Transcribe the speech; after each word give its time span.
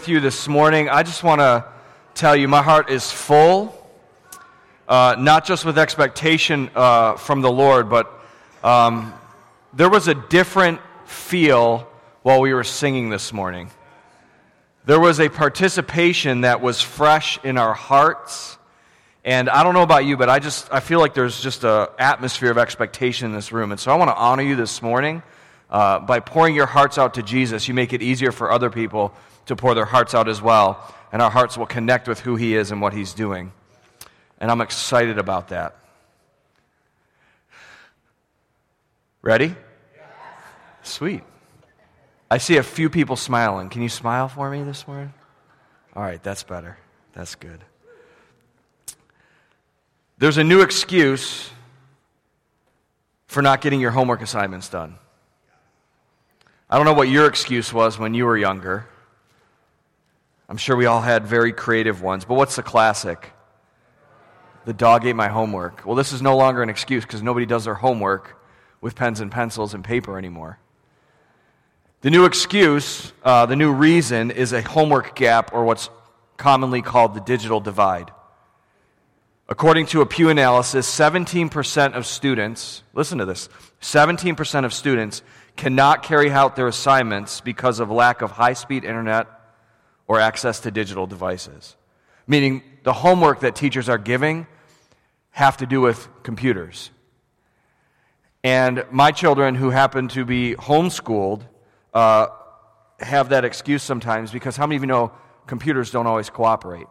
with 0.00 0.08
you 0.08 0.20
this 0.20 0.48
morning. 0.48 0.88
I 0.88 1.02
just 1.02 1.22
want 1.22 1.42
to 1.42 1.62
tell 2.14 2.34
you 2.34 2.48
my 2.48 2.62
heart 2.62 2.88
is 2.88 3.12
full, 3.12 3.76
uh, 4.88 5.14
not 5.18 5.44
just 5.44 5.66
with 5.66 5.76
expectation 5.76 6.70
uh, 6.74 7.16
from 7.16 7.42
the 7.42 7.52
Lord, 7.52 7.90
but 7.90 8.10
um, 8.64 9.12
there 9.74 9.90
was 9.90 10.08
a 10.08 10.14
different 10.14 10.80
feel 11.04 11.86
while 12.22 12.40
we 12.40 12.54
were 12.54 12.64
singing 12.64 13.10
this 13.10 13.30
morning. 13.30 13.68
There 14.86 14.98
was 14.98 15.20
a 15.20 15.28
participation 15.28 16.42
that 16.42 16.62
was 16.62 16.80
fresh 16.80 17.38
in 17.44 17.58
our 17.58 17.74
hearts. 17.74 18.56
And 19.22 19.50
I 19.50 19.62
don't 19.62 19.74
know 19.74 19.82
about 19.82 20.06
you, 20.06 20.16
but 20.16 20.30
I 20.30 20.38
just 20.38 20.72
I 20.72 20.80
feel 20.80 21.00
like 21.00 21.12
there's 21.12 21.42
just 21.42 21.62
an 21.62 21.88
atmosphere 21.98 22.50
of 22.50 22.56
expectation 22.56 23.26
in 23.26 23.34
this 23.34 23.52
room. 23.52 23.70
And 23.70 23.78
so 23.78 23.92
I 23.92 23.96
want 23.96 24.08
to 24.08 24.16
honor 24.16 24.44
you 24.44 24.56
this 24.56 24.80
morning. 24.80 25.22
Uh, 25.68 26.00
by 26.00 26.20
pouring 26.20 26.54
your 26.54 26.66
hearts 26.66 26.96
out 26.96 27.14
to 27.14 27.22
Jesus, 27.22 27.68
you 27.68 27.74
make 27.74 27.92
it 27.92 28.02
easier 28.02 28.32
for 28.32 28.50
other 28.50 28.70
people 28.70 29.14
to 29.50 29.56
pour 29.56 29.74
their 29.74 29.84
hearts 29.84 30.14
out 30.14 30.28
as 30.28 30.40
well, 30.40 30.82
and 31.12 31.20
our 31.20 31.30
hearts 31.30 31.58
will 31.58 31.66
connect 31.66 32.06
with 32.06 32.20
who 32.20 32.36
He 32.36 32.54
is 32.54 32.70
and 32.70 32.80
what 32.80 32.92
He's 32.92 33.12
doing. 33.12 33.52
And 34.38 34.48
I'm 34.50 34.60
excited 34.60 35.18
about 35.18 35.48
that. 35.48 35.76
Ready? 39.22 39.54
Sweet. 40.82 41.22
I 42.30 42.38
see 42.38 42.58
a 42.58 42.62
few 42.62 42.88
people 42.88 43.16
smiling. 43.16 43.68
Can 43.70 43.82
you 43.82 43.88
smile 43.88 44.28
for 44.28 44.48
me 44.48 44.62
this 44.62 44.86
morning? 44.86 45.12
All 45.96 46.02
right, 46.02 46.22
that's 46.22 46.44
better. 46.44 46.78
That's 47.12 47.34
good. 47.34 47.60
There's 50.18 50.38
a 50.38 50.44
new 50.44 50.62
excuse 50.62 51.50
for 53.26 53.42
not 53.42 53.60
getting 53.60 53.80
your 53.80 53.90
homework 53.90 54.22
assignments 54.22 54.68
done. 54.68 54.94
I 56.68 56.76
don't 56.76 56.86
know 56.86 56.92
what 56.92 57.08
your 57.08 57.26
excuse 57.26 57.72
was 57.72 57.98
when 57.98 58.14
you 58.14 58.26
were 58.26 58.36
younger. 58.36 58.86
I'm 60.50 60.56
sure 60.56 60.74
we 60.74 60.86
all 60.86 61.00
had 61.00 61.28
very 61.28 61.52
creative 61.52 62.02
ones, 62.02 62.24
but 62.24 62.34
what's 62.34 62.56
the 62.56 62.64
classic? 62.64 63.32
The 64.64 64.72
dog 64.72 65.06
ate 65.06 65.14
my 65.14 65.28
homework. 65.28 65.86
Well, 65.86 65.94
this 65.94 66.12
is 66.12 66.20
no 66.20 66.36
longer 66.36 66.60
an 66.60 66.68
excuse 66.68 67.04
because 67.04 67.22
nobody 67.22 67.46
does 67.46 67.66
their 67.66 67.74
homework 67.74 68.36
with 68.80 68.96
pens 68.96 69.20
and 69.20 69.30
pencils 69.30 69.74
and 69.74 69.84
paper 69.84 70.18
anymore. 70.18 70.58
The 72.00 72.10
new 72.10 72.24
excuse, 72.24 73.12
uh, 73.22 73.46
the 73.46 73.54
new 73.54 73.72
reason, 73.72 74.32
is 74.32 74.52
a 74.52 74.60
homework 74.60 75.14
gap 75.14 75.54
or 75.54 75.64
what's 75.64 75.88
commonly 76.36 76.82
called 76.82 77.14
the 77.14 77.20
digital 77.20 77.60
divide. 77.60 78.10
According 79.48 79.86
to 79.86 80.00
a 80.00 80.06
Pew 80.06 80.30
analysis, 80.30 80.90
17% 80.92 81.92
of 81.92 82.06
students, 82.06 82.82
listen 82.92 83.18
to 83.18 83.24
this, 83.24 83.48
17% 83.82 84.64
of 84.64 84.74
students 84.74 85.22
cannot 85.56 86.02
carry 86.02 86.28
out 86.28 86.56
their 86.56 86.66
assignments 86.66 87.40
because 87.40 87.78
of 87.78 87.88
lack 87.88 88.20
of 88.20 88.32
high 88.32 88.54
speed 88.54 88.84
internet 88.84 89.28
or 90.10 90.18
access 90.18 90.58
to 90.58 90.72
digital 90.72 91.06
devices. 91.06 91.76
Meaning, 92.26 92.64
the 92.82 92.92
homework 92.92 93.40
that 93.40 93.54
teachers 93.54 93.88
are 93.88 93.96
giving 93.96 94.44
have 95.30 95.58
to 95.58 95.66
do 95.66 95.80
with 95.80 96.08
computers. 96.24 96.90
And 98.42 98.84
my 98.90 99.12
children, 99.12 99.54
who 99.54 99.70
happen 99.70 100.08
to 100.08 100.24
be 100.24 100.56
homeschooled, 100.56 101.42
uh, 101.94 102.26
have 102.98 103.28
that 103.28 103.44
excuse 103.44 103.84
sometimes 103.84 104.32
because 104.32 104.56
how 104.56 104.66
many 104.66 104.74
of 104.74 104.82
you 104.82 104.88
know 104.88 105.12
computers 105.46 105.92
don't 105.92 106.08
always 106.08 106.28
cooperate? 106.28 106.88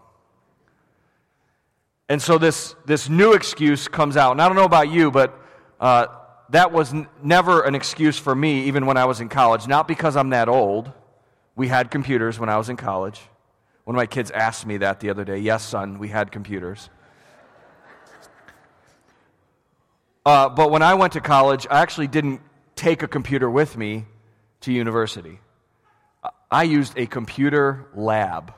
And 2.08 2.22
so 2.22 2.38
this, 2.38 2.74
this 2.86 3.10
new 3.10 3.34
excuse 3.34 3.90
comes 3.90 4.16
out. 4.16 4.32
And 4.32 4.42
I 4.42 4.48
don't 4.48 4.56
know 4.56 4.64
about 4.64 4.90
you, 4.90 5.12
but 5.12 5.38
uh, 5.82 6.08
that 6.52 6.72
was 6.72 6.94
n- 6.94 7.10
never 7.22 7.64
an 7.64 7.76
excuse 7.76 8.18
for 8.18 8.34
me, 8.34 8.64
even 8.64 8.86
when 8.86 8.96
I 8.96 9.04
was 9.04 9.20
in 9.20 9.28
college. 9.28 9.68
Not 9.68 9.90
because 9.90 10.16
I'm 10.16 10.30
that 10.30 10.48
old. 10.48 10.94
We 11.60 11.68
had 11.68 11.92
computers 11.92 12.40
when 12.40 12.48
I 12.48 12.56
was 12.56 12.70
in 12.70 12.78
college. 12.78 13.20
One 13.84 13.94
of 13.94 13.98
my 13.98 14.06
kids 14.06 14.32
asked 14.32 14.66
me 14.66 14.78
that 14.78 15.02
the 15.02 15.10
other 15.10 15.26
day. 15.26 15.40
Yes, 15.40 15.62
son, 15.62 16.00
we 16.00 16.08
had 16.08 16.32
computers. 16.32 16.90
Uh, 20.26 20.48
but 20.48 20.72
when 20.72 20.82
I 20.82 20.94
went 20.94 21.12
to 21.14 21.20
college, 21.20 21.68
I 21.70 21.82
actually 21.82 22.08
didn't 22.08 22.40
take 22.78 23.04
a 23.04 23.10
computer 23.10 23.50
with 23.50 23.76
me 23.76 24.06
to 24.62 24.72
university. 24.72 25.42
I 26.50 26.64
used 26.64 26.98
a 26.98 27.06
computer 27.06 27.88
lab. 27.94 28.54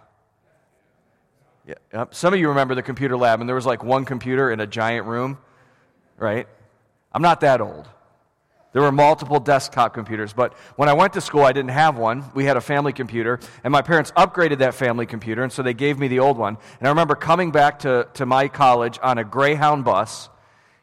Yeah. 1.65 2.05
Some 2.11 2.35
of 2.35 2.39
you 2.39 2.49
remember 2.49 2.75
the 2.75 2.83
computer 2.83 3.17
lab, 3.17 3.39
and 3.39 3.49
there 3.49 3.55
was 3.55 3.65
like 3.65 3.83
one 3.83 4.05
computer 4.05 4.51
in 4.51 4.59
a 4.59 4.67
giant 4.67 5.07
room, 5.07 5.39
right? 6.19 6.47
I'm 7.11 7.23
not 7.23 7.41
that 7.41 7.61
old. 7.61 7.89
There 8.73 8.81
were 8.81 8.91
multiple 8.91 9.39
desktop 9.39 9.93
computers, 9.93 10.31
but 10.31 10.53
when 10.77 10.87
I 10.87 10.93
went 10.93 11.13
to 11.13 11.21
school, 11.21 11.43
I 11.43 11.51
didn't 11.51 11.71
have 11.71 11.97
one. 11.97 12.23
We 12.33 12.45
had 12.45 12.55
a 12.55 12.61
family 12.61 12.93
computer, 12.93 13.39
and 13.65 13.71
my 13.71 13.81
parents 13.81 14.11
upgraded 14.11 14.59
that 14.59 14.75
family 14.75 15.05
computer, 15.05 15.43
and 15.43 15.51
so 15.51 15.61
they 15.61 15.73
gave 15.73 15.99
me 15.99 16.07
the 16.07 16.19
old 16.19 16.37
one. 16.37 16.57
And 16.79 16.87
I 16.87 16.91
remember 16.91 17.15
coming 17.15 17.51
back 17.51 17.79
to, 17.79 18.07
to 18.13 18.25
my 18.25 18.47
college 18.47 18.97
on 19.03 19.17
a 19.17 19.25
Greyhound 19.25 19.83
bus, 19.83 20.29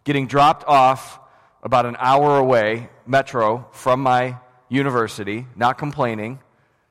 getting 0.04 0.26
dropped 0.26 0.66
off 0.66 1.18
about 1.62 1.86
an 1.86 1.96
hour 1.98 2.36
away, 2.36 2.90
metro, 3.06 3.66
from 3.72 4.00
my 4.00 4.36
university, 4.68 5.46
not 5.56 5.78
complaining, 5.78 6.40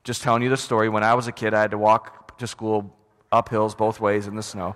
just 0.04 0.24
telling 0.24 0.42
you 0.42 0.50
the 0.50 0.58
story. 0.58 0.90
When 0.90 1.04
I 1.04 1.14
was 1.14 1.28
a 1.28 1.32
kid, 1.32 1.54
I 1.54 1.62
had 1.62 1.72
to 1.72 1.78
walk 1.78 2.38
to 2.40 2.48
school 2.48 2.96
up 3.32 3.50
hills 3.50 3.76
both 3.76 4.00
ways 4.00 4.26
in 4.26 4.36
the 4.36 4.44
snow. 4.44 4.76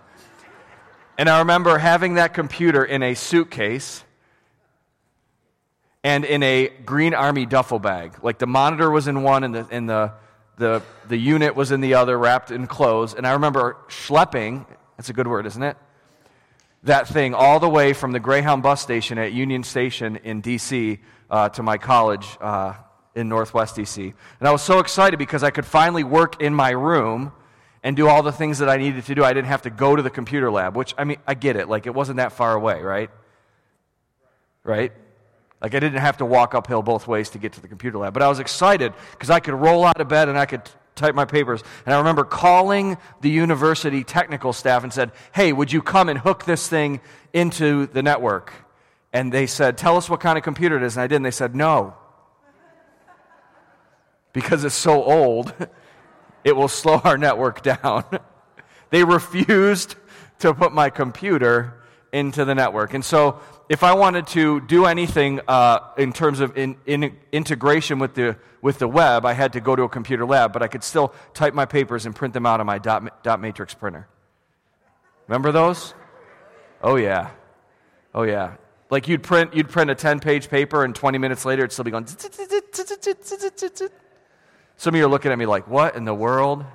And 1.17 1.29
I 1.29 1.39
remember 1.39 1.77
having 1.77 2.15
that 2.15 2.33
computer 2.33 2.83
in 2.83 3.01
a 3.03 3.15
suitcase 3.15 4.03
and 6.03 6.25
in 6.25 6.41
a 6.43 6.69
green 6.85 7.13
army 7.13 7.45
duffel 7.45 7.79
bag. 7.79 8.23
Like 8.23 8.39
the 8.39 8.47
monitor 8.47 8.89
was 8.89 9.07
in 9.07 9.23
one 9.23 9.43
and 9.43 9.53
the, 9.53 9.67
and 9.69 9.89
the, 9.89 10.13
the, 10.57 10.81
the 11.07 11.17
unit 11.17 11.55
was 11.55 11.71
in 11.71 11.81
the 11.81 11.95
other, 11.95 12.17
wrapped 12.17 12.51
in 12.51 12.67
clothes. 12.67 13.13
And 13.13 13.25
I 13.27 13.33
remember 13.33 13.77
schlepping, 13.87 14.65
that's 14.97 15.09
a 15.09 15.13
good 15.13 15.27
word, 15.27 15.45
isn't 15.45 15.63
it? 15.63 15.77
That 16.83 17.07
thing 17.07 17.35
all 17.35 17.59
the 17.59 17.69
way 17.69 17.93
from 17.93 18.11
the 18.11 18.19
Greyhound 18.19 18.63
bus 18.63 18.81
station 18.81 19.19
at 19.19 19.33
Union 19.33 19.63
Station 19.63 20.17
in 20.17 20.41
D.C. 20.41 20.99
Uh, 21.29 21.49
to 21.49 21.61
my 21.61 21.77
college 21.77 22.25
uh, 22.41 22.73
in 23.13 23.29
Northwest 23.29 23.75
DC. 23.75 24.13
And 24.39 24.47
I 24.47 24.51
was 24.51 24.63
so 24.63 24.79
excited 24.79 25.17
because 25.17 25.43
I 25.43 25.51
could 25.51 25.65
finally 25.65 26.03
work 26.03 26.41
in 26.41 26.55
my 26.55 26.71
room 26.71 27.31
and 27.83 27.95
do 27.95 28.07
all 28.07 28.23
the 28.23 28.31
things 28.31 28.59
that 28.59 28.69
I 28.69 28.77
needed 28.77 29.05
to 29.05 29.15
do. 29.15 29.23
I 29.23 29.33
didn't 29.33 29.47
have 29.47 29.63
to 29.63 29.69
go 29.69 29.95
to 29.95 30.01
the 30.01 30.09
computer 30.09 30.51
lab, 30.51 30.75
which, 30.75 30.95
I 30.97 31.03
mean, 31.03 31.17
I 31.27 31.35
get 31.35 31.55
it. 31.55 31.69
Like, 31.69 31.85
it 31.85 31.93
wasn't 31.93 32.17
that 32.17 32.31
far 32.31 32.53
away, 32.53 32.81
right? 32.81 33.09
Right? 34.63 34.91
Like, 35.61 35.75
I 35.75 35.79
didn't 35.79 35.99
have 35.99 36.17
to 36.17 36.25
walk 36.25 36.55
uphill 36.55 36.81
both 36.81 37.07
ways 37.07 37.29
to 37.31 37.37
get 37.37 37.53
to 37.53 37.61
the 37.61 37.67
computer 37.67 37.99
lab. 37.99 38.13
But 38.13 38.23
I 38.23 38.27
was 38.27 38.39
excited 38.39 38.93
because 39.11 39.29
I 39.29 39.39
could 39.39 39.53
roll 39.53 39.85
out 39.85 40.01
of 40.01 40.07
bed 40.07 40.27
and 40.27 40.37
I 40.37 40.45
could 40.45 40.63
type 40.95 41.15
my 41.15 41.25
papers. 41.25 41.63
And 41.85 41.93
I 41.93 41.97
remember 41.99 42.23
calling 42.23 42.97
the 43.21 43.29
university 43.29 44.03
technical 44.03 44.53
staff 44.53 44.83
and 44.83 44.91
said, 44.91 45.11
Hey, 45.33 45.53
would 45.53 45.71
you 45.71 45.81
come 45.81 46.09
and 46.09 46.17
hook 46.17 46.45
this 46.45 46.67
thing 46.67 46.99
into 47.33 47.87
the 47.87 48.01
network? 48.01 48.53
And 49.13 49.31
they 49.31 49.47
said, 49.47 49.77
Tell 49.77 49.97
us 49.97 50.09
what 50.09 50.19
kind 50.19 50.37
of 50.37 50.43
computer 50.43 50.77
it 50.77 50.83
is. 50.83 50.95
And 50.95 51.03
I 51.03 51.07
did. 51.07 51.17
And 51.17 51.25
they 51.25 51.31
said, 51.31 51.55
No 51.55 51.95
because 54.33 54.63
it's 54.63 54.75
so 54.75 55.03
old, 55.03 55.53
it 56.43 56.55
will 56.55 56.67
slow 56.67 57.01
our 57.03 57.17
network 57.17 57.61
down. 57.61 58.03
they 58.89 59.03
refused 59.03 59.95
to 60.39 60.53
put 60.53 60.73
my 60.73 60.89
computer 60.89 61.81
into 62.11 62.45
the 62.45 62.55
network. 62.55 62.93
And 62.93 63.05
so, 63.05 63.39
if 63.71 63.83
I 63.83 63.93
wanted 63.93 64.27
to 64.27 64.59
do 64.59 64.85
anything 64.85 65.39
uh, 65.47 65.79
in 65.97 66.11
terms 66.11 66.41
of 66.41 66.57
in, 66.57 66.75
in 66.85 67.15
integration 67.31 67.99
with 67.99 68.15
the, 68.15 68.35
with 68.61 68.79
the 68.79 68.87
web, 68.87 69.25
I 69.25 69.31
had 69.31 69.53
to 69.53 69.61
go 69.61 69.77
to 69.77 69.83
a 69.83 69.89
computer 69.89 70.25
lab, 70.25 70.51
but 70.51 70.61
I 70.61 70.67
could 70.67 70.83
still 70.83 71.13
type 71.33 71.53
my 71.53 71.63
papers 71.63 72.05
and 72.05 72.13
print 72.13 72.33
them 72.33 72.45
out 72.45 72.59
on 72.59 72.65
my 72.65 72.79
dot, 72.79 73.23
dot 73.23 73.39
matrix 73.39 73.73
printer. 73.73 74.09
Remember 75.29 75.53
those? 75.53 75.93
Oh, 76.83 76.97
yeah. 76.97 77.29
Oh, 78.13 78.23
yeah. 78.23 78.55
Like 78.89 79.07
you'd 79.07 79.23
print, 79.23 79.53
you'd 79.53 79.69
print 79.69 79.89
a 79.89 79.95
10 79.95 80.19
page 80.19 80.49
paper, 80.49 80.83
and 80.83 80.93
20 80.93 81.17
minutes 81.17 81.45
later, 81.45 81.61
it'd 81.61 81.71
still 81.71 81.85
be 81.85 81.91
going. 81.91 82.05
Some 84.75 84.95
of 84.95 84.97
you 84.97 85.05
are 85.05 85.09
looking 85.09 85.31
at 85.31 85.37
me 85.37 85.45
like, 85.45 85.69
what 85.69 85.95
in 85.95 86.03
the 86.03 86.13
world? 86.13 86.65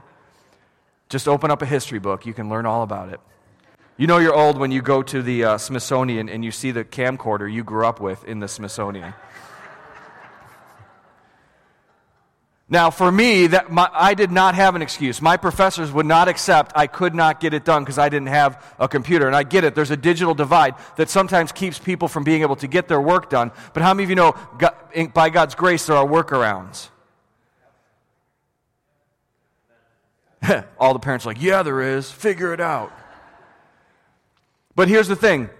Just 1.10 1.28
open 1.28 1.50
up 1.50 1.60
a 1.60 1.66
history 1.66 1.98
book. 1.98 2.24
You 2.24 2.32
can 2.32 2.48
learn 2.48 2.64
all 2.64 2.82
about 2.82 3.10
it. 3.10 3.20
You 3.98 4.06
know 4.06 4.18
you're 4.18 4.34
old 4.34 4.58
when 4.58 4.70
you 4.70 4.82
go 4.82 5.02
to 5.02 5.22
the 5.22 5.44
uh, 5.44 5.58
Smithsonian 5.58 6.28
and 6.28 6.44
you 6.44 6.50
see 6.50 6.70
the 6.70 6.84
camcorder 6.84 7.50
you 7.50 7.64
grew 7.64 7.86
up 7.86 7.98
with 7.98 8.24
in 8.24 8.40
the 8.40 8.48
Smithsonian. 8.48 9.14
Now, 12.68 12.90
for 12.90 13.10
me, 13.12 13.46
that 13.46 13.70
my, 13.70 13.88
I 13.92 14.14
did 14.14 14.32
not 14.32 14.56
have 14.56 14.74
an 14.74 14.82
excuse. 14.82 15.22
My 15.22 15.36
professors 15.36 15.92
would 15.92 16.04
not 16.04 16.26
accept 16.26 16.72
I 16.74 16.88
could 16.88 17.14
not 17.14 17.38
get 17.38 17.54
it 17.54 17.64
done 17.64 17.84
because 17.84 17.96
I 17.96 18.08
didn't 18.08 18.28
have 18.28 18.74
a 18.78 18.88
computer. 18.88 19.26
And 19.26 19.36
I 19.36 19.44
get 19.44 19.62
it. 19.62 19.74
There's 19.76 19.92
a 19.92 19.96
digital 19.96 20.34
divide 20.34 20.74
that 20.96 21.08
sometimes 21.08 21.52
keeps 21.52 21.78
people 21.78 22.08
from 22.08 22.24
being 22.24 22.42
able 22.42 22.56
to 22.56 22.66
get 22.66 22.88
their 22.88 23.00
work 23.00 23.30
done. 23.30 23.52
But 23.72 23.82
how 23.84 23.94
many 23.94 24.04
of 24.04 24.10
you 24.10 24.16
know, 24.16 24.34
God, 24.58 24.74
by 25.14 25.30
God's 25.30 25.54
grace, 25.54 25.86
there 25.86 25.96
are 25.96 26.06
workarounds? 26.06 26.88
All 30.78 30.92
the 30.92 30.98
parents 30.98 31.24
are 31.24 31.30
like, 31.30 31.40
yeah, 31.40 31.62
there 31.62 31.80
is. 31.80 32.10
Figure 32.10 32.52
it 32.52 32.60
out. 32.60 32.92
But 34.76 34.88
here's 34.88 35.08
the 35.08 35.16
thing. 35.16 35.50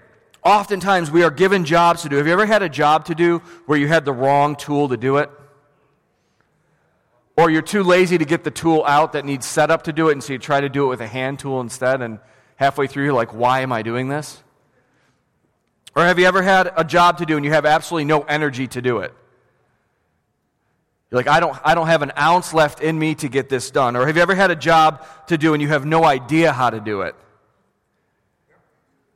Oftentimes 0.45 1.11
we 1.11 1.25
are 1.25 1.31
given 1.31 1.65
jobs 1.65 2.03
to 2.03 2.09
do. 2.09 2.17
Have 2.17 2.27
you 2.29 2.33
ever 2.33 2.47
had 2.47 2.63
a 2.63 2.69
job 2.69 3.07
to 3.07 3.17
do 3.17 3.39
where 3.67 3.77
you 3.77 3.89
had 3.89 4.05
the 4.05 4.13
wrong 4.13 4.55
tool 4.55 4.89
to 4.91 4.97
do 4.97 5.17
it? 5.17 5.29
Or 7.37 7.51
you're 7.51 7.63
too 7.63 7.83
lazy 7.83 8.17
to 8.17 8.25
get 8.25 8.45
the 8.45 8.51
tool 8.51 8.85
out 8.87 9.15
that 9.15 9.25
needs 9.25 9.45
setup 9.45 9.83
to 9.85 9.93
do 9.93 10.09
it, 10.09 10.13
and 10.13 10.23
so 10.23 10.35
you 10.35 10.39
try 10.39 10.61
to 10.61 10.69
do 10.69 10.85
it 10.85 10.89
with 10.89 11.01
a 11.01 11.07
hand 11.07 11.39
tool 11.39 11.61
instead, 11.61 12.01
and 12.01 12.21
halfway 12.55 12.87
through 12.87 13.05
you're 13.05 13.13
like, 13.13 13.35
why 13.35 13.61
am 13.61 13.73
I 13.73 13.83
doing 13.83 14.09
this? 14.09 14.43
Or 15.97 16.05
have 16.05 16.19
you 16.19 16.27
ever 16.27 16.43
had 16.43 16.73
a 16.77 16.85
job 16.85 17.19
to 17.19 17.27
do 17.27 17.37
and 17.37 17.45
you 17.45 17.53
have 17.53 17.65
absolutely 17.65 18.05
no 18.05 18.21
energy 18.21 18.67
to 18.69 18.83
do 18.83 18.99
it? 18.99 19.15
You're 21.11 21.19
like, 21.19 21.29
I 21.29 21.41
don't, 21.41 21.59
I 21.65 21.75
don't 21.75 21.87
have 21.87 22.03
an 22.03 22.13
ounce 22.19 22.53
left 22.53 22.81
in 22.81 22.99
me 22.99 23.15
to 23.17 23.29
get 23.29 23.49
this 23.49 23.71
done. 23.71 23.97
Or 23.97 24.07
have 24.07 24.17
you 24.17 24.23
ever 24.23 24.35
had 24.35 24.51
a 24.51 24.57
job 24.57 25.07
to 25.29 25.39
do 25.39 25.55
and 25.55 25.63
you 25.63 25.69
have 25.69 25.87
no 25.87 26.05
idea 26.05 26.53
how 26.53 26.69
to 26.69 26.81
do 26.81 27.01
it? 27.03 27.15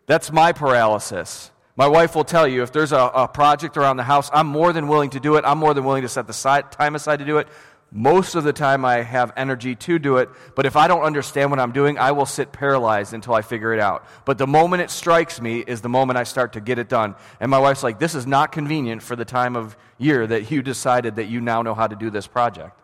That's 0.07 0.33
my 0.33 0.53
paralysis. 0.53 1.51
My 1.77 1.87
wife 1.87 2.15
will 2.15 2.25
tell 2.25 2.47
you 2.47 2.63
if 2.63 2.73
there's 2.73 2.93
a, 2.93 2.99
a 2.99 3.29
project 3.29 3.77
around 3.77 3.97
the 3.97 4.03
house, 4.03 4.29
I'm 4.33 4.47
more 4.47 4.73
than 4.73 4.89
willing 4.89 5.11
to 5.11 5.21
do 5.21 5.37
it. 5.37 5.45
I'm 5.47 5.59
more 5.59 5.73
than 5.73 5.85
willing 5.85 6.03
to 6.03 6.09
set 6.09 6.27
the 6.27 6.33
side, 6.33 6.71
time 6.73 6.95
aside 6.95 7.21
to 7.21 7.25
do 7.25 7.39
it. 7.39 7.49
Most 7.93 8.37
of 8.37 8.45
the 8.45 8.53
time, 8.53 8.85
I 8.85 9.03
have 9.03 9.33
energy 9.37 9.75
to 9.75 9.99
do 9.99 10.19
it, 10.19 10.29
but 10.55 10.65
if 10.65 10.77
I 10.77 10.87
don't 10.87 11.03
understand 11.03 11.51
what 11.51 11.59
I'm 11.59 11.73
doing, 11.73 11.99
I 11.99 12.13
will 12.13 12.27
sit 12.27 12.53
paralyzed 12.53 13.15
until 13.15 13.35
I 13.35 13.43
figure 13.43 13.75
it 13.75 13.81
out. 13.81 14.07
But 14.25 14.39
the 14.39 14.47
moment 14.47 14.83
it 14.83 14.91
strikes 14.91 15.41
me 15.41 15.65
is 15.67 15.81
the 15.81 15.89
moment 15.89 16.17
I 16.17 16.23
start 16.23 16.53
to 16.53 16.61
get 16.61 16.79
it 16.79 16.89
done. 16.89 17.17
And 17.41 17.51
my 17.51 17.59
wife's 17.59 17.83
like, 17.83 17.99
This 17.99 18.15
is 18.15 18.29
not 18.29 18.53
convenient 18.53 19.03
for 19.03 19.17
the 19.17 19.25
time 19.25 19.57
of 19.57 19.77
year 19.99 20.25
that 20.27 20.53
you 20.53 20.63
decided 20.63 21.17
that 21.17 21.27
you 21.27 21.41
now 21.41 21.63
know 21.63 21.75
how 21.75 21.89
to 21.89 21.97
do 21.97 22.11
this 22.11 22.29
project. 22.29 22.79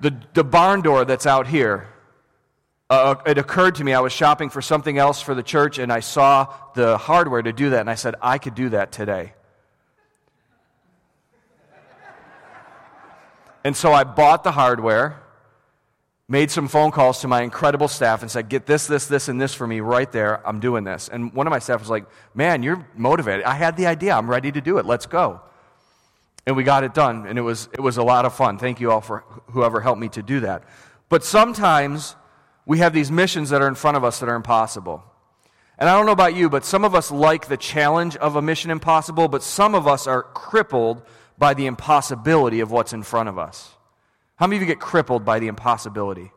The, 0.00 0.16
the 0.32 0.44
barn 0.44 0.80
door 0.80 1.04
that's 1.04 1.26
out 1.26 1.46
here, 1.46 1.88
uh, 2.90 3.14
it 3.24 3.38
occurred 3.38 3.76
to 3.76 3.84
me, 3.84 3.94
I 3.94 4.00
was 4.00 4.12
shopping 4.12 4.50
for 4.50 4.60
something 4.60 4.98
else 4.98 5.22
for 5.22 5.32
the 5.32 5.44
church, 5.44 5.78
and 5.78 5.92
I 5.92 6.00
saw 6.00 6.52
the 6.74 6.98
hardware 6.98 7.40
to 7.40 7.52
do 7.52 7.70
that, 7.70 7.80
and 7.80 7.88
I 7.88 7.94
said, 7.94 8.16
I 8.20 8.38
could 8.38 8.56
do 8.56 8.70
that 8.70 8.90
today. 8.90 9.32
And 13.62 13.76
so 13.76 13.92
I 13.92 14.02
bought 14.02 14.42
the 14.42 14.50
hardware, 14.50 15.22
made 16.28 16.50
some 16.50 16.66
phone 16.66 16.90
calls 16.90 17.20
to 17.20 17.28
my 17.28 17.42
incredible 17.42 17.86
staff, 17.86 18.22
and 18.22 18.30
said, 18.30 18.48
Get 18.48 18.66
this, 18.66 18.88
this, 18.88 19.06
this, 19.06 19.28
and 19.28 19.40
this 19.40 19.54
for 19.54 19.68
me 19.68 19.78
right 19.78 20.10
there. 20.10 20.44
I'm 20.44 20.58
doing 20.58 20.82
this. 20.82 21.08
And 21.08 21.32
one 21.32 21.46
of 21.46 21.52
my 21.52 21.60
staff 21.60 21.78
was 21.78 21.90
like, 21.90 22.06
Man, 22.34 22.64
you're 22.64 22.84
motivated. 22.96 23.44
I 23.44 23.54
had 23.54 23.76
the 23.76 23.86
idea. 23.86 24.14
I'm 24.14 24.28
ready 24.28 24.50
to 24.50 24.60
do 24.60 24.78
it. 24.78 24.86
Let's 24.86 25.06
go. 25.06 25.42
And 26.44 26.56
we 26.56 26.64
got 26.64 26.82
it 26.82 26.94
done, 26.94 27.26
and 27.26 27.38
it 27.38 27.42
was, 27.42 27.68
it 27.72 27.80
was 27.80 27.98
a 27.98 28.02
lot 28.02 28.24
of 28.24 28.34
fun. 28.34 28.58
Thank 28.58 28.80
you 28.80 28.90
all 28.90 29.02
for 29.02 29.22
whoever 29.50 29.80
helped 29.80 30.00
me 30.00 30.08
to 30.08 30.22
do 30.22 30.40
that. 30.40 30.64
But 31.08 31.22
sometimes 31.22 32.16
we 32.66 32.78
have 32.78 32.92
these 32.92 33.10
missions 33.10 33.50
that 33.50 33.62
are 33.62 33.68
in 33.68 33.74
front 33.74 33.96
of 33.96 34.04
us 34.04 34.20
that 34.20 34.28
are 34.28 34.36
impossible. 34.36 35.02
And 35.78 35.88
I 35.88 35.96
don't 35.96 36.06
know 36.06 36.12
about 36.12 36.34
you, 36.34 36.50
but 36.50 36.64
some 36.64 36.84
of 36.84 36.94
us 36.94 37.10
like 37.10 37.48
the 37.48 37.56
challenge 37.56 38.16
of 38.16 38.36
a 38.36 38.42
mission 38.42 38.70
impossible, 38.70 39.28
but 39.28 39.42
some 39.42 39.74
of 39.74 39.86
us 39.88 40.06
are 40.06 40.22
crippled 40.22 41.02
by 41.40 41.54
the 41.54 41.66
impossibility 41.66 42.60
of 42.60 42.70
what's 42.70 42.92
in 42.92 43.02
front 43.02 43.28
of 43.28 43.38
us? 43.38 43.74
How 44.36 44.46
many 44.46 44.58
of 44.58 44.62
you 44.62 44.66
get 44.66 44.78
crippled 44.78 45.24
by 45.24 45.38
the 45.38 45.48
impossibility? 45.48 46.30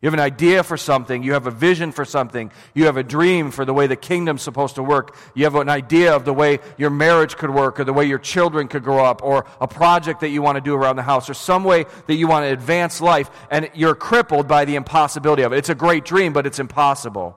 You 0.00 0.06
have 0.06 0.14
an 0.14 0.20
idea 0.20 0.62
for 0.62 0.78
something, 0.78 1.22
you 1.22 1.34
have 1.34 1.46
a 1.46 1.50
vision 1.50 1.92
for 1.92 2.06
something, 2.06 2.50
you 2.72 2.86
have 2.86 2.96
a 2.96 3.02
dream 3.02 3.50
for 3.50 3.66
the 3.66 3.74
way 3.74 3.86
the 3.86 3.96
kingdom's 3.96 4.40
supposed 4.40 4.76
to 4.76 4.82
work, 4.82 5.14
you 5.34 5.44
have 5.44 5.54
an 5.56 5.68
idea 5.68 6.16
of 6.16 6.24
the 6.24 6.32
way 6.32 6.60
your 6.78 6.88
marriage 6.88 7.36
could 7.36 7.50
work, 7.50 7.78
or 7.78 7.84
the 7.84 7.92
way 7.92 8.06
your 8.06 8.18
children 8.18 8.66
could 8.66 8.82
grow 8.82 9.04
up, 9.04 9.22
or 9.22 9.44
a 9.60 9.68
project 9.68 10.20
that 10.20 10.30
you 10.30 10.40
want 10.40 10.56
to 10.56 10.62
do 10.62 10.74
around 10.74 10.96
the 10.96 11.02
house, 11.02 11.28
or 11.28 11.34
some 11.34 11.64
way 11.64 11.84
that 12.06 12.14
you 12.14 12.26
want 12.26 12.44
to 12.44 12.48
advance 12.50 13.02
life, 13.02 13.30
and 13.50 13.70
you're 13.74 13.94
crippled 13.94 14.48
by 14.48 14.64
the 14.64 14.74
impossibility 14.74 15.42
of 15.42 15.52
it. 15.52 15.58
It's 15.58 15.68
a 15.68 15.74
great 15.74 16.06
dream, 16.06 16.32
but 16.32 16.46
it's 16.46 16.58
impossible 16.58 17.36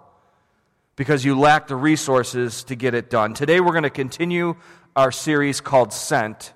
because 0.95 1.25
you 1.25 1.38
lack 1.38 1.68
the 1.68 1.75
resources 1.75 2.63
to 2.63 2.75
get 2.75 2.94
it 2.94 3.09
done. 3.09 3.33
Today 3.33 3.59
we're 3.59 3.71
going 3.71 3.83
to 3.83 3.89
continue 3.89 4.56
our 4.95 5.12
series 5.12 5.59
called 5.59 5.92
Sent 5.92 6.54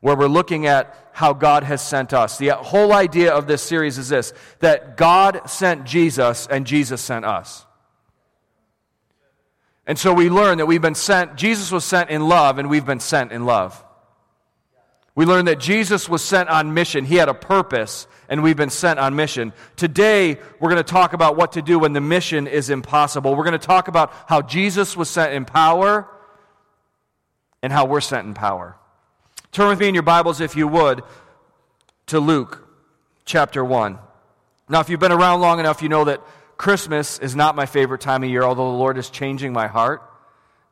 where 0.00 0.16
we're 0.16 0.28
looking 0.28 0.66
at 0.66 0.94
how 1.12 1.32
God 1.32 1.64
has 1.64 1.82
sent 1.82 2.12
us. 2.12 2.38
The 2.38 2.50
whole 2.54 2.92
idea 2.92 3.32
of 3.32 3.46
this 3.46 3.62
series 3.62 3.98
is 3.98 4.08
this 4.08 4.32
that 4.60 4.96
God 4.96 5.48
sent 5.50 5.84
Jesus 5.84 6.46
and 6.46 6.66
Jesus 6.66 7.00
sent 7.00 7.24
us. 7.24 7.66
And 9.86 9.98
so 9.98 10.12
we 10.12 10.28
learn 10.28 10.58
that 10.58 10.66
we've 10.66 10.82
been 10.82 10.94
sent, 10.94 11.36
Jesus 11.36 11.72
was 11.72 11.84
sent 11.84 12.10
in 12.10 12.28
love, 12.28 12.58
and 12.58 12.68
we've 12.68 12.84
been 12.84 13.00
sent 13.00 13.32
in 13.32 13.46
love. 13.46 13.82
We 15.14 15.24
learn 15.24 15.46
that 15.46 15.58
Jesus 15.58 16.08
was 16.08 16.22
sent 16.22 16.50
on 16.50 16.74
mission. 16.74 17.06
He 17.06 17.16
had 17.16 17.30
a 17.30 17.34
purpose, 17.34 18.06
and 18.28 18.42
we've 18.42 18.56
been 18.56 18.70
sent 18.70 19.00
on 19.00 19.16
mission. 19.16 19.54
Today, 19.76 20.38
we're 20.60 20.68
going 20.68 20.76
to 20.76 20.92
talk 20.92 21.14
about 21.14 21.36
what 21.36 21.52
to 21.52 21.62
do 21.62 21.78
when 21.78 21.94
the 21.94 22.02
mission 22.02 22.46
is 22.46 22.68
impossible. 22.70 23.34
We're 23.34 23.44
going 23.44 23.58
to 23.58 23.66
talk 23.66 23.88
about 23.88 24.12
how 24.28 24.42
Jesus 24.42 24.96
was 24.96 25.08
sent 25.08 25.32
in 25.32 25.46
power 25.46 26.06
and 27.62 27.72
how 27.72 27.86
we're 27.86 28.02
sent 28.02 28.28
in 28.28 28.34
power. 28.34 28.76
Turn 29.50 29.68
with 29.68 29.80
me 29.80 29.88
in 29.88 29.94
your 29.94 30.02
Bibles, 30.02 30.40
if 30.40 30.56
you 30.56 30.68
would, 30.68 31.02
to 32.06 32.20
Luke 32.20 32.68
chapter 33.24 33.64
1. 33.64 33.98
Now, 34.68 34.80
if 34.80 34.90
you've 34.90 35.00
been 35.00 35.12
around 35.12 35.40
long 35.40 35.58
enough, 35.58 35.82
you 35.82 35.88
know 35.88 36.04
that 36.04 36.22
Christmas 36.58 37.18
is 37.18 37.34
not 37.34 37.56
my 37.56 37.64
favorite 37.64 38.02
time 38.02 38.22
of 38.22 38.28
year, 38.28 38.42
although 38.42 38.70
the 38.70 38.78
Lord 38.78 38.98
is 38.98 39.08
changing 39.08 39.52
my 39.52 39.66
heart, 39.66 40.02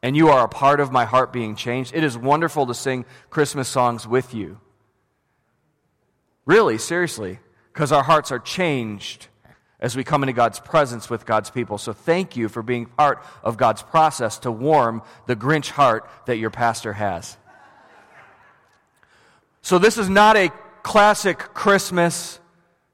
and 0.02 0.14
you 0.14 0.28
are 0.28 0.44
a 0.44 0.49
part 0.49 0.81
of 0.81 0.93
my 0.93 1.06
heart 1.06 1.32
being 1.32 1.56
changed. 1.56 1.94
It 1.94 2.05
is 2.05 2.19
wonderful 2.19 2.67
to 2.67 2.75
sing 2.75 3.06
Christmas 3.31 3.69
songs 3.69 4.06
with 4.06 4.34
you. 4.34 4.61
Really, 6.44 6.76
seriously, 6.76 7.38
because 7.72 7.93
our 7.93 8.02
hearts 8.02 8.31
are 8.31 8.38
changed 8.38 9.29
as 9.81 9.96
we 9.96 10.05
come 10.05 10.22
into 10.22 10.32
God's 10.34 10.61
presence 10.61 11.08
with 11.08 11.25
God's 11.25 11.50
people. 11.50 11.79
So 11.79 11.93
thank 11.93 12.37
you 12.37 12.49
for 12.49 12.62
being 12.62 12.87
part 12.87 13.25
of 13.43 13.56
God's 13.56 13.82
process 13.82 14.38
to 14.40 14.50
warm 14.50 15.02
the 15.26 15.37
Grinch 15.37 15.70
heart 15.70 16.08
that 16.26 16.37
your 16.37 16.50
pastor 16.50 16.93
has. 16.93 17.37
So, 19.67 19.81
this 19.81 19.99
is 19.99 20.09
not 20.09 20.37
a 20.37 20.53
classic 20.85 21.39
Christmas 21.39 22.39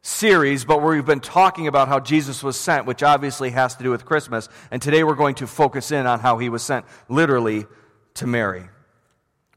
series, 0.01 0.65
but 0.65 0.81
we've 0.81 1.05
been 1.05 1.21
talking 1.21 1.67
about 1.67 1.89
how 1.89 2.01
Jesus 2.01 2.43
was 2.43 2.59
sent, 2.59 2.87
which 2.87 3.03
obviously 3.03 3.51
has 3.51 3.77
to 3.77 3.83
do 3.85 3.91
with 3.91 4.07
Christmas. 4.07 4.49
And 4.71 4.81
today 4.81 5.05
we're 5.05 5.15
going 5.15 5.35
to 5.35 5.47
focus 5.47 5.93
in 5.93 6.07
on 6.07 6.21
how 6.21 6.39
he 6.39 6.49
was 6.49 6.63
sent 6.63 6.87
literally 7.11 7.67
to 8.15 8.27
Mary. 8.27 8.71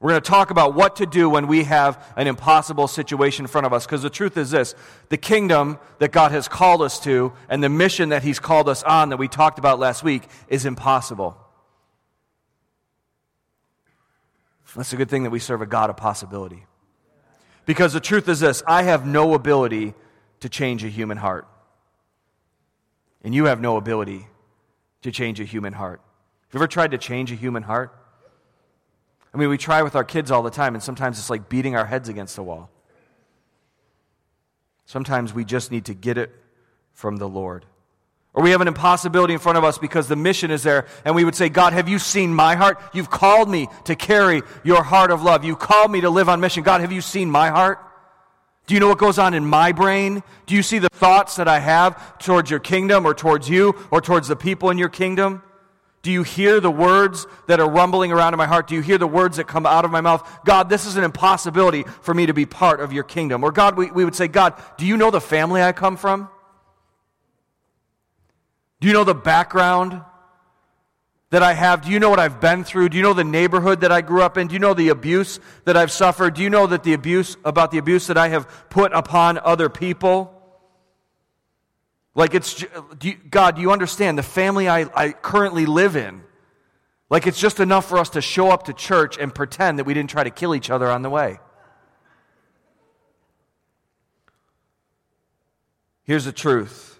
We're 0.02 0.10
going 0.10 0.22
to 0.24 0.30
talk 0.30 0.50
about 0.50 0.76
what 0.76 0.98
to 0.98 1.06
do 1.06 1.30
when 1.30 1.48
we 1.48 1.64
have 1.64 2.06
an 2.18 2.28
impossible 2.28 2.90
situation 2.90 3.46
in 3.46 3.48
front 3.48 3.66
of 3.66 3.72
us. 3.72 3.86
Because 3.86 4.02
the 4.02 4.10
truth 4.10 4.36
is 4.36 4.52
this 4.52 4.76
the 5.08 5.16
kingdom 5.16 5.80
that 6.00 6.12
God 6.12 6.34
has 6.34 6.50
called 6.50 6.82
us 6.82 7.00
to 7.06 7.32
and 7.48 7.64
the 7.64 7.70
mission 7.70 8.10
that 8.10 8.24
He's 8.24 8.40
called 8.40 8.68
us 8.68 8.84
on 8.84 9.08
that 9.08 9.18
we 9.18 9.30
talked 9.30 9.58
about 9.58 9.80
last 9.80 10.04
week 10.04 10.24
is 10.50 10.66
impossible. 10.66 11.38
That's 14.76 14.92
a 14.92 14.98
good 14.98 15.10
thing 15.10 15.24
that 15.24 15.30
we 15.30 15.40
serve 15.40 15.62
a 15.62 15.66
God 15.66 15.90
of 15.90 15.96
possibility. 15.96 16.66
Because 17.66 17.94
the 17.94 18.00
truth 18.00 18.30
is 18.30 18.40
this 18.40 18.64
I 18.68 18.84
have 18.84 19.06
no 19.06 19.34
ability 19.34 19.94
to 20.42 20.50
change 20.50 20.84
a 20.84 20.90
human 20.90 21.18
heart. 21.18 21.48
And 23.24 23.34
you 23.34 23.46
have 23.46 23.60
no 23.60 23.78
ability 23.78 24.28
to 25.02 25.12
change 25.12 25.40
a 25.40 25.44
human 25.44 25.74
heart. 25.74 26.02
Have 26.48 26.54
you 26.54 26.60
ever 26.60 26.68
tried 26.68 26.92
to 26.92 26.98
change 26.98 27.32
a 27.32 27.36
human 27.36 27.64
heart? 27.64 27.96
I 29.34 29.38
mean, 29.38 29.50
we 29.50 29.58
try 29.58 29.82
with 29.82 29.96
our 29.96 30.04
kids 30.04 30.32
all 30.32 30.44
the 30.44 30.52
time, 30.52 30.76
and 30.76 30.84
sometimes 30.84 31.20
it's 31.20 31.30
like 31.30 31.50
beating 31.50 31.76
our 31.76 31.86
heads 31.86 32.08
against 32.08 32.36
the 32.36 32.44
wall. 32.44 32.70
Sometimes 34.86 35.34
we 35.34 35.44
just 35.44 35.72
need 35.72 35.86
to 35.86 35.94
get 35.94 36.18
it 36.18 36.34
from 36.94 37.18
the 37.18 37.28
Lord. 37.28 37.66
Or 38.36 38.44
we 38.44 38.52
have 38.52 38.60
an 38.60 38.68
impossibility 38.68 39.34
in 39.34 39.40
front 39.40 39.58
of 39.58 39.64
us 39.64 39.78
because 39.78 40.10
the 40.10 40.18
mission 40.18 40.52
is 40.52 40.62
there, 40.62 40.88
and 41.06 41.16
we 41.16 41.24
would 41.24 41.36
say, 41.36 41.48
God, 41.48 41.72
have 41.72 41.88
you 41.88 41.98
seen 41.98 42.34
my 42.34 42.56
heart? 42.56 42.82
You've 42.94 43.10
called 43.10 43.50
me 43.50 43.70
to 43.86 43.96
carry 43.96 44.42
your 44.64 44.84
heart 44.84 45.10
of 45.10 45.24
love. 45.24 45.46
You 45.46 45.56
called 45.56 45.90
me 45.90 46.02
to 46.02 46.10
live 46.10 46.28
on 46.28 46.42
mission. 46.42 46.62
God, 46.62 46.82
have 46.82 46.92
you 46.92 47.00
seen 47.00 47.32
my 47.32 47.50
heart? 47.50 47.80
Do 48.68 48.74
you 48.74 48.82
know 48.82 48.90
what 48.90 48.98
goes 48.98 49.18
on 49.20 49.34
in 49.34 49.46
my 49.46 49.72
brain? 49.72 50.22
Do 50.48 50.56
you 50.56 50.64
see 50.64 50.80
the 50.80 50.90
thoughts 50.90 51.38
that 51.38 51.48
I 51.48 51.60
have 51.60 52.18
towards 52.18 52.50
your 52.50 52.60
kingdom 52.60 53.06
or 53.06 53.14
towards 53.14 53.48
you 53.50 53.74
or 53.90 54.02
towards 54.02 54.28
the 54.28 54.36
people 54.36 54.70
in 54.70 54.78
your 54.78 54.90
kingdom? 54.90 55.42
Do 56.02 56.12
you 56.12 56.24
hear 56.24 56.60
the 56.60 56.70
words 56.70 57.26
that 57.48 57.60
are 57.60 57.70
rumbling 57.70 58.12
around 58.12 58.34
in 58.34 58.38
my 58.38 58.46
heart? 58.46 58.68
Do 58.68 58.76
you 58.76 58.82
hear 58.82 58.98
the 58.98 59.08
words 59.08 59.38
that 59.38 59.48
come 59.48 59.66
out 59.66 59.86
of 59.86 59.92
my 59.92 60.02
mouth? 60.02 60.28
God, 60.46 60.70
this 60.70 60.86
is 60.86 60.98
an 60.98 61.04
impossibility 61.04 61.84
for 62.02 62.14
me 62.14 62.26
to 62.26 62.34
be 62.34 62.46
part 62.46 62.80
of 62.80 62.92
your 62.92 63.04
kingdom. 63.04 63.44
Or 63.44 63.52
God, 63.52 63.78
we, 63.78 63.90
we 63.92 64.04
would 64.04 64.14
say, 64.14 64.28
God, 64.28 64.62
do 64.78 64.86
you 64.86 64.98
know 64.98 65.10
the 65.10 65.22
family 65.22 65.64
I 65.64 65.72
come 65.72 65.96
from? 65.96 66.30
Do 68.80 68.88
you 68.88 68.94
know 68.94 69.04
the 69.04 69.16
background 69.16 70.02
that 71.30 71.44
I 71.44 71.54
have? 71.54 71.82
Do 71.82 71.92
you 71.92 72.00
know 72.00 72.10
what 72.10 72.20
I've 72.20 72.40
been 72.40 72.64
through? 72.64 72.90
Do 72.90 72.98
you 72.98 73.04
know 73.04 73.14
the 73.14 73.24
neighborhood 73.24 73.82
that 73.82 73.92
I 73.92 74.02
grew 74.02 74.22
up 74.22 74.38
in? 74.38 74.48
Do 74.48 74.54
you 74.54 74.60
know 74.60 74.74
the 74.74 74.90
abuse 74.90 75.40
that 75.66 75.76
I've 75.76 75.92
suffered? 75.92 76.36
Do 76.36 76.44
you 76.44 76.50
know 76.50 76.68
that 76.68 76.84
the 76.84 76.94
abuse 76.94 77.38
about 77.44 77.72
the 77.72 77.78
abuse 77.78 78.08
that 78.08 78.18
I 78.18 78.30
have 78.30 78.70
put 78.70 78.94
upon 78.94 79.38
other 79.40 79.70
people? 79.70 80.32
Like 82.14 82.34
it's 82.34 82.64
do 82.98 83.10
you, 83.10 83.16
God, 83.16 83.56
do 83.56 83.62
you 83.62 83.72
understand 83.72 84.18
the 84.18 84.24
family 84.24 84.70
I, 84.70 84.88
I 84.96 85.12
currently 85.12 85.66
live 85.66 85.96
in? 85.96 86.24
Like 87.10 87.28
it's 87.28 87.40
just 87.40 87.60
enough 87.60 87.88
for 87.88 87.98
us 87.98 88.10
to 88.12 88.22
show 88.22 88.50
up 88.50 88.64
to 88.64 88.74
church 88.74 89.18
and 89.18 89.34
pretend 89.34 89.80
that 89.80 89.84
we 89.84 89.94
didn't 89.94 90.10
try 90.10 90.24
to 90.24 90.32
kill 90.32 90.56
each 90.56 90.70
other 90.70 90.90
on 90.90 91.02
the 91.02 91.10
way. 91.10 91.40
Here's 96.04 96.26
the 96.26 96.32
truth. 96.32 96.95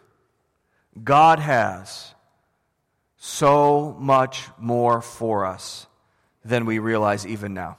God 1.04 1.40
has 1.40 2.14
so 3.18 3.96
much 4.00 4.44
more 4.58 5.02
for 5.02 5.46
us 5.46 5.88
than 6.44 6.66
we 6.66 6.80
realize 6.80 7.26
even 7.26 7.54
now. 7.54 7.78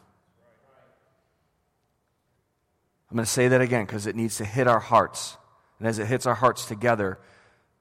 I'm 3.11 3.17
going 3.17 3.25
to 3.25 3.31
say 3.31 3.49
that 3.49 3.61
again 3.61 3.87
because 3.87 4.07
it 4.07 4.17
needs 4.17 4.37
to 4.39 4.45
hit 4.45 4.67
our 4.67 4.81
hearts. 4.81 5.37
And 5.79 5.87
as 5.87 5.99
it 5.99 6.07
hits 6.07 6.27
our 6.27 6.35
hearts 6.35 6.67
together, 6.67 7.19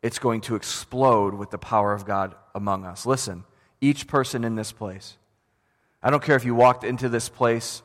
it's 0.02 0.20
going 0.20 0.42
to 0.42 0.56
explode 0.56 1.34
with 1.34 1.50
the 1.50 1.58
power 1.58 1.94
of 1.94 2.06
God 2.06 2.36
among 2.54 2.86
us. 2.86 3.06
Listen, 3.06 3.44
each 3.82 4.08
person 4.08 4.44
in 4.44 4.56
this 4.56 4.72
place. 4.72 5.18
I 6.04 6.12
don't 6.12 6.22
care 6.22 6.36
if 6.36 6.46
you 6.46 6.54
walked 6.54 6.84
into 6.84 7.10
this 7.10 7.28
place 7.28 7.82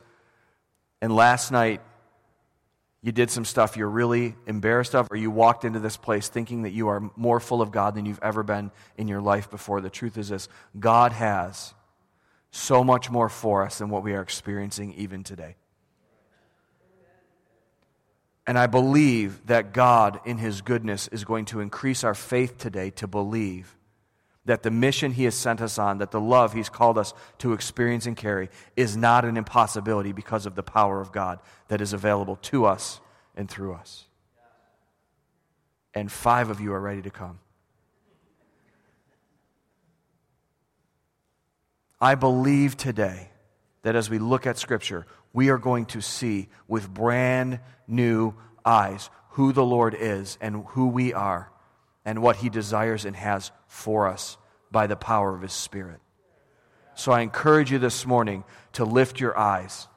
and 1.01 1.15
last 1.17 1.51
night 1.51 1.81
you 3.03 3.13
did 3.13 3.31
some 3.31 3.45
stuff 3.45 3.77
you're 3.77 3.89
really 3.89 4.35
embarrassed 4.47 4.95
of, 4.95 5.09
or 5.11 5.17
you 5.17 5.31
walked 5.31 5.65
into 5.65 5.81
this 5.81 5.97
place 5.97 6.29
thinking 6.29 6.63
that 6.63 6.71
you 6.71 6.89
are 6.89 7.11
more 7.17 7.41
full 7.41 7.63
of 7.63 7.71
God 7.71 7.95
than 7.95 8.05
you've 8.05 8.21
ever 8.23 8.43
been 8.43 8.71
in 8.99 9.09
your 9.09 9.23
life 9.23 9.51
before. 9.51 9.81
The 9.81 9.89
truth 9.91 10.19
is 10.19 10.29
this 10.29 10.49
God 10.79 11.13
has 11.13 11.73
so 12.51 12.85
much 12.85 13.11
more 13.11 13.29
for 13.29 13.65
us 13.65 13.79
than 13.79 13.89
what 13.89 14.03
we 14.03 14.13
are 14.13 14.21
experiencing 14.21 14.95
even 14.95 15.25
today. 15.25 15.57
And 18.47 18.59
I 18.59 18.67
believe 18.67 19.47
that 19.47 19.73
God, 19.73 20.21
in 20.27 20.37
His 20.37 20.61
goodness, 20.61 21.09
is 21.09 21.25
going 21.25 21.47
to 21.47 21.61
increase 21.61 22.05
our 22.05 22.15
faith 22.15 22.59
today 22.59 22.91
to 22.91 23.07
believe 23.07 23.77
that 24.45 24.63
the 24.63 24.71
mission 24.71 25.13
He 25.13 25.25
has 25.25 25.35
sent 25.35 25.61
us 25.61 25.79
on, 25.79 25.99
that 25.99 26.11
the 26.11 26.21
love 26.21 26.53
He's 26.53 26.69
called 26.69 26.99
us 26.99 27.13
to 27.39 27.53
experience 27.53 28.07
and 28.07 28.17
carry, 28.17 28.49
is 28.77 28.97
not 28.97 29.25
an 29.25 29.37
impossibility 29.37 30.13
because 30.13 30.47
of 30.47 30.55
the 30.55 30.63
power 30.63 31.01
of 31.01 31.13
God 31.13 31.41
that 31.69 31.81
is 31.81 31.93
available 31.93 32.37
to 32.37 32.65
us 32.65 33.01
and 33.37 33.49
through 33.49 33.75
us. 33.75 34.07
And 35.95 36.11
five 36.11 36.51
of 36.51 36.61
you 36.61 36.73
are 36.73 36.81
ready 36.81 37.03
to 37.03 37.11
come. 37.11 37.41
I 42.01 42.15
believe 42.15 42.77
today 42.77 43.29
that 43.83 43.95
as 43.95 44.09
we 44.09 44.19
look 44.19 44.47
at 44.47 44.57
Scripture, 44.57 45.07
we 45.33 45.51
are 45.51 45.59
going 45.59 45.87
to 45.87 46.01
see 46.01 46.49
with 46.67 46.93
brand 46.93 47.61
new 47.87 48.35
eyes 48.65 49.11
who 49.31 49.53
the 49.53 49.65
Lord 49.65 49.95
is 49.99 50.39
and 50.41 50.65
who 50.69 50.89
we 50.89 51.13
are 51.13 51.50
and 52.05 52.23
what 52.23 52.37
He 52.37 52.49
desires 52.49 53.05
and 53.05 53.17
has 53.17 53.51
for 53.67 54.07
us 54.07 54.37
by 54.71 54.87
the 54.87 54.97
power 54.97 55.35
of 55.35 55.43
His 55.43 55.53
Spirit. 55.53 56.01
So 56.95 57.13
I 57.13 57.21
encourage 57.21 57.71
you 57.71 57.79
this 57.79 58.07
morning 58.07 58.45
to 58.75 58.85
lift 58.85 59.21
your 59.21 59.37
eyes. 59.39 59.89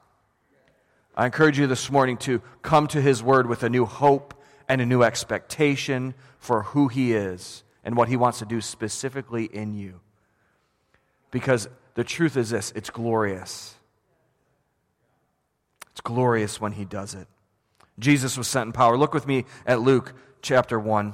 I 1.15 1.25
encourage 1.25 1.59
you 1.59 1.67
this 1.67 1.91
morning 1.91 2.17
to 2.19 2.41
come 2.61 2.87
to 2.87 3.01
His 3.01 3.21
Word 3.21 3.47
with 3.47 3.63
a 3.63 3.69
new 3.69 3.85
hope 3.85 4.33
and 4.67 4.81
a 4.81 4.85
new 4.85 5.03
expectation 5.03 6.13
for 6.37 6.63
who 6.63 6.87
He 6.87 7.13
is 7.13 7.63
and 7.83 7.95
what 7.95 8.09
He 8.09 8.15
wants 8.15 8.39
to 8.39 8.45
do 8.45 8.61
specifically 8.61 9.45
in 9.45 9.73
you. 9.73 9.99
Because 11.31 11.67
the 11.95 12.03
truth 12.03 12.37
is 12.37 12.49
this 12.49 12.71
it's 12.75 12.89
glorious. 12.89 13.75
It's 15.91 16.01
glorious 16.01 16.59
when 16.59 16.71
He 16.71 16.85
does 16.85 17.13
it. 17.13 17.27
Jesus 17.99 18.37
was 18.37 18.47
sent 18.47 18.67
in 18.67 18.71
power. 18.73 18.97
Look 18.97 19.13
with 19.13 19.27
me 19.27 19.45
at 19.65 19.81
Luke 19.81 20.13
chapter 20.41 20.79
1. 20.79 21.13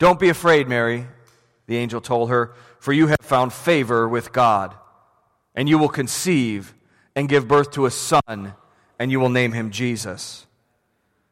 Don't 0.00 0.18
be 0.18 0.30
afraid, 0.30 0.66
Mary, 0.66 1.06
the 1.66 1.76
angel 1.76 2.00
told 2.00 2.30
her, 2.30 2.54
for 2.78 2.92
you 2.94 3.08
have 3.08 3.20
found 3.20 3.52
favor 3.52 4.08
with 4.08 4.32
God. 4.32 4.74
And 5.54 5.68
you 5.68 5.76
will 5.76 5.90
conceive 5.90 6.74
and 7.14 7.28
give 7.28 7.46
birth 7.46 7.72
to 7.72 7.84
a 7.84 7.90
son, 7.90 8.54
and 8.98 9.12
you 9.12 9.20
will 9.20 9.28
name 9.28 9.52
him 9.52 9.70
Jesus. 9.70 10.46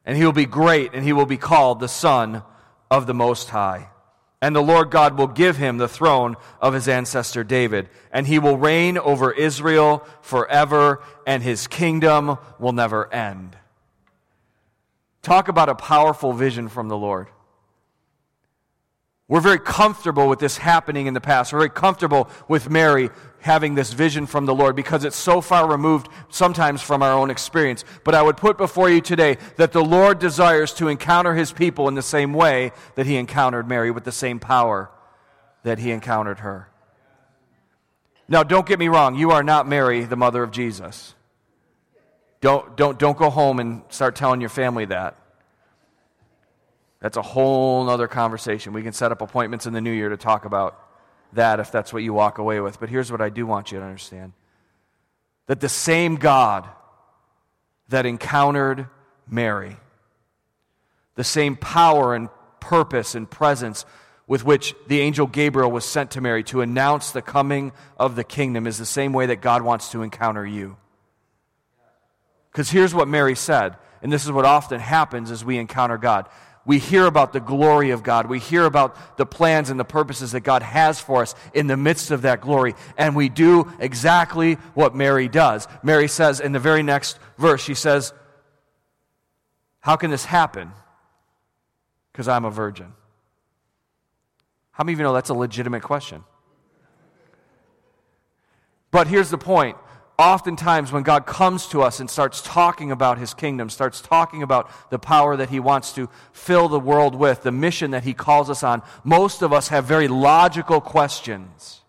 And 0.05 0.19
he 0.19 0.25
will 0.25 0.33
be 0.33 0.45
great, 0.45 0.93
and 0.93 1.03
he 1.03 1.15
will 1.15 1.25
be 1.25 1.39
called 1.39 1.81
the 1.81 1.89
Son 1.89 2.43
of 2.91 3.07
the 3.07 3.15
Most 3.15 3.49
High. 3.49 3.89
And 4.43 4.55
the 4.55 4.61
Lord 4.61 4.91
God 4.91 5.17
will 5.17 5.29
give 5.29 5.57
him 5.57 5.79
the 5.79 5.89
throne 5.89 6.37
of 6.61 6.75
his 6.75 6.89
ancestor 6.89 7.43
David, 7.43 7.89
and 8.13 8.27
he 8.27 8.39
will 8.39 8.59
reign 8.59 8.99
over 8.99 9.33
Israel 9.33 10.07
forever, 10.21 11.03
and 11.27 11.43
his 11.43 11.67
kingdom 11.67 12.37
will 12.59 12.73
never 12.73 13.11
end. 13.15 13.57
Talk 15.23 15.49
about 15.49 15.71
a 15.71 15.75
powerful 15.75 16.35
vision 16.35 16.69
from 16.69 16.89
the 16.89 16.99
Lord. 16.99 17.29
We're 19.29 19.41
very 19.41 19.59
comfortable 19.59 20.27
with 20.27 20.39
this 20.39 20.57
happening 20.57 21.07
in 21.07 21.13
the 21.13 21.21
past. 21.21 21.53
We're 21.53 21.59
very 21.59 21.71
comfortable 21.71 22.31
with 22.49 22.71
Mary 22.71 23.11
having 23.41 23.75
this 23.75 23.93
vision 23.93 24.27
from 24.27 24.47
the 24.47 24.55
Lord 24.55 24.75
because 24.75 25.05
it's 25.05 25.17
so 25.17 25.43
far 25.43 25.69
removed 25.69 26.09
sometimes 26.31 26.81
from 26.81 27.03
our 27.03 27.13
own 27.13 27.31
experience. 27.31 27.85
But 28.05 28.15
I 28.15 28.23
would 28.23 28.39
put 28.39 28.57
before 28.57 28.89
you 28.89 29.03
today 29.03 29.37
that 29.57 29.73
the 29.73 29.85
Lord 29.85 30.19
desires 30.19 30.73
to 30.75 30.89
encounter 30.89 31.35
his 31.35 31.53
people 31.53 31.89
in 31.89 31.95
the 31.95 32.03
same 32.03 32.33
way 32.33 32.73
that 32.95 33.05
he 33.05 33.17
encountered 33.17 33.69
Mary 33.69 33.91
with 33.91 34.05
the 34.05 34.13
same 34.13 34.39
power 34.39 34.91
that 35.63 35.79
he 35.79 35.91
encountered 35.91 36.39
her. 36.39 36.71
Now, 38.29 38.43
don't 38.43 38.67
get 38.67 38.79
me 38.79 38.89
wrong, 38.89 39.15
you 39.15 39.31
are 39.31 39.43
not 39.43 39.69
Mary, 39.69 40.05
the 40.05 40.17
mother 40.17 40.43
of 40.43 40.51
Jesus. 40.51 41.15
Don't, 42.41 42.77
don't, 42.79 42.99
don't 42.99 43.19
go 43.19 43.29
home 43.29 43.59
and 43.61 43.83
start 43.91 44.17
telling 44.17 44.41
your 44.41 44.51
family 44.51 44.87
that. 44.87 45.17
That's 47.01 47.17
a 47.17 47.23
whole 47.23 47.89
other 47.89 48.09
conversation. 48.09 48.73
We 48.73 48.83
can 48.83 48.93
set 48.93 49.13
up 49.13 49.21
appointments 49.21 49.67
in 49.67 49.73
the 49.73 49.81
new 49.81 49.93
year 49.93 50.09
to 50.09 50.17
talk 50.17 50.45
about 50.45 50.85
that 51.33 51.61
if 51.61 51.71
that's 51.71 51.93
what 51.93 52.03
you 52.03 52.13
walk 52.13 52.39
away 52.39 52.61
with. 52.61 52.81
But 52.81 52.89
here's 52.89 53.13
what 53.13 53.21
I 53.21 53.29
do 53.29 53.47
want 53.47 53.71
you 53.71 53.79
to 53.79 53.85
understand 53.85 54.33
that 55.47 55.61
the 55.61 55.69
same 55.69 56.17
God 56.17 56.69
that 57.89 58.05
encountered 58.05 58.87
Mary, 59.27 59.77
the 61.15 61.25
same 61.25 61.57
power 61.57 62.15
and 62.15 62.29
purpose 62.61 63.15
and 63.15 63.31
presence 63.31 63.87
with 64.27 64.45
which 64.45 64.75
the 64.89 65.01
angel 65.01 65.27
Gabriel 65.27 65.71
was 65.71 65.87
sent 65.87 66.11
to 66.13 66.21
Mary 66.21 66.45
to 66.45 66.61
announce 66.61 67.13
the 67.13 67.23
coming 67.23 67.73
of 67.97 68.15
the 68.15 68.25
kingdom 68.25 68.67
is 68.67 68.77
the 68.77 68.85
same 68.85 69.15
way 69.15 69.25
that 69.27 69.41
God 69.41 69.63
wants 69.63 69.91
to 69.93 70.03
encounter 70.03 70.45
you. 70.45 70.77
Because 72.53 72.71
here's 72.71 72.95
what 72.95 73.09
Mary 73.09 73.35
said, 73.35 73.77
and 74.03 74.13
this 74.13 74.27
is 74.27 74.33
what 74.33 74.45
often 74.45 74.81
happens 74.81 75.31
as 75.31 75.45
we 75.45 75.57
encounter 75.57 75.97
God 75.97 76.29
we 76.65 76.79
hear 76.79 77.07
about 77.07 77.33
the 77.33 77.41
glory 77.41 77.91
of 77.91 78.03
God. 78.03 78.27
We 78.27 78.39
hear 78.39 78.65
about 78.65 79.17
the 79.17 79.25
plans 79.25 79.71
and 79.71 79.81
the 79.81 79.85
purposes 79.85 80.33
that 80.33 80.41
God 80.41 80.63
has 80.63 81.01
for 81.01 81.23
us 81.23 81.35
in 81.55 81.67
the 81.67 81.77
midst 81.77 82.11
of 82.11 82.23
that 82.23 82.41
glory. 82.41 82.75
And 82.99 83.17
we 83.17 83.29
do 83.29 83.73
exactly 83.79 84.55
what 84.75 84.95
Mary 84.95 85.29
does. 85.29 85.67
Mary 85.83 86.09
says 86.09 86.41
in 86.41 86.53
the 86.53 86.59
very 86.59 86.83
next 86.83 87.19
verse, 87.39 87.63
she 87.63 87.75
says, 87.75 88.13
How 89.81 89.97
can 89.97 90.11
this 90.11 90.27
happen? 90.27 90.73
Because 92.13 92.29
I'm 92.29 92.45
a 92.45 92.51
virgin. 92.51 92.93
How 94.73 94.85
many 94.85 94.93
of 94.93 94.99
you 94.99 95.05
know 95.05 95.15
that's 95.15 95.31
a 95.31 95.35
legitimate 95.35 95.83
question? 95.83 96.23
But 98.91 99.07
here's 99.07 99.31
the 99.31 99.39
point 99.39 99.77
oftentimes 100.19 100.91
when 100.91 101.05
God 101.05 101.27
comes 101.27 101.67
to 101.69 101.83
us 101.83 102.01
and 102.01 102.11
starts 102.11 102.43
talking 102.43 102.91
about 102.91 103.19
his 103.19 103.35
kingdom, 103.35 103.71
starts 103.71 104.01
talking 104.01 104.43
about 104.43 104.71
the 104.91 104.99
power 104.99 105.37
that 105.37 105.49
he 105.49 105.61
wants 105.61 105.93
to 105.93 106.11
fill 106.33 106.69
the 106.69 106.81
world 106.81 107.15
with, 107.15 107.43
the 107.43 107.53
mission 107.53 107.93
that 107.93 108.03
he 108.03 108.15
calls 108.15 108.51
us 108.51 108.63
on, 108.63 108.83
most 109.05 109.43
of 109.43 109.53
us 109.53 109.69
have 109.69 109.85
very 109.85 110.09
logical 110.09 110.81
questions. 110.81 111.81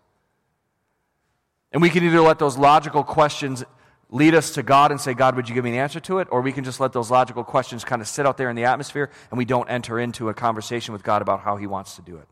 And 1.72 1.82
we 1.82 1.90
can 1.90 2.04
either 2.04 2.20
let 2.20 2.38
those 2.38 2.56
logical 2.56 3.02
questions 3.02 3.64
lead 4.10 4.34
us 4.34 4.54
to 4.54 4.62
God 4.62 4.90
and 4.90 5.00
say, 5.00 5.14
God, 5.14 5.36
would 5.36 5.48
you 5.48 5.54
give 5.54 5.64
me 5.64 5.70
an 5.70 5.76
answer 5.76 6.00
to 6.00 6.18
it? 6.18 6.28
Or 6.30 6.40
we 6.40 6.52
can 6.52 6.64
just 6.64 6.80
let 6.80 6.92
those 6.92 7.10
logical 7.10 7.44
questions 7.44 7.84
kind 7.84 8.02
of 8.02 8.08
sit 8.08 8.26
out 8.26 8.36
there 8.36 8.50
in 8.50 8.56
the 8.56 8.64
atmosphere 8.64 9.10
and 9.30 9.38
we 9.38 9.44
don't 9.44 9.68
enter 9.68 9.98
into 9.98 10.28
a 10.28 10.34
conversation 10.34 10.92
with 10.92 11.02
God 11.02 11.22
about 11.22 11.40
how 11.40 11.56
he 11.56 11.66
wants 11.66 11.96
to 11.96 12.02
do 12.02 12.16
it. 12.16 12.28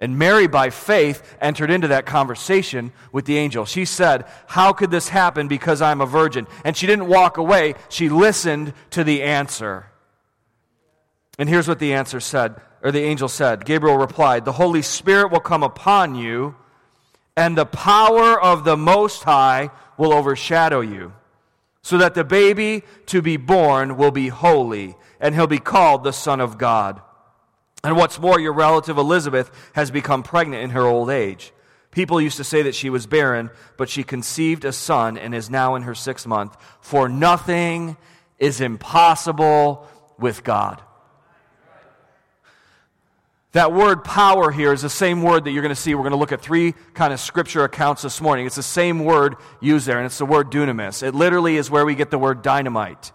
And 0.00 0.18
Mary, 0.18 0.46
by 0.46 0.70
faith, 0.70 1.36
entered 1.42 1.70
into 1.70 1.88
that 1.88 2.06
conversation 2.06 2.92
with 3.12 3.26
the 3.26 3.36
angel. 3.36 3.66
She 3.66 3.84
said, 3.84 4.24
How 4.46 4.72
could 4.72 4.90
this 4.90 5.10
happen 5.10 5.46
because 5.46 5.82
I'm 5.82 6.00
a 6.00 6.06
virgin? 6.06 6.46
And 6.64 6.74
she 6.74 6.86
didn't 6.86 7.08
walk 7.08 7.36
away, 7.36 7.74
she 7.90 8.08
listened 8.08 8.72
to 8.90 9.04
the 9.04 9.22
answer. 9.22 9.86
And 11.38 11.48
here's 11.48 11.68
what 11.68 11.78
the 11.78 11.92
answer 11.92 12.18
said, 12.18 12.56
or 12.82 12.90
the 12.90 13.02
angel 13.02 13.28
said 13.28 13.66
Gabriel 13.66 13.98
replied, 13.98 14.44
The 14.44 14.52
Holy 14.52 14.82
Spirit 14.82 15.30
will 15.30 15.40
come 15.40 15.62
upon 15.62 16.14
you, 16.14 16.54
and 17.36 17.56
the 17.56 17.66
power 17.66 18.40
of 18.40 18.64
the 18.64 18.78
Most 18.78 19.24
High 19.24 19.70
will 19.98 20.14
overshadow 20.14 20.80
you, 20.80 21.12
so 21.82 21.98
that 21.98 22.14
the 22.14 22.24
baby 22.24 22.82
to 23.06 23.20
be 23.20 23.36
born 23.36 23.98
will 23.98 24.10
be 24.10 24.28
holy, 24.28 24.96
and 25.20 25.34
he'll 25.34 25.46
be 25.46 25.58
called 25.58 26.04
the 26.04 26.12
Son 26.12 26.40
of 26.40 26.56
God. 26.56 27.02
And 27.82 27.96
what's 27.96 28.18
more, 28.18 28.38
your 28.38 28.52
relative 28.52 28.98
Elizabeth 28.98 29.50
has 29.74 29.90
become 29.90 30.22
pregnant 30.22 30.62
in 30.62 30.70
her 30.70 30.82
old 30.82 31.10
age. 31.10 31.52
People 31.90 32.20
used 32.20 32.36
to 32.36 32.44
say 32.44 32.62
that 32.62 32.74
she 32.74 32.90
was 32.90 33.06
barren, 33.06 33.50
but 33.76 33.88
she 33.88 34.04
conceived 34.04 34.64
a 34.64 34.72
son 34.72 35.18
and 35.18 35.34
is 35.34 35.50
now 35.50 35.74
in 35.74 35.82
her 35.82 35.94
sixth 35.94 36.26
month. 36.26 36.56
For 36.80 37.08
nothing 37.08 37.96
is 38.38 38.60
impossible 38.60 39.88
with 40.18 40.44
God. 40.44 40.82
That 43.52 43.72
word 43.72 44.04
power 44.04 44.52
here 44.52 44.72
is 44.72 44.82
the 44.82 44.88
same 44.88 45.22
word 45.22 45.44
that 45.44 45.50
you're 45.50 45.62
going 45.62 45.74
to 45.74 45.80
see. 45.80 45.92
We're 45.94 46.02
going 46.02 46.12
to 46.12 46.18
look 46.18 46.30
at 46.30 46.40
three 46.40 46.74
kind 46.94 47.12
of 47.12 47.18
scripture 47.18 47.64
accounts 47.64 48.02
this 48.02 48.20
morning. 48.20 48.46
It's 48.46 48.54
the 48.54 48.62
same 48.62 49.04
word 49.04 49.34
used 49.60 49.86
there, 49.86 49.96
and 49.96 50.06
it's 50.06 50.18
the 50.18 50.26
word 50.26 50.52
dunamis. 50.52 51.02
It 51.02 51.16
literally 51.16 51.56
is 51.56 51.68
where 51.68 51.84
we 51.84 51.96
get 51.96 52.12
the 52.12 52.18
word 52.18 52.42
dynamite. 52.42 53.10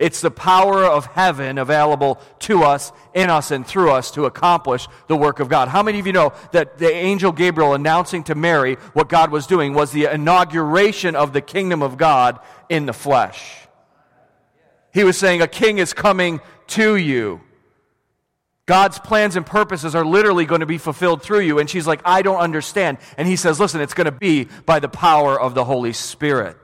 It's 0.00 0.22
the 0.22 0.30
power 0.30 0.82
of 0.82 1.04
heaven 1.04 1.58
available 1.58 2.18
to 2.40 2.62
us, 2.62 2.90
in 3.12 3.28
us, 3.28 3.50
and 3.50 3.66
through 3.66 3.90
us 3.90 4.10
to 4.12 4.24
accomplish 4.24 4.88
the 5.08 5.16
work 5.16 5.40
of 5.40 5.50
God. 5.50 5.68
How 5.68 5.82
many 5.82 6.00
of 6.00 6.06
you 6.06 6.14
know 6.14 6.32
that 6.52 6.78
the 6.78 6.90
angel 6.90 7.32
Gabriel 7.32 7.74
announcing 7.74 8.24
to 8.24 8.34
Mary 8.34 8.76
what 8.94 9.10
God 9.10 9.30
was 9.30 9.46
doing 9.46 9.74
was 9.74 9.92
the 9.92 10.06
inauguration 10.06 11.14
of 11.14 11.34
the 11.34 11.42
kingdom 11.42 11.82
of 11.82 11.98
God 11.98 12.40
in 12.70 12.86
the 12.86 12.94
flesh? 12.94 13.68
He 14.94 15.04
was 15.04 15.18
saying, 15.18 15.42
A 15.42 15.46
king 15.46 15.76
is 15.76 15.92
coming 15.92 16.40
to 16.68 16.96
you. 16.96 17.42
God's 18.64 18.98
plans 18.98 19.36
and 19.36 19.44
purposes 19.44 19.94
are 19.94 20.04
literally 20.04 20.46
going 20.46 20.60
to 20.60 20.66
be 20.66 20.78
fulfilled 20.78 21.22
through 21.22 21.40
you. 21.40 21.58
And 21.58 21.68
she's 21.68 21.86
like, 21.86 22.00
I 22.06 22.22
don't 22.22 22.40
understand. 22.40 22.98
And 23.18 23.28
he 23.28 23.36
says, 23.36 23.60
Listen, 23.60 23.82
it's 23.82 23.94
going 23.94 24.06
to 24.06 24.12
be 24.12 24.48
by 24.64 24.78
the 24.78 24.88
power 24.88 25.38
of 25.38 25.54
the 25.54 25.64
Holy 25.64 25.92
Spirit. 25.92 26.56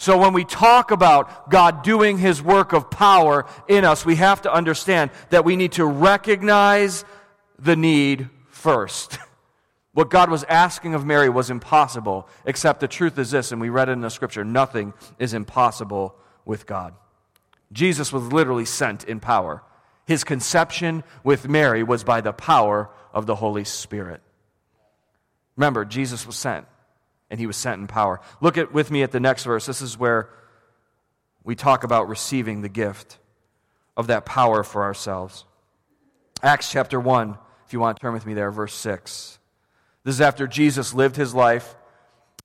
So 0.00 0.16
when 0.16 0.32
we 0.32 0.46
talk 0.46 0.92
about 0.92 1.50
God 1.50 1.82
doing 1.82 2.16
his 2.16 2.42
work 2.42 2.72
of 2.72 2.90
power 2.90 3.44
in 3.68 3.84
us, 3.84 4.02
we 4.02 4.16
have 4.16 4.40
to 4.42 4.52
understand 4.52 5.10
that 5.28 5.44
we 5.44 5.56
need 5.56 5.72
to 5.72 5.84
recognize 5.84 7.04
the 7.58 7.76
need 7.76 8.28
first. 8.48 9.18
What 9.92 10.08
God 10.08 10.30
was 10.30 10.44
asking 10.44 10.94
of 10.94 11.04
Mary 11.04 11.28
was 11.28 11.50
impossible, 11.50 12.28
except 12.46 12.78
the 12.78 12.86
truth 12.86 13.18
is 13.18 13.32
this, 13.32 13.50
and 13.50 13.60
we 13.60 13.70
read 13.70 13.88
it 13.88 13.92
in 13.92 14.02
the 14.02 14.08
scripture 14.08 14.44
nothing 14.44 14.94
is 15.18 15.34
impossible 15.34 16.14
with 16.44 16.64
God. 16.64 16.94
Jesus 17.72 18.12
was 18.12 18.32
literally 18.32 18.64
sent 18.64 19.02
in 19.02 19.18
power. 19.18 19.64
His 20.06 20.22
conception 20.22 21.02
with 21.24 21.48
Mary 21.48 21.82
was 21.82 22.04
by 22.04 22.20
the 22.20 22.32
power 22.32 22.88
of 23.12 23.26
the 23.26 23.34
Holy 23.34 23.64
Spirit. 23.64 24.22
Remember, 25.56 25.84
Jesus 25.84 26.24
was 26.24 26.36
sent 26.36 26.68
and 27.30 27.38
he 27.38 27.46
was 27.46 27.56
sent 27.56 27.80
in 27.80 27.86
power. 27.86 28.20
Look 28.40 28.58
at 28.58 28.72
with 28.72 28.90
me 28.90 29.02
at 29.02 29.12
the 29.12 29.20
next 29.20 29.44
verse. 29.44 29.66
This 29.66 29.80
is 29.80 29.98
where 29.98 30.28
we 31.44 31.54
talk 31.54 31.84
about 31.84 32.08
receiving 32.08 32.62
the 32.62 32.68
gift 32.68 33.18
of 33.96 34.08
that 34.08 34.26
power 34.26 34.62
for 34.62 34.82
ourselves. 34.82 35.44
Acts 36.42 36.70
chapter 36.70 36.98
1, 36.98 37.36
if 37.66 37.72
you 37.72 37.80
want 37.80 37.96
to 37.96 38.00
turn 38.00 38.12
with 38.12 38.26
me 38.26 38.34
there, 38.34 38.50
verse 38.50 38.74
6. 38.74 39.38
This 40.04 40.14
is 40.14 40.20
after 40.20 40.46
Jesus 40.46 40.94
lived 40.94 41.16
his 41.16 41.34
life, 41.34 41.76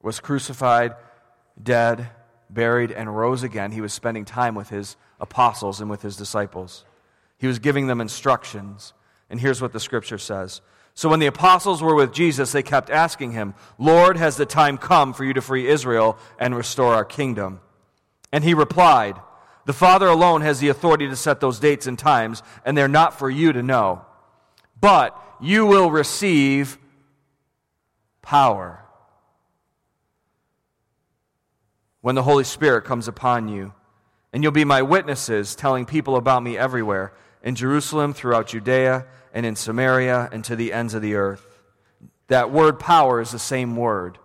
was 0.01 0.19
crucified, 0.19 0.93
dead, 1.61 2.09
buried, 2.49 2.91
and 2.91 3.15
rose 3.15 3.43
again. 3.43 3.71
He 3.71 3.81
was 3.81 3.93
spending 3.93 4.25
time 4.25 4.55
with 4.55 4.69
his 4.69 4.97
apostles 5.19 5.81
and 5.81 5.89
with 5.89 6.01
his 6.01 6.17
disciples. 6.17 6.85
He 7.37 7.47
was 7.47 7.59
giving 7.59 7.87
them 7.87 8.01
instructions. 8.01 8.93
And 9.29 9.39
here's 9.39 9.61
what 9.61 9.73
the 9.73 9.79
scripture 9.79 10.17
says 10.17 10.61
so 10.95 11.09
when 11.09 11.19
the 11.19 11.25
apostles 11.25 11.83
were 11.83 11.93
with 11.93 12.13
Jesus, 12.13 12.53
they 12.53 12.63
kept 12.63 12.89
asking 12.89 13.33
him, 13.33 13.53
Lord, 13.77 14.15
has 14.15 14.37
the 14.37 14.45
time 14.45 14.77
come 14.77 15.13
for 15.13 15.25
you 15.25 15.33
to 15.33 15.41
free 15.41 15.67
Israel 15.67 16.17
and 16.39 16.55
restore 16.55 16.95
our 16.95 17.03
kingdom? 17.03 17.59
And 18.31 18.45
he 18.45 18.53
replied, 18.53 19.19
The 19.65 19.73
Father 19.73 20.07
alone 20.07 20.41
has 20.41 20.61
the 20.61 20.69
authority 20.69 21.09
to 21.09 21.15
set 21.17 21.41
those 21.41 21.59
dates 21.59 21.85
and 21.85 21.99
times, 21.99 22.43
and 22.63 22.77
they're 22.77 22.87
not 22.87 23.19
for 23.19 23.29
you 23.29 23.51
to 23.51 23.61
know. 23.61 24.05
But 24.79 25.21
you 25.41 25.65
will 25.65 25.91
receive 25.91 26.77
power 28.21 28.79
when 31.99 32.15
the 32.15 32.23
Holy 32.23 32.45
Spirit 32.45 32.85
comes 32.85 33.09
upon 33.09 33.49
you. 33.49 33.73
And 34.31 34.43
you'll 34.43 34.53
be 34.53 34.63
my 34.63 34.81
witnesses, 34.81 35.55
telling 35.55 35.85
people 35.85 36.15
about 36.15 36.41
me 36.41 36.57
everywhere 36.57 37.13
in 37.45 37.55
Jerusalem, 37.55 38.13
throughout 38.13 38.47
Judea 38.47 39.05
and 39.31 39.45
in 39.45 39.55
Samaria 39.55 40.27
and 40.33 40.43
to 40.45 40.57
the 40.57 40.73
ends 40.73 40.93
of 40.93 41.01
the 41.01 41.15
earth. 41.15 41.45
That 42.27 42.51
word 42.51 42.79
power 42.79 43.21
is 43.21 43.31
the 43.31 43.39
same 43.39 43.77
word. 43.77 44.17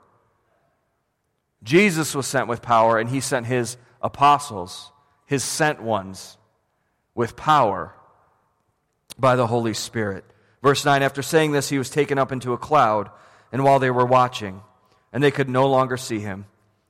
Jesus 1.62 2.14
was 2.14 2.26
sent 2.26 2.48
with 2.48 2.62
power, 2.62 2.98
and 2.98 3.10
he 3.10 3.20
sent 3.20 3.44
his 3.44 3.76
apostles, 4.00 4.90
his 5.26 5.44
sent 5.44 5.82
ones, 5.82 6.38
with 7.14 7.36
power 7.36 7.94
by 9.18 9.36
the 9.36 9.46
Holy 9.46 9.74
Spirit. 9.74 10.24
Verse 10.62 10.84
9 10.86 11.02
After 11.02 11.20
saying 11.20 11.52
this, 11.52 11.68
he 11.68 11.76
was 11.76 11.90
taken 11.90 12.16
up 12.16 12.32
into 12.32 12.54
a 12.54 12.58
cloud, 12.58 13.10
and 13.52 13.62
while 13.62 13.78
they 13.78 13.90
were 13.90 14.06
watching, 14.06 14.62
and 15.12 15.22
they 15.22 15.30
could 15.30 15.50
no 15.50 15.68
longer 15.68 15.98
see 15.98 16.20
him. 16.20 16.46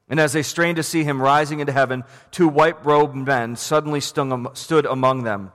And 0.08 0.20
as 0.20 0.32
they 0.32 0.42
strained 0.42 0.76
to 0.76 0.84
see 0.84 1.02
him 1.02 1.20
rising 1.20 1.58
into 1.58 1.72
heaven, 1.72 2.04
two 2.30 2.46
white 2.46 2.84
robed 2.84 3.16
men 3.16 3.56
suddenly 3.56 4.00
stood 4.00 4.86
among 4.86 5.24
them. 5.24 5.52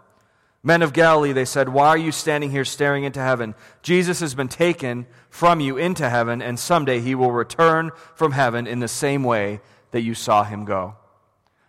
Men 0.66 0.82
of 0.82 0.94
Galilee, 0.94 1.32
they 1.32 1.46
said, 1.46 1.70
why 1.70 1.90
are 1.90 1.98
you 1.98 2.12
standing 2.12 2.50
here 2.50 2.66
staring 2.66 3.04
into 3.04 3.20
heaven? 3.20 3.54
Jesus 3.84 4.20
has 4.22 4.34
been 4.34 4.48
taken 4.48 5.06
from 5.30 5.60
you 5.60 5.78
into 5.78 6.10
heaven, 6.10 6.42
and 6.42 6.60
someday 6.60 7.02
he 7.02 7.14
will 7.14 7.32
return 7.32 7.92
from 8.16 8.32
heaven 8.32 8.66
in 8.66 8.80
the 8.80 8.88
same 8.88 9.24
way 9.24 9.62
that 9.92 10.02
you 10.02 10.16
saw 10.16 10.44
him 10.44 10.66
go. 10.66 10.96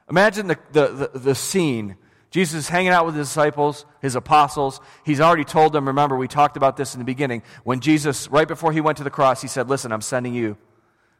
Imagine 0.09 0.47
the, 0.47 0.59
the, 0.73 0.89
the, 1.13 1.19
the 1.19 1.35
scene. 1.35 1.97
Jesus 2.31 2.61
is 2.61 2.69
hanging 2.71 2.89
out 2.89 3.05
with 3.05 3.15
his 3.15 3.29
disciples, 3.29 3.85
his 4.01 4.15
apostles. 4.15 4.81
He's 5.05 5.21
already 5.21 5.45
told 5.45 5.75
them, 5.75 5.89
remember, 5.89 6.17
we 6.17 6.27
talked 6.27 6.57
about 6.57 6.79
this 6.79 6.95
in 6.95 6.99
the 6.99 7.05
beginning. 7.05 7.43
When 7.65 7.81
Jesus, 7.81 8.29
right 8.29 8.49
before 8.49 8.73
he 8.73 8.81
went 8.81 8.97
to 8.97 9.05
the 9.05 9.11
cross, 9.11 9.43
he 9.43 9.49
said, 9.49 9.69
Listen, 9.69 9.93
I'm 9.93 10.01
sending 10.01 10.33
you 10.33 10.57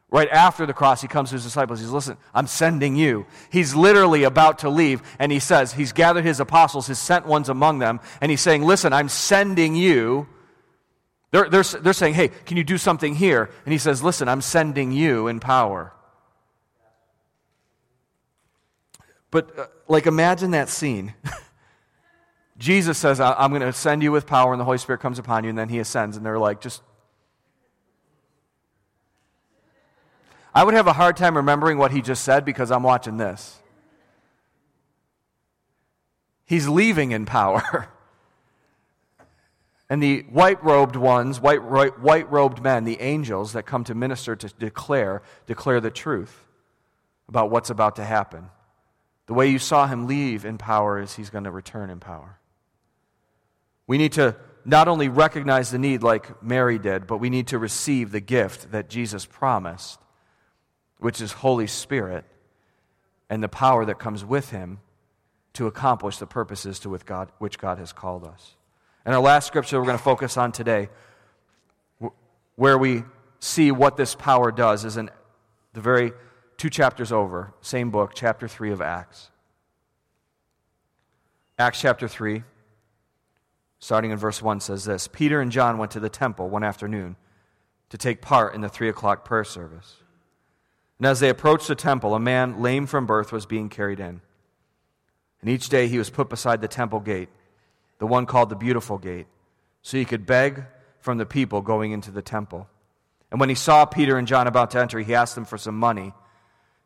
Right 0.09 0.29
after 0.29 0.65
the 0.65 0.73
cross, 0.73 1.01
he 1.01 1.07
comes 1.09 1.29
to 1.29 1.35
his 1.35 1.43
disciples. 1.43 1.79
He 1.79 1.85
says, 1.85 1.93
Listen, 1.93 2.17
I'm 2.33 2.47
sending 2.47 2.95
you. 2.95 3.25
He's 3.49 3.75
literally 3.75 4.23
about 4.23 4.59
to 4.59 4.69
leave, 4.69 5.01
and 5.19 5.31
he 5.33 5.39
says, 5.39 5.73
He's 5.73 5.91
gathered 5.91 6.23
his 6.23 6.39
apostles, 6.39 6.87
his 6.87 6.97
sent 6.97 7.25
ones 7.25 7.49
among 7.49 7.79
them, 7.79 7.99
and 8.21 8.31
he's 8.31 8.39
saying, 8.39 8.63
Listen, 8.63 8.93
I'm 8.93 9.09
sending 9.09 9.75
you. 9.75 10.27
They're, 11.31 11.49
they're, 11.49 11.63
they're 11.63 11.91
saying, 11.91 12.13
Hey, 12.13 12.29
can 12.29 12.55
you 12.55 12.63
do 12.63 12.77
something 12.77 13.15
here? 13.15 13.49
And 13.65 13.73
he 13.73 13.77
says, 13.77 14.01
Listen, 14.01 14.29
I'm 14.29 14.41
sending 14.41 14.93
you 14.93 15.27
in 15.27 15.41
power. 15.41 15.91
But, 19.29 19.59
uh, 19.59 19.65
like, 19.89 20.05
imagine 20.05 20.51
that 20.51 20.69
scene. 20.69 21.15
Jesus 22.57 22.97
says, 22.97 23.19
I'm 23.19 23.51
going 23.51 23.61
to 23.61 23.73
send 23.73 24.01
you 24.03 24.13
with 24.13 24.25
power, 24.25 24.53
and 24.53 24.59
the 24.59 24.65
Holy 24.65 24.77
Spirit 24.77 24.99
comes 24.99 25.19
upon 25.19 25.43
you, 25.43 25.49
and 25.49 25.59
then 25.59 25.67
he 25.67 25.79
ascends, 25.79 26.15
and 26.15 26.25
they're 26.25 26.39
like, 26.39 26.61
Just 26.61 26.81
I 30.57 30.63
would 30.63 30.73
have 30.73 30.87
a 30.87 30.93
hard 30.93 31.17
time 31.17 31.37
remembering 31.37 31.77
what 31.77 31.91
he 31.91 32.01
just 32.01 32.23
said 32.23 32.43
because 32.43 32.71
I'm 32.71 32.81
watching 32.81 33.17
this. 33.17 33.59
He's 36.45 36.67
leaving 36.67 37.11
in 37.11 37.27
power. 37.27 37.87
and 39.89 40.01
the 40.01 40.21
white 40.31 40.63
robed 40.63 40.95
ones, 40.95 41.39
white, 41.39 41.59
white 41.59 42.31
robed 42.31 42.63
men, 42.63 42.85
the 42.85 42.99
angels 42.99 43.53
that 43.53 43.67
come 43.67 43.83
to 43.83 43.93
minister 43.93 44.35
to 44.35 44.47
declare, 44.57 45.21
declare 45.45 45.79
the 45.79 45.91
truth 45.91 46.47
about 47.29 47.51
what's 47.51 47.69
about 47.69 47.97
to 47.97 48.03
happen. 48.03 48.49
The 49.27 49.35
way 49.35 49.49
you 49.49 49.59
saw 49.59 49.85
him 49.85 50.07
leave 50.07 50.43
in 50.43 50.57
power 50.57 50.99
is 50.99 51.15
he's 51.15 51.29
going 51.29 51.43
to 51.43 51.51
return 51.51 51.91
in 51.91 51.99
power. 51.99 52.39
We 53.85 53.99
need 53.99 54.13
to 54.13 54.35
not 54.65 54.87
only 54.87 55.07
recognize 55.07 55.69
the 55.69 55.77
need 55.77 56.01
like 56.01 56.41
Mary 56.41 56.79
did, 56.79 57.05
but 57.05 57.17
we 57.17 57.29
need 57.29 57.49
to 57.49 57.59
receive 57.59 58.09
the 58.09 58.21
gift 58.21 58.71
that 58.71 58.89
Jesus 58.89 59.23
promised 59.23 59.99
which 60.99 61.21
is 61.21 61.31
Holy 61.31 61.67
Spirit, 61.67 62.25
and 63.29 63.43
the 63.43 63.49
power 63.49 63.85
that 63.85 63.99
comes 63.99 64.23
with 64.23 64.51
him 64.51 64.79
to 65.53 65.67
accomplish 65.67 66.17
the 66.17 66.27
purposes 66.27 66.79
to 66.79 66.97
God, 67.05 67.31
which 67.39 67.57
God 67.57 67.77
has 67.77 67.91
called 67.91 68.23
us. 68.23 68.55
And 69.05 69.15
our 69.15 69.21
last 69.21 69.47
scripture 69.47 69.79
we're 69.79 69.85
going 69.85 69.97
to 69.97 70.03
focus 70.03 70.37
on 70.37 70.51
today, 70.51 70.89
where 72.55 72.77
we 72.77 73.03
see 73.39 73.71
what 73.71 73.97
this 73.97 74.15
power 74.15 74.51
does, 74.51 74.85
is 74.85 74.97
in 74.97 75.09
the 75.73 75.81
very 75.81 76.11
two 76.57 76.69
chapters 76.69 77.11
over, 77.11 77.53
same 77.61 77.91
book, 77.91 78.11
chapter 78.15 78.47
3 78.47 78.71
of 78.71 78.81
Acts. 78.81 79.29
Acts 81.59 81.81
chapter 81.81 82.07
3, 82.07 82.43
starting 83.79 84.11
in 84.11 84.17
verse 84.17 84.41
1, 84.41 84.59
says 84.59 84.85
this 84.85 85.07
Peter 85.07 85.41
and 85.41 85.51
John 85.51 85.77
went 85.77 85.91
to 85.91 85.99
the 85.99 86.09
temple 86.09 86.49
one 86.49 86.63
afternoon 86.63 87.15
to 87.89 87.97
take 87.97 88.21
part 88.21 88.53
in 88.53 88.61
the 88.61 88.69
3 88.69 88.89
o'clock 88.89 89.25
prayer 89.25 89.43
service. 89.43 89.97
And 90.97 91.05
as 91.05 91.19
they 91.19 91.29
approached 91.29 91.67
the 91.67 91.75
temple, 91.75 92.15
a 92.15 92.19
man 92.19 92.61
lame 92.61 92.87
from 92.87 93.05
birth 93.05 93.31
was 93.31 93.45
being 93.45 93.69
carried 93.69 93.99
in. 93.99 94.21
And 95.41 95.49
each 95.49 95.69
day 95.69 95.87
he 95.87 95.97
was 95.97 96.09
put 96.09 96.29
beside 96.29 96.61
the 96.61 96.67
temple 96.67 96.99
gate, 96.99 97.29
the 97.99 98.07
one 98.07 98.25
called 98.25 98.49
the 98.49 98.55
Beautiful 98.55 98.97
Gate, 98.97 99.27
so 99.81 99.97
he 99.97 100.05
could 100.05 100.25
beg 100.25 100.63
from 100.99 101.17
the 101.17 101.25
people 101.25 101.61
going 101.61 101.91
into 101.91 102.11
the 102.11 102.21
temple. 102.21 102.67
And 103.29 103.39
when 103.39 103.49
he 103.49 103.55
saw 103.55 103.85
Peter 103.85 104.17
and 104.17 104.27
John 104.27 104.47
about 104.47 104.71
to 104.71 104.79
enter, 104.79 104.99
he 104.99 105.13
asked 105.13 105.35
them 105.35 105.45
for 105.45 105.57
some 105.57 105.77
money. 105.77 106.13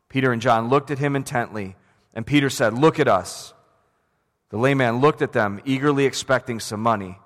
Peter 0.08 0.32
and 0.32 0.42
John 0.42 0.68
looked 0.68 0.90
at 0.90 0.98
him 0.98 1.16
intently, 1.16 1.76
and 2.14 2.26
Peter 2.26 2.50
said, 2.50 2.74
Look 2.74 3.00
at 3.00 3.08
us. 3.08 3.54
The 4.50 4.58
lame 4.58 4.78
man 4.78 5.00
looked 5.00 5.22
at 5.22 5.32
them, 5.32 5.62
eagerly 5.64 6.04
expecting 6.04 6.60
some 6.60 6.80
money. 6.80 7.18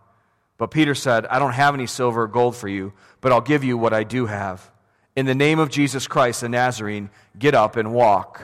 But 0.58 0.70
Peter 0.70 0.94
said, 0.94 1.26
I 1.26 1.40
don't 1.40 1.52
have 1.52 1.74
any 1.74 1.86
silver 1.86 2.22
or 2.22 2.28
gold 2.28 2.54
for 2.54 2.68
you, 2.68 2.92
but 3.20 3.32
I'll 3.32 3.40
give 3.40 3.64
you 3.64 3.76
what 3.76 3.92
I 3.92 4.04
do 4.04 4.26
have. 4.26 4.70
In 5.16 5.24
the 5.24 5.34
name 5.34 5.58
of 5.58 5.70
Jesus 5.70 6.06
Christ 6.06 6.42
the 6.42 6.48
Nazarene, 6.50 7.08
get 7.38 7.54
up 7.54 7.76
and 7.76 7.92
walk. 7.94 8.42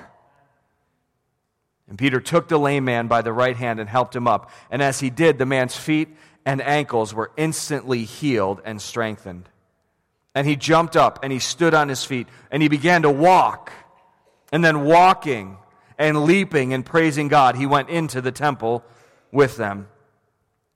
And 1.86 1.98
Peter 1.98 2.20
took 2.20 2.48
the 2.48 2.58
lame 2.58 2.86
man 2.86 3.06
by 3.06 3.20
the 3.20 3.32
right 3.32 3.56
hand 3.56 3.78
and 3.78 3.86
helped 3.86 4.16
him 4.16 4.26
up. 4.26 4.50
And 4.70 4.80
as 4.80 4.98
he 4.98 5.10
did, 5.10 5.36
the 5.36 5.44
man's 5.44 5.76
feet 5.76 6.08
and 6.46 6.62
ankles 6.62 7.12
were 7.12 7.30
instantly 7.36 8.04
healed 8.04 8.62
and 8.64 8.80
strengthened. 8.80 9.50
And 10.34 10.46
he 10.46 10.56
jumped 10.56 10.96
up 10.96 11.18
and 11.22 11.30
he 11.30 11.38
stood 11.38 11.74
on 11.74 11.90
his 11.90 12.04
feet 12.06 12.26
and 12.50 12.62
he 12.62 12.68
began 12.68 13.02
to 13.02 13.10
walk. 13.10 13.70
And 14.50 14.64
then 14.64 14.84
walking 14.84 15.58
and 15.98 16.24
leaping 16.24 16.72
and 16.72 16.86
praising 16.86 17.28
God, 17.28 17.56
he 17.56 17.66
went 17.66 17.90
into 17.90 18.22
the 18.22 18.32
temple 18.32 18.82
with 19.30 19.58
them. 19.58 19.88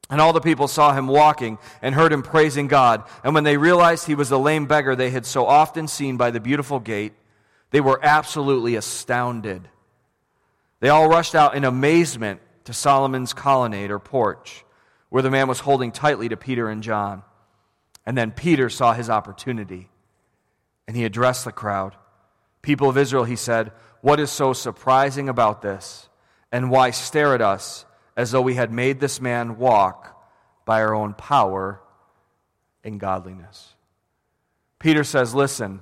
And 0.08 0.20
all 0.20 0.32
the 0.32 0.40
people 0.40 0.68
saw 0.68 0.92
him 0.92 1.08
walking 1.08 1.58
and 1.82 1.94
heard 1.94 2.12
him 2.12 2.22
praising 2.22 2.68
God. 2.68 3.02
And 3.24 3.34
when 3.34 3.44
they 3.44 3.56
realized 3.56 4.06
he 4.06 4.14
was 4.14 4.28
the 4.28 4.38
lame 4.38 4.66
beggar 4.66 4.94
they 4.94 5.10
had 5.10 5.26
so 5.26 5.46
often 5.46 5.88
seen 5.88 6.16
by 6.16 6.30
the 6.30 6.40
beautiful 6.40 6.78
gate, 6.78 7.12
they 7.70 7.80
were 7.80 7.98
absolutely 8.02 8.76
astounded. 8.76 9.68
They 10.78 10.90
all 10.90 11.08
rushed 11.08 11.34
out 11.34 11.56
in 11.56 11.64
amazement 11.64 12.40
to 12.64 12.72
Solomon's 12.72 13.32
colonnade 13.32 13.90
or 13.90 13.98
porch, 13.98 14.64
where 15.08 15.22
the 15.22 15.30
man 15.30 15.48
was 15.48 15.60
holding 15.60 15.90
tightly 15.90 16.28
to 16.28 16.36
Peter 16.36 16.68
and 16.68 16.82
John. 16.82 17.22
And 18.04 18.16
then 18.16 18.30
Peter 18.30 18.68
saw 18.68 18.92
his 18.92 19.10
opportunity, 19.10 19.88
and 20.86 20.96
he 20.96 21.04
addressed 21.04 21.44
the 21.44 21.52
crowd. 21.52 21.96
People 22.62 22.88
of 22.88 22.98
Israel, 22.98 23.24
he 23.24 23.36
said, 23.36 23.72
what 24.02 24.20
is 24.20 24.30
so 24.30 24.52
surprising 24.52 25.28
about 25.28 25.62
this? 25.62 26.08
And 26.52 26.70
why 26.70 26.90
stare 26.90 27.34
at 27.34 27.42
us 27.42 27.85
as 28.16 28.30
though 28.30 28.40
we 28.40 28.54
had 28.54 28.72
made 28.72 29.00
this 29.00 29.20
man 29.20 29.58
walk 29.58 30.12
by 30.64 30.82
our 30.82 30.94
own 30.94 31.14
power 31.14 31.80
and 32.82 32.98
godliness? 32.98 33.74
Peter 34.78 35.04
says, 35.04 35.34
Listen, 35.34 35.80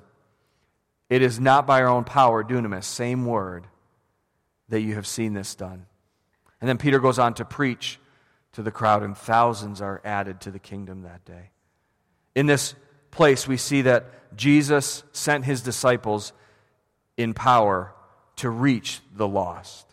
it 1.11 1.23
is 1.23 1.39
not 1.39 1.67
by 1.67 1.83
our 1.83 1.89
own 1.89 2.05
power, 2.05 2.43
dunamis, 2.43 2.85
same 2.85 3.27
word, 3.27 3.67
that 4.69 4.81
you 4.81 4.95
have 4.95 5.07
seen 5.07 5.35
this 5.35 5.55
done. 5.55 5.87
And 6.61 6.69
then 6.69 6.79
Peter 6.79 6.99
goes 6.99 7.19
on 7.19 7.35
to 7.35 7.45
preach 7.45 7.99
to 8.53 8.63
the 8.63 8.71
crowd, 8.71 9.03
and 9.03 9.17
thousands 9.17 9.81
are 9.81 10.01
added 10.05 10.41
to 10.43 10.51
the 10.51 10.59
kingdom 10.59 11.03
that 11.03 11.25
day. 11.25 11.51
In 12.35 12.47
this 12.47 12.75
place, 13.11 13.47
we 13.47 13.57
see 13.57 13.83
that 13.83 14.37
Jesus 14.37 15.05
sent 15.13 15.45
his 15.45 15.63
disciples 15.63 16.33
in 17.17 17.35
power 17.35 17.95
to 18.37 18.51
reach 18.51 19.01
the 19.15 19.29
lost. 19.29 19.84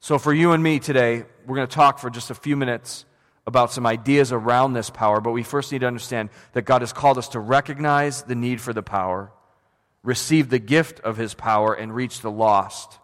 So, 0.00 0.18
for 0.18 0.32
you 0.32 0.52
and 0.52 0.62
me 0.62 0.78
today, 0.78 1.24
we're 1.46 1.56
going 1.56 1.68
to 1.68 1.74
talk 1.74 1.98
for 1.98 2.08
just 2.08 2.30
a 2.30 2.34
few 2.34 2.56
minutes 2.56 3.04
about 3.46 3.72
some 3.72 3.86
ideas 3.86 4.30
around 4.30 4.74
this 4.74 4.90
power, 4.90 5.20
but 5.20 5.32
we 5.32 5.42
first 5.42 5.72
need 5.72 5.80
to 5.80 5.86
understand 5.86 6.28
that 6.52 6.62
God 6.62 6.82
has 6.82 6.92
called 6.92 7.18
us 7.18 7.28
to 7.28 7.40
recognize 7.40 8.22
the 8.22 8.34
need 8.34 8.60
for 8.60 8.72
the 8.72 8.82
power, 8.82 9.32
receive 10.02 10.50
the 10.50 10.58
gift 10.58 11.00
of 11.00 11.16
his 11.16 11.34
power, 11.34 11.74
and 11.74 11.94
reach 11.94 12.20
the 12.20 12.30
lost 12.30 12.98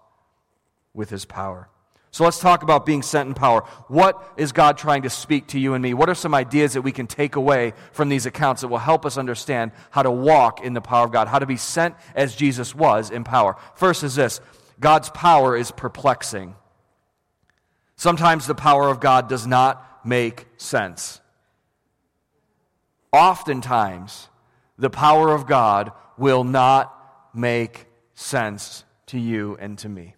with 0.92 1.11
his 1.11 1.24
power. 1.24 1.68
So 2.12 2.22
let's 2.22 2.38
talk 2.38 2.62
about 2.62 2.87
being 2.87 3.02
sent 3.02 3.26
in 3.26 3.35
power. 3.35 3.62
What 3.88 4.22
is 4.37 4.52
God 4.52 4.78
trying 4.78 5.02
to 5.02 5.11
speak 5.11 5.48
to 5.48 5.59
you 5.59 5.74
and 5.74 5.83
me? 5.83 5.94
What 5.94 6.09
are 6.09 6.14
some 6.14 6.33
ideas 6.33 6.74
that 6.74 6.83
we 6.83 6.92
can 6.92 7.09
take 7.09 7.35
away 7.35 7.72
from 7.90 8.09
these 8.09 8.24
accounts 8.24 8.61
that 8.61 8.68
will 8.68 8.78
help 8.78 9.04
us 9.04 9.18
understand 9.18 9.72
how 9.90 10.04
to 10.04 10.12
walk 10.12 10.62
in 10.62 10.74
the 10.74 10.80
power 10.80 11.07
of 11.07 11.11
God, 11.11 11.26
how 11.26 11.40
to 11.40 11.46
be 11.46 11.57
sent 11.57 11.96
as 12.14 12.37
Jesus 12.37 12.72
was 12.72 13.11
in 13.11 13.24
power? 13.24 13.57
First 13.74 14.04
is 14.04 14.14
this 14.14 14.40
God's 14.78 15.11
power 15.11 15.57
is 15.57 15.72
perplexing. 15.72 16.54
Sometimes 17.96 18.46
the 18.46 18.54
power 18.54 18.88
of 18.88 19.00
God 19.00 19.28
does 19.28 19.46
not 19.46 20.04
make 20.04 20.46
sense. 20.57 21.20
Oftentimes, 23.12 24.28
the 24.78 24.90
power 24.90 25.33
of 25.33 25.46
God 25.46 25.92
will 26.18 26.44
not 26.44 26.90
make 27.33 27.87
sense 28.14 28.85
to 29.07 29.18
you 29.18 29.57
and 29.61 29.78
to 29.78 29.88
me. 29.88 30.14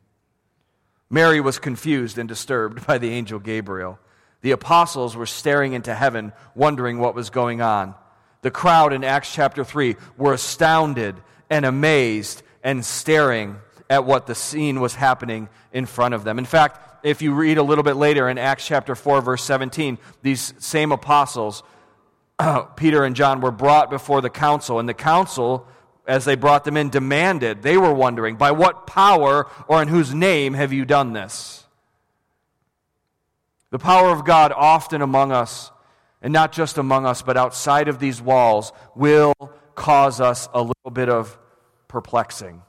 Mary 1.10 1.40
was 1.40 1.58
confused 1.58 2.18
and 2.18 2.28
disturbed 2.28 2.86
by 2.86 2.98
the 2.98 3.10
angel 3.10 3.38
Gabriel. 3.38 3.98
The 4.40 4.50
apostles 4.52 5.16
were 5.16 5.26
staring 5.26 5.72
into 5.72 5.94
heaven, 5.94 6.32
wondering 6.54 6.98
what 6.98 7.14
was 7.14 7.30
going 7.30 7.60
on. 7.60 7.94
The 8.42 8.50
crowd 8.50 8.92
in 8.92 9.04
Acts 9.04 9.32
chapter 9.32 9.64
3 9.64 9.96
were 10.16 10.32
astounded 10.32 11.16
and 11.50 11.64
amazed 11.64 12.42
and 12.62 12.84
staring 12.84 13.56
at 13.88 14.04
what 14.04 14.26
the 14.26 14.34
scene 14.34 14.80
was 14.80 14.94
happening 14.94 15.48
in 15.72 15.86
front 15.86 16.14
of 16.14 16.24
them. 16.24 16.38
In 16.38 16.44
fact, 16.44 16.80
if 17.06 17.22
you 17.22 17.32
read 17.32 17.56
a 17.56 17.62
little 17.62 17.84
bit 17.84 17.94
later 17.94 18.28
in 18.28 18.36
Acts 18.36 18.66
chapter 18.66 18.96
4, 18.96 19.20
verse 19.20 19.44
17, 19.44 19.96
these 20.22 20.52
same 20.58 20.90
apostles, 20.90 21.62
Peter 22.76 23.04
and 23.04 23.14
John, 23.14 23.40
were 23.40 23.52
brought 23.52 23.90
before 23.90 24.20
the 24.20 24.28
council, 24.28 24.80
and 24.80 24.88
the 24.88 24.94
council 24.94 25.68
as 26.08 26.24
they 26.24 26.34
brought 26.34 26.64
them 26.64 26.76
in, 26.76 26.90
demanded, 26.90 27.62
they 27.62 27.76
were 27.76 27.94
wondering, 27.94 28.34
by 28.34 28.50
what 28.50 28.88
power 28.88 29.46
or 29.68 29.80
in 29.80 29.86
whose 29.86 30.12
name 30.12 30.54
have 30.54 30.72
you 30.72 30.84
done 30.84 31.12
this? 31.12 31.64
The 33.70 33.78
power 33.78 34.10
of 34.10 34.24
God, 34.24 34.52
often 34.52 35.00
among 35.00 35.30
us, 35.30 35.70
and 36.20 36.32
not 36.32 36.50
just 36.50 36.76
among 36.76 37.06
us, 37.06 37.22
but 37.22 37.36
outside 37.36 37.86
of 37.86 38.00
these 38.00 38.20
walls, 38.20 38.72
will 38.96 39.32
cause 39.76 40.20
us 40.20 40.48
a 40.52 40.60
little 40.60 40.90
bit 40.92 41.08
of 41.08 41.38
perplexing. 41.86 42.62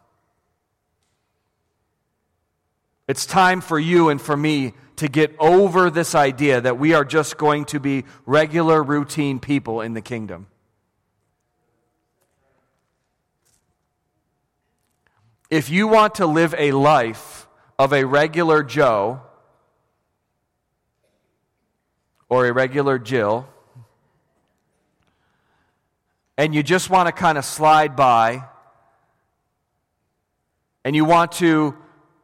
It's 3.08 3.26
time 3.26 3.62
for 3.62 3.80
you 3.80 4.10
and 4.10 4.22
for 4.22 4.36
me 4.36 4.74
to 4.98 5.08
get 5.08 5.34
over 5.39 5.89
this 5.89 6.13
idea 6.13 6.60
that 6.60 6.78
we 6.78 6.93
are 6.93 7.06
just 7.06 7.38
going 7.38 7.63
to 7.65 7.80
be 7.80 8.04
regular, 8.26 8.84
routine 8.84 9.39
people 9.39 9.80
in 9.80 9.93
the 9.93 10.02
kingdom. 10.02 10.48
If 15.50 15.70
you 15.70 15.88
want 15.88 16.15
to 16.15 16.26
live 16.26 16.54
a 16.58 16.74
life 16.74 17.48
of 17.80 17.93
a 17.93 18.04
regular 18.04 18.62
Joe 18.63 19.22
or 22.28 22.46
a 22.46 22.52
regular 22.52 23.00
Jill, 23.00 23.48
and 26.38 26.54
you 26.54 26.62
just 26.62 26.89
want 26.89 27.08
to 27.08 27.13
kind 27.13 27.38
of 27.38 27.46
slide 27.46 27.96
by, 27.96 28.43
and 30.84 30.93
you 30.93 31.06
want 31.06 31.32
to 31.34 31.78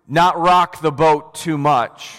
not 0.08 0.40
rock 0.40 0.82
the 0.82 0.92
boat 0.92 1.36
too 1.36 1.58
much, 1.58 2.16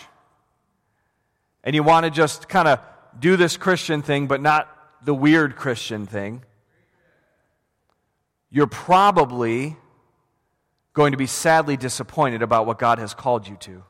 and 1.63 1.75
you 1.75 1.83
want 1.83 2.05
to 2.05 2.11
just 2.11 2.49
kind 2.49 2.69
of 2.69 2.81
do 3.19 3.37
this 3.37 3.57
Christian 3.57 4.03
thing, 4.03 4.27
but 4.27 4.41
not 4.41 4.69
the 5.05 5.15
weird 5.15 5.57
Christian 5.57 6.07
thing, 6.07 6.43
you're 8.51 8.67
probably 8.67 9.77
going 10.93 11.13
to 11.13 11.19
be 11.19 11.27
sadly 11.27 11.77
disappointed 11.77 12.43
about 12.43 12.67
what 12.67 12.79
God 12.79 12.99
has 12.99 13.15
called 13.15 13.49
you 13.49 13.57
to. 13.57 13.83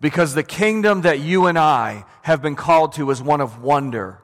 Because 0.00 0.34
the 0.34 0.42
kingdom 0.42 1.02
that 1.02 1.20
you 1.20 1.46
and 1.46 1.58
I 1.58 2.04
have 2.22 2.40
been 2.40 2.56
called 2.56 2.92
to 2.94 3.10
is 3.10 3.22
one 3.22 3.40
of 3.40 3.62
wonder. 3.62 4.22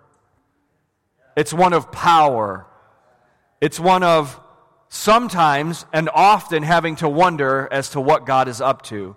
It's 1.37 1.53
one 1.53 1.73
of 1.73 1.93
power. 1.93 2.67
It's 3.61 3.81
one 3.81 4.03
of 4.03 4.41
sometimes 4.89 5.87
and 5.93 6.09
often 6.13 6.63
having 6.63 6.97
to 6.97 7.09
wonder 7.09 7.69
as 7.71 7.91
to 7.91 8.01
what 8.01 8.27
God 8.27 8.49
is 8.49 8.61
up 8.61 8.83
to. 8.83 9.17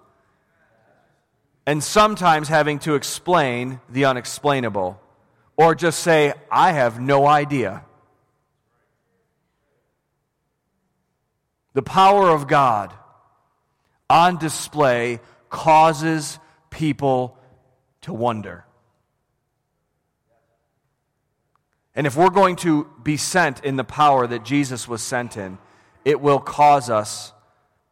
And 1.65 1.83
sometimes 1.83 2.47
having 2.47 2.79
to 2.79 2.95
explain 2.95 3.79
the 3.89 4.05
unexplainable. 4.05 4.99
Or 5.55 5.75
just 5.75 5.99
say, 5.99 6.33
I 6.51 6.71
have 6.71 6.99
no 6.99 7.27
idea. 7.27 7.83
The 11.73 11.83
power 11.83 12.29
of 12.29 12.47
God 12.47 12.93
on 14.09 14.37
display 14.37 15.19
causes 15.49 16.39
people 16.69 17.37
to 18.01 18.13
wonder. 18.13 18.65
And 21.99 22.07
if 22.07 22.15
we're 22.15 22.29
going 22.29 22.55
to 22.55 22.87
be 23.03 23.17
sent 23.17 23.65
in 23.65 23.75
the 23.75 23.83
power 23.83 24.25
that 24.25 24.45
Jesus 24.45 24.87
was 24.87 25.03
sent 25.03 25.35
in, 25.35 25.57
it 26.05 26.21
will 26.21 26.39
cause 26.39 26.89
us, 26.89 27.33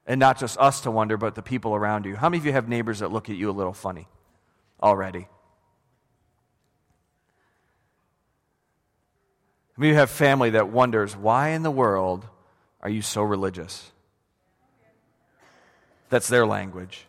and 0.05 0.17
not 0.17 0.39
just 0.39 0.57
us 0.59 0.79
to 0.83 0.91
wonder, 0.91 1.17
but 1.17 1.35
the 1.35 1.41
people 1.41 1.75
around 1.75 2.05
you. 2.05 2.15
How 2.15 2.29
many 2.29 2.37
of 2.37 2.45
you 2.45 2.53
have 2.53 2.69
neighbors 2.69 2.99
that 2.99 3.11
look 3.11 3.29
at 3.29 3.35
you 3.35 3.49
a 3.49 3.51
little 3.51 3.73
funny 3.73 4.07
already? 4.81 5.27
How 9.73 9.81
many 9.81 9.89
of 9.89 9.95
you 9.95 9.99
have 9.99 10.09
family 10.09 10.51
that 10.51 10.69
wonders, 10.69 11.13
why 11.13 11.49
in 11.49 11.63
the 11.63 11.69
world 11.69 12.25
are 12.79 12.89
you 12.89 13.01
so 13.01 13.23
religious? 13.23 13.91
That's 16.07 16.29
their 16.29 16.45
language. 16.47 17.07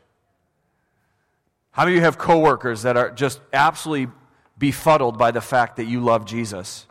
How 1.71 1.85
many 1.85 1.95
of 1.95 1.99
you 1.99 2.05
have 2.07 2.19
coworkers 2.19 2.83
that 2.83 2.97
are 2.97 3.13
just 3.13 3.39
absolutely 3.53 4.13
befuddled 4.59 5.17
by 5.17 5.31
the 5.31 5.41
fact 5.41 5.77
that 5.77 5.85
you 5.85 6.01
love 6.01 6.25
Jesus 6.25 6.87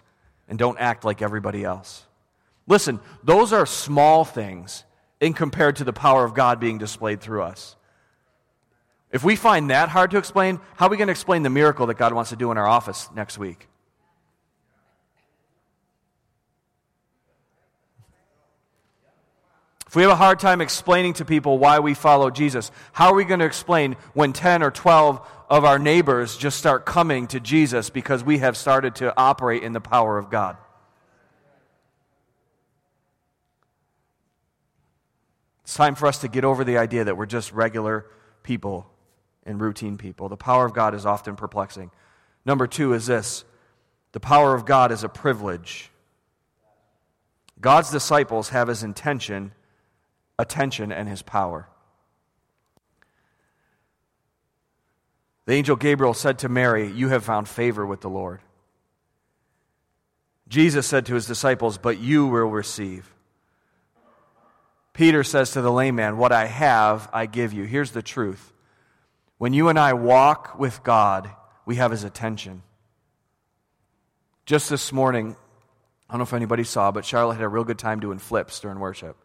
and 0.47 0.57
don't 0.57 0.79
act 0.79 1.03
like 1.03 1.21
everybody 1.21 1.63
else? 1.63 2.05
Listen, 2.67 2.99
those 3.23 3.53
are 3.53 3.65
small 3.65 4.25
things 4.25 4.83
in 5.19 5.33
compared 5.33 5.77
to 5.77 5.83
the 5.83 5.93
power 5.93 6.23
of 6.23 6.33
God 6.33 6.59
being 6.59 6.77
displayed 6.77 7.21
through 7.21 7.41
us. 7.41 7.75
If 9.11 9.23
we 9.23 9.35
find 9.35 9.69
that 9.69 9.89
hard 9.89 10.11
to 10.11 10.17
explain, 10.17 10.59
how 10.75 10.87
are 10.87 10.89
we 10.89 10.97
going 10.97 11.07
to 11.07 11.11
explain 11.11 11.43
the 11.43 11.49
miracle 11.49 11.87
that 11.87 11.97
God 11.97 12.13
wants 12.13 12.29
to 12.31 12.35
do 12.35 12.51
in 12.51 12.57
our 12.57 12.67
office 12.67 13.09
next 13.15 13.37
week? 13.37 13.67
If 19.87 19.95
we 19.95 20.01
have 20.01 20.11
a 20.11 20.15
hard 20.15 20.39
time 20.39 20.59
explaining 20.59 21.13
to 21.13 21.25
people 21.25 21.59
why 21.59 21.79
we 21.79 21.93
follow 21.93 22.29
Jesus, 22.29 22.71
how 22.91 23.11
are 23.11 23.15
we 23.15 23.23
going 23.23 23.39
to 23.39 23.45
explain 23.45 23.95
when 24.13 24.33
10 24.33 24.61
or 24.61 24.69
12 24.69 25.25
of 25.49 25.63
our 25.63 25.79
neighbors 25.79 26.35
just 26.35 26.57
start 26.57 26.85
coming 26.85 27.27
to 27.27 27.39
Jesus 27.39 27.89
because 27.89 28.21
we 28.21 28.39
have 28.39 28.57
started 28.57 28.95
to 28.95 29.13
operate 29.17 29.63
in 29.63 29.71
the 29.71 29.79
power 29.79 30.17
of 30.17 30.29
God? 30.29 30.57
It's 35.63 35.75
time 35.75 35.95
for 35.95 36.07
us 36.07 36.19
to 36.19 36.27
get 36.27 36.43
over 36.43 36.65
the 36.65 36.77
idea 36.77 37.05
that 37.05 37.15
we're 37.15 37.25
just 37.25 37.53
regular 37.53 38.05
people 38.43 38.89
and 39.45 39.59
routine 39.61 39.97
people. 39.97 40.27
The 40.27 40.37
power 40.37 40.65
of 40.65 40.73
God 40.73 40.95
is 40.95 41.05
often 41.05 41.37
perplexing. 41.37 41.91
Number 42.45 42.67
two 42.67 42.93
is 42.93 43.05
this 43.05 43.45
the 44.11 44.19
power 44.19 44.53
of 44.53 44.65
God 44.65 44.91
is 44.91 45.05
a 45.05 45.09
privilege. 45.09 45.91
God's 47.59 47.89
disciples 47.89 48.49
have 48.49 48.67
his 48.67 48.83
intention 48.83 49.53
attention 50.39 50.91
and 50.91 51.07
his 51.07 51.21
power. 51.21 51.67
The 55.45 55.53
angel 55.53 55.77
Gabriel 55.77 56.13
said 56.13 56.39
to 56.39 56.49
Mary, 56.49 56.91
You 56.91 57.07
have 57.09 57.23
found 57.23 57.47
favor 57.47 57.85
with 57.85 58.01
the 58.01 58.09
Lord. 58.09 58.41
Jesus 60.49 60.85
said 60.85 61.05
to 61.05 61.15
his 61.15 61.25
disciples, 61.25 61.77
But 61.77 61.99
you 61.99 62.27
will 62.27 62.47
receive. 62.47 63.09
Peter 64.93 65.23
says 65.23 65.51
to 65.51 65.61
the 65.61 65.71
lame 65.71 65.95
man, 65.95 66.17
What 66.17 66.31
I 66.31 66.45
have, 66.45 67.09
I 67.13 67.27
give 67.27 67.53
you. 67.53 67.63
Here's 67.63 67.91
the 67.91 68.01
truth. 68.01 68.53
When 69.37 69.53
you 69.53 69.69
and 69.69 69.79
I 69.79 69.93
walk 69.93 70.59
with 70.59 70.83
God, 70.83 71.29
we 71.65 71.75
have 71.75 71.91
his 71.91 72.03
attention. 72.03 72.63
Just 74.45 74.69
this 74.69 74.91
morning, 74.91 75.35
I 76.09 76.13
don't 76.13 76.19
know 76.19 76.23
if 76.23 76.33
anybody 76.33 76.63
saw, 76.63 76.91
but 76.91 77.05
Charlotte 77.05 77.35
had 77.35 77.43
a 77.43 77.49
real 77.49 77.63
good 77.63 77.77
time 77.77 77.99
doing 77.99 78.17
flips 78.17 78.59
during 78.59 78.79
worship. 78.79 79.15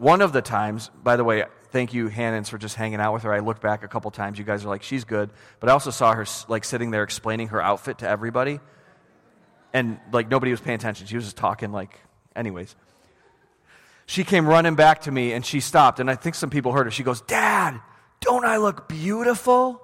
One 0.00 0.22
of 0.22 0.32
the 0.32 0.40
times, 0.40 0.90
by 1.04 1.16
the 1.16 1.24
way, 1.24 1.44
thank 1.72 1.92
you, 1.92 2.08
Hannons, 2.08 2.48
for 2.48 2.56
just 2.56 2.74
hanging 2.74 3.00
out 3.00 3.12
with 3.12 3.24
her. 3.24 3.34
I 3.34 3.40
looked 3.40 3.60
back 3.60 3.84
a 3.84 3.88
couple 3.88 4.10
times. 4.10 4.38
You 4.38 4.46
guys 4.46 4.64
are 4.64 4.68
like, 4.68 4.82
she's 4.82 5.04
good. 5.04 5.28
But 5.60 5.68
I 5.68 5.72
also 5.72 5.90
saw 5.90 6.14
her 6.14 6.24
like 6.48 6.64
sitting 6.64 6.90
there 6.90 7.02
explaining 7.02 7.48
her 7.48 7.60
outfit 7.60 7.98
to 7.98 8.08
everybody. 8.08 8.60
And 9.74 10.00
like 10.10 10.30
nobody 10.30 10.52
was 10.52 10.60
paying 10.60 10.76
attention. 10.76 11.06
She 11.06 11.16
was 11.16 11.26
just 11.26 11.36
talking 11.36 11.70
like, 11.70 12.00
anyways. 12.34 12.74
She 14.06 14.24
came 14.24 14.48
running 14.48 14.74
back 14.74 15.02
to 15.02 15.10
me 15.10 15.34
and 15.34 15.44
she 15.44 15.60
stopped. 15.60 16.00
And 16.00 16.10
I 16.10 16.14
think 16.14 16.34
some 16.34 16.48
people 16.48 16.72
heard 16.72 16.86
her. 16.86 16.90
She 16.90 17.02
goes, 17.02 17.20
Dad, 17.20 17.78
don't 18.22 18.46
I 18.46 18.56
look 18.56 18.88
beautiful? 18.88 19.82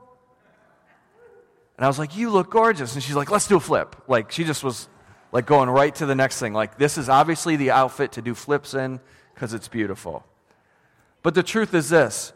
And 1.76 1.84
I 1.84 1.88
was 1.88 1.98
like, 1.98 2.16
You 2.16 2.30
look 2.30 2.50
gorgeous. 2.50 2.94
And 2.94 3.02
she's 3.02 3.14
like, 3.14 3.30
Let's 3.30 3.46
do 3.46 3.56
a 3.56 3.60
flip. 3.60 3.94
Like, 4.08 4.32
she 4.32 4.44
just 4.44 4.64
was 4.64 4.88
like 5.30 5.44
going 5.44 5.68
right 5.68 5.94
to 5.96 6.06
the 6.06 6.14
next 6.14 6.40
thing. 6.40 6.54
Like, 6.54 6.78
this 6.78 6.96
is 6.96 7.10
obviously 7.10 7.56
the 7.56 7.72
outfit 7.72 8.12
to 8.12 8.22
do 8.22 8.34
flips 8.34 8.72
in 8.72 8.98
because 9.36 9.52
it's 9.52 9.68
beautiful. 9.68 10.24
But 11.22 11.34
the 11.34 11.42
truth 11.42 11.74
is 11.74 11.90
this 11.90 12.32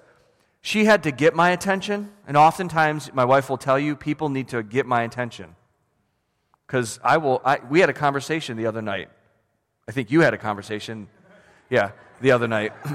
she 0.60 0.84
had 0.84 1.02
to 1.04 1.10
get 1.10 1.34
my 1.34 1.50
attention, 1.50 2.10
and 2.26 2.36
oftentimes 2.36 3.12
my 3.14 3.24
wife 3.24 3.48
will 3.48 3.56
tell 3.56 3.78
you 3.78 3.96
people 3.96 4.28
need 4.28 4.48
to 4.48 4.62
get 4.62 4.86
my 4.86 5.02
attention. 5.02 5.56
Because 6.66 7.00
I 7.02 7.16
will, 7.16 7.40
I, 7.44 7.58
we 7.68 7.80
had 7.80 7.88
a 7.88 7.94
conversation 7.94 8.56
the 8.56 8.66
other 8.66 8.82
night. 8.82 9.08
I 9.88 9.92
think 9.92 10.10
you 10.10 10.20
had 10.20 10.34
a 10.34 10.38
conversation, 10.38 11.08
yeah, 11.70 11.92
the 12.20 12.32
other 12.32 12.46
night. 12.46 12.72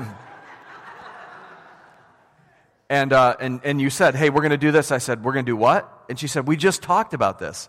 and, 2.90 3.12
uh, 3.12 3.36
and, 3.40 3.60
and 3.64 3.82
you 3.82 3.90
said, 3.90 4.16
hey, 4.16 4.30
we're 4.30 4.42
going 4.42 4.52
to 4.52 4.58
do 4.58 4.72
this. 4.72 4.92
I 4.92 5.00
said, 5.00 5.26
we're 5.26 5.34
going 5.34 5.46
to 5.46 5.52
do 5.52 5.58
what? 5.58 5.92
And 6.08 6.18
she 6.18 6.28
said, 6.28 6.48
we 6.48 6.56
just 6.56 6.84
talked 6.84 7.14
about 7.14 7.40
this. 7.40 7.68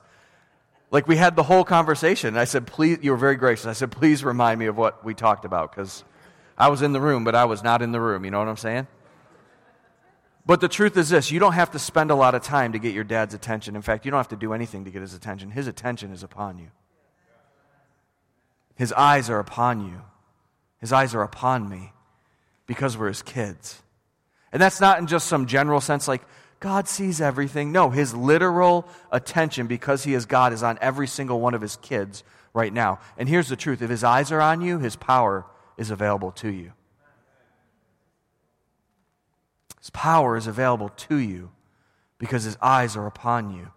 Like 0.92 1.08
we 1.08 1.16
had 1.16 1.34
the 1.34 1.42
whole 1.42 1.64
conversation. 1.64 2.28
And 2.28 2.38
I 2.38 2.44
said, 2.44 2.68
please, 2.68 2.98
you 3.02 3.10
were 3.10 3.16
very 3.16 3.34
gracious. 3.34 3.66
I 3.66 3.72
said, 3.72 3.90
please 3.90 4.22
remind 4.22 4.60
me 4.60 4.66
of 4.66 4.76
what 4.76 5.04
we 5.04 5.14
talked 5.14 5.44
about 5.44 5.74
because 5.74 6.04
I 6.58 6.68
was 6.68 6.82
in 6.82 6.92
the 6.92 7.00
room, 7.00 7.24
but 7.24 7.34
I 7.34 7.44
was 7.44 7.62
not 7.62 7.82
in 7.82 7.92
the 7.92 8.00
room. 8.00 8.24
You 8.24 8.30
know 8.30 8.38
what 8.38 8.48
I'm 8.48 8.56
saying? 8.56 8.86
But 10.46 10.60
the 10.60 10.68
truth 10.68 10.96
is 10.96 11.08
this 11.08 11.30
you 11.30 11.40
don't 11.40 11.54
have 11.54 11.72
to 11.72 11.78
spend 11.78 12.10
a 12.10 12.14
lot 12.14 12.34
of 12.34 12.42
time 12.42 12.72
to 12.72 12.78
get 12.78 12.94
your 12.94 13.04
dad's 13.04 13.34
attention. 13.34 13.76
In 13.76 13.82
fact, 13.82 14.04
you 14.04 14.10
don't 14.10 14.18
have 14.18 14.28
to 14.28 14.36
do 14.36 14.52
anything 14.52 14.84
to 14.84 14.90
get 14.90 15.02
his 15.02 15.12
attention. 15.12 15.50
His 15.50 15.66
attention 15.66 16.12
is 16.12 16.22
upon 16.22 16.58
you, 16.58 16.68
his 18.76 18.92
eyes 18.92 19.28
are 19.28 19.40
upon 19.40 19.86
you, 19.86 20.00
his 20.78 20.92
eyes 20.92 21.14
are 21.14 21.22
upon 21.22 21.68
me 21.68 21.92
because 22.66 22.96
we're 22.96 23.08
his 23.08 23.22
kids. 23.22 23.82
And 24.52 24.62
that's 24.62 24.80
not 24.80 24.98
in 24.98 25.06
just 25.06 25.26
some 25.26 25.46
general 25.46 25.80
sense 25.80 26.08
like, 26.08 26.22
God 26.60 26.88
sees 26.88 27.20
everything. 27.20 27.70
No, 27.70 27.90
his 27.90 28.14
literal 28.14 28.88
attention, 29.12 29.66
because 29.66 30.04
he 30.04 30.14
is 30.14 30.24
God, 30.24 30.54
is 30.54 30.62
on 30.62 30.78
every 30.80 31.06
single 31.06 31.38
one 31.38 31.52
of 31.52 31.60
his 31.60 31.76
kids 31.76 32.24
right 32.54 32.72
now. 32.72 33.00
And 33.18 33.28
here's 33.28 33.48
the 33.48 33.56
truth 33.56 33.82
if 33.82 33.90
his 33.90 34.02
eyes 34.02 34.32
are 34.32 34.40
on 34.40 34.62
you, 34.62 34.78
his 34.78 34.96
power 34.96 35.44
is 35.76 35.90
available 35.90 36.32
to 36.32 36.48
you. 36.48 36.72
His 39.78 39.90
power 39.90 40.36
is 40.36 40.46
available 40.46 40.88
to 40.88 41.16
you 41.16 41.50
because 42.18 42.44
his 42.44 42.56
eyes 42.60 42.96
are 42.96 43.06
upon 43.06 43.54
you. 43.54 43.70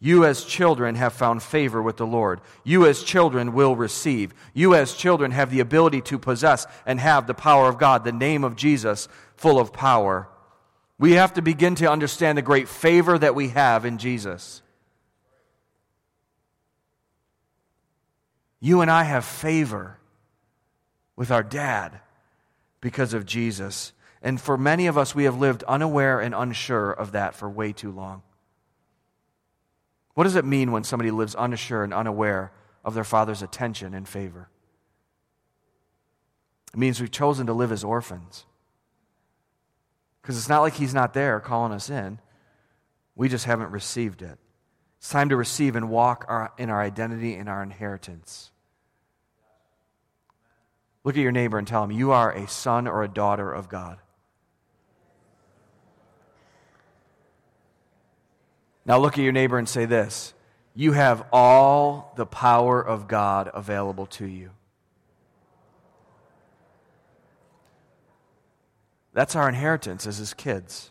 You, 0.00 0.26
as 0.26 0.44
children, 0.44 0.96
have 0.96 1.14
found 1.14 1.42
favor 1.42 1.82
with 1.82 1.96
the 1.96 2.06
Lord. 2.06 2.40
You, 2.62 2.86
as 2.86 3.02
children, 3.02 3.54
will 3.54 3.74
receive. 3.74 4.34
You, 4.52 4.74
as 4.74 4.92
children, 4.92 5.30
have 5.30 5.50
the 5.50 5.60
ability 5.60 6.02
to 6.02 6.18
possess 6.18 6.66
and 6.84 7.00
have 7.00 7.26
the 7.26 7.32
power 7.32 7.68
of 7.68 7.78
God, 7.78 8.04
the 8.04 8.12
name 8.12 8.44
of 8.44 8.54
Jesus, 8.54 9.08
full 9.36 9.58
of 9.58 9.72
power. 9.72 10.28
We 10.98 11.12
have 11.12 11.32
to 11.34 11.42
begin 11.42 11.74
to 11.76 11.90
understand 11.90 12.36
the 12.36 12.42
great 12.42 12.68
favor 12.68 13.18
that 13.18 13.34
we 13.34 13.48
have 13.48 13.84
in 13.84 13.96
Jesus. 13.98 14.62
You 18.60 18.82
and 18.82 18.90
I 18.90 19.04
have 19.04 19.24
favor 19.24 19.98
with 21.16 21.30
our 21.30 21.42
dad 21.42 22.00
because 22.80 23.14
of 23.14 23.26
Jesus. 23.26 23.92
And 24.22 24.40
for 24.40 24.56
many 24.56 24.86
of 24.86 24.98
us, 24.98 25.14
we 25.14 25.24
have 25.24 25.38
lived 25.38 25.62
unaware 25.64 26.20
and 26.20 26.34
unsure 26.34 26.90
of 26.90 27.12
that 27.12 27.34
for 27.34 27.48
way 27.48 27.72
too 27.72 27.90
long. 27.90 28.22
What 30.14 30.24
does 30.24 30.36
it 30.36 30.44
mean 30.44 30.72
when 30.72 30.84
somebody 30.84 31.10
lives 31.10 31.34
unsure 31.38 31.82
and 31.82 31.92
unaware 31.92 32.52
of 32.84 32.94
their 32.94 33.04
father's 33.04 33.42
attention 33.42 33.94
and 33.94 34.08
favor? 34.08 34.48
It 36.72 36.78
means 36.78 37.00
we've 37.00 37.10
chosen 37.10 37.46
to 37.46 37.52
live 37.52 37.72
as 37.72 37.84
orphans. 37.84 38.46
Because 40.22 40.38
it's 40.38 40.48
not 40.48 40.62
like 40.62 40.74
he's 40.74 40.94
not 40.94 41.14
there 41.14 41.38
calling 41.40 41.72
us 41.72 41.90
in, 41.90 42.18
we 43.14 43.28
just 43.28 43.44
haven't 43.44 43.70
received 43.70 44.22
it. 44.22 44.38
It's 44.98 45.10
time 45.10 45.28
to 45.28 45.36
receive 45.36 45.76
and 45.76 45.90
walk 45.90 46.24
our, 46.28 46.52
in 46.56 46.70
our 46.70 46.80
identity 46.80 47.34
and 47.34 47.48
our 47.48 47.62
inheritance. 47.62 48.50
Look 51.04 51.16
at 51.16 51.20
your 51.22 51.32
neighbor 51.32 51.58
and 51.58 51.68
tell 51.68 51.84
him, 51.84 51.92
You 51.92 52.12
are 52.12 52.32
a 52.32 52.48
son 52.48 52.88
or 52.88 53.02
a 53.02 53.08
daughter 53.08 53.52
of 53.52 53.68
God. 53.68 53.98
Now 58.86 58.98
look 58.98 59.16
at 59.16 59.24
your 59.24 59.32
neighbor 59.32 59.58
and 59.58 59.68
say 59.68 59.84
this 59.84 60.34
You 60.74 60.92
have 60.92 61.26
all 61.32 62.12
the 62.16 62.26
power 62.26 62.82
of 62.82 63.06
God 63.06 63.50
available 63.52 64.06
to 64.06 64.26
you. 64.26 64.50
That's 69.12 69.36
our 69.36 69.48
inheritance 69.48 70.06
as 70.06 70.18
his 70.18 70.34
kids. 70.34 70.90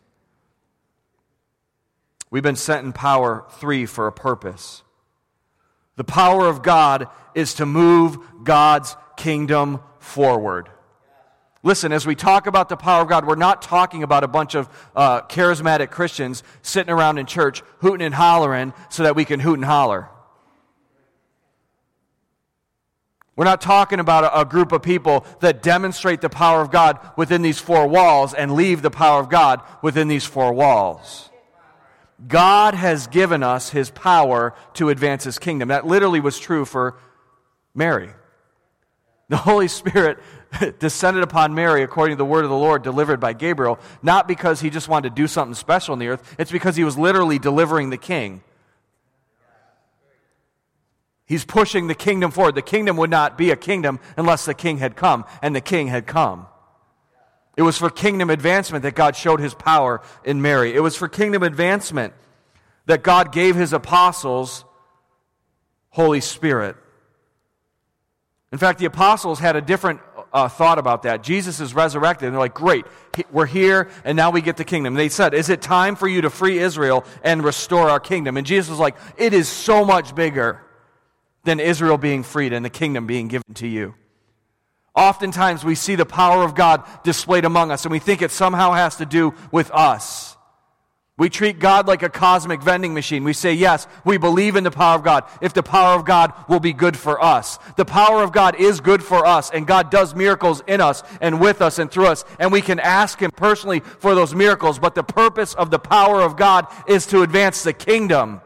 We've 2.29 2.41
been 2.41 2.55
sent 2.55 2.85
in 2.85 2.93
power 2.93 3.45
three 3.57 3.85
for 3.85 4.07
a 4.07 4.11
purpose. 4.11 4.83
The 5.97 6.03
power 6.03 6.47
of 6.47 6.63
God 6.63 7.07
is 7.35 7.53
to 7.55 7.65
move 7.65 8.17
God's 8.43 8.95
kingdom 9.17 9.81
forward. 10.03 10.69
Listen, 11.65 11.93
as 11.93 12.05
we 12.05 12.13
talk 12.13 12.45
about 12.45 12.67
the 12.67 12.75
power 12.75 13.01
of 13.03 13.07
God, 13.07 13.25
we're 13.25 13.35
not 13.35 13.61
talking 13.61 14.03
about 14.03 14.25
a 14.25 14.27
bunch 14.27 14.53
of 14.53 14.67
uh, 14.95 15.21
charismatic 15.21 15.91
Christians 15.91 16.43
sitting 16.61 16.91
around 16.91 17.17
in 17.17 17.25
church 17.25 17.63
hooting 17.79 18.05
and 18.05 18.13
hollering 18.13 18.73
so 18.89 19.03
that 19.03 19.15
we 19.15 19.23
can 19.23 19.39
hoot 19.39 19.55
and 19.55 19.65
holler. 19.65 20.09
We're 23.37 23.45
not 23.45 23.61
talking 23.61 23.99
about 23.99 24.25
a, 24.25 24.41
a 24.41 24.45
group 24.45 24.73
of 24.73 24.83
people 24.83 25.25
that 25.39 25.63
demonstrate 25.63 26.19
the 26.19 26.29
power 26.29 26.61
of 26.61 26.69
God 26.69 26.99
within 27.15 27.41
these 27.41 27.59
four 27.59 27.87
walls 27.87 28.33
and 28.33 28.53
leave 28.53 28.81
the 28.81 28.91
power 28.91 29.21
of 29.21 29.29
God 29.29 29.61
within 29.81 30.09
these 30.09 30.25
four 30.25 30.53
walls. 30.53 31.29
God 32.27 32.73
has 32.73 33.07
given 33.07 33.41
us 33.41 33.69
his 33.69 33.89
power 33.89 34.53
to 34.73 34.89
advance 34.89 35.23
his 35.23 35.39
kingdom. 35.39 35.69
That 35.69 35.87
literally 35.87 36.19
was 36.19 36.37
true 36.39 36.65
for 36.65 36.97
Mary. 37.73 38.09
The 39.33 39.37
Holy 39.37 39.67
Spirit 39.67 40.19
descended 40.77 41.23
upon 41.23 41.55
Mary 41.55 41.81
according 41.81 42.17
to 42.17 42.17
the 42.19 42.23
word 42.23 42.43
of 42.43 42.51
the 42.51 42.55
Lord 42.55 42.83
delivered 42.83 43.19
by 43.19 43.33
Gabriel, 43.33 43.79
not 44.03 44.27
because 44.27 44.61
he 44.61 44.69
just 44.69 44.87
wanted 44.87 45.09
to 45.09 45.15
do 45.15 45.27
something 45.27 45.55
special 45.55 45.93
on 45.93 45.97
the 45.97 46.09
earth, 46.09 46.35
it's 46.37 46.51
because 46.51 46.75
he 46.75 46.83
was 46.83 46.99
literally 46.99 47.39
delivering 47.39 47.89
the 47.89 47.97
king. 47.97 48.43
He's 51.25 51.43
pushing 51.45 51.87
the 51.87 51.95
kingdom 51.95 52.29
forward. 52.29 52.53
The 52.53 52.61
kingdom 52.61 52.95
would 52.97 53.09
not 53.09 53.35
be 53.35 53.49
a 53.49 53.55
kingdom 53.55 53.99
unless 54.17 54.45
the 54.45 54.53
king 54.53 54.77
had 54.77 54.95
come, 54.95 55.25
and 55.41 55.55
the 55.55 55.61
king 55.61 55.87
had 55.87 56.05
come. 56.05 56.45
It 57.57 57.63
was 57.63 57.75
for 57.75 57.89
kingdom 57.89 58.29
advancement 58.29 58.83
that 58.83 58.93
God 58.93 59.15
showed 59.15 59.39
his 59.39 59.55
power 59.55 60.03
in 60.23 60.43
Mary. 60.43 60.75
It 60.75 60.81
was 60.81 60.95
for 60.95 61.07
kingdom 61.07 61.41
advancement 61.41 62.13
that 62.85 63.01
God 63.01 63.31
gave 63.31 63.55
his 63.55 63.73
apostles 63.73 64.63
Holy 65.89 66.21
Spirit. 66.21 66.75
In 68.53 68.59
fact, 68.59 68.77
the 68.77 68.85
apostles 68.85 69.39
had 69.39 69.55
a 69.55 69.61
different 69.61 69.99
uh, 70.31 70.47
thought 70.47 70.77
about 70.77 71.03
that. 71.03 71.23
Jesus 71.23 71.59
is 71.59 71.73
resurrected, 71.73 72.27
and 72.27 72.35
they're 72.35 72.39
like, 72.39 72.53
Great, 72.53 72.85
we're 73.31 73.47
here, 73.47 73.89
and 74.05 74.15
now 74.15 74.29
we 74.29 74.41
get 74.41 74.57
the 74.57 74.63
kingdom. 74.63 74.93
they 74.93 75.09
said, 75.09 75.33
Is 75.33 75.49
it 75.49 75.59
time 75.59 75.95
for 75.95 76.07
you 76.07 76.21
to 76.21 76.29
free 76.29 76.59
Israel 76.59 77.03
and 77.23 77.43
restore 77.43 77.89
our 77.89 77.99
kingdom? 77.99 78.37
And 78.37 78.45
Jesus 78.45 78.69
was 78.69 78.77
like, 78.77 78.95
It 79.17 79.33
is 79.33 79.49
so 79.49 79.83
much 79.83 80.13
bigger 80.13 80.61
than 81.45 81.59
Israel 81.59 81.97
being 81.97 82.21
freed 82.21 82.53
and 82.53 82.63
the 82.63 82.69
kingdom 82.69 83.07
being 83.07 83.27
given 83.27 83.55
to 83.55 83.67
you. 83.67 83.95
Oftentimes 84.93 85.65
we 85.65 85.73
see 85.73 85.95
the 85.95 86.05
power 86.05 86.43
of 86.43 86.53
God 86.53 86.87
displayed 87.03 87.45
among 87.45 87.71
us, 87.71 87.85
and 87.85 87.91
we 87.91 87.97
think 87.97 88.21
it 88.21 88.29
somehow 88.29 88.73
has 88.73 88.97
to 88.97 89.07
do 89.07 89.33
with 89.51 89.71
us. 89.71 90.32
We 91.23 91.29
treat 91.29 91.57
God 91.57 91.87
like 91.87 92.03
a 92.03 92.09
cosmic 92.09 92.61
vending 92.61 92.93
machine. 92.93 93.23
We 93.23 93.31
say, 93.31 93.53
yes, 93.53 93.87
we 94.03 94.17
believe 94.17 94.57
in 94.57 94.65
the 94.65 94.71
power 94.71 94.95
of 94.95 95.05
God. 95.05 95.23
If 95.39 95.53
the 95.53 95.63
power 95.63 95.95
of 95.95 96.03
God 96.03 96.33
will 96.49 96.59
be 96.59 96.73
good 96.73 96.97
for 96.97 97.23
us. 97.23 97.59
The 97.77 97.85
power 97.85 98.21
of 98.23 98.33
God 98.33 98.59
is 98.59 98.81
good 98.81 99.01
for 99.01 99.25
us, 99.25 99.49
and 99.49 99.65
God 99.65 99.89
does 99.89 100.13
miracles 100.13 100.61
in 100.67 100.81
us 100.81 101.01
and 101.21 101.39
with 101.39 101.61
us 101.61 101.79
and 101.79 101.89
through 101.89 102.07
us. 102.07 102.25
And 102.39 102.51
we 102.51 102.59
can 102.59 102.77
ask 102.77 103.21
Him 103.21 103.31
personally 103.31 103.79
for 103.79 104.15
those 104.15 104.35
miracles, 104.35 104.79
but 104.79 104.95
the 104.95 105.03
purpose 105.03 105.53
of 105.53 105.71
the 105.71 105.79
power 105.79 106.19
of 106.19 106.35
God 106.35 106.67
is 106.89 107.05
to 107.05 107.21
advance 107.21 107.63
the 107.63 107.71
kingdom. 107.71 108.41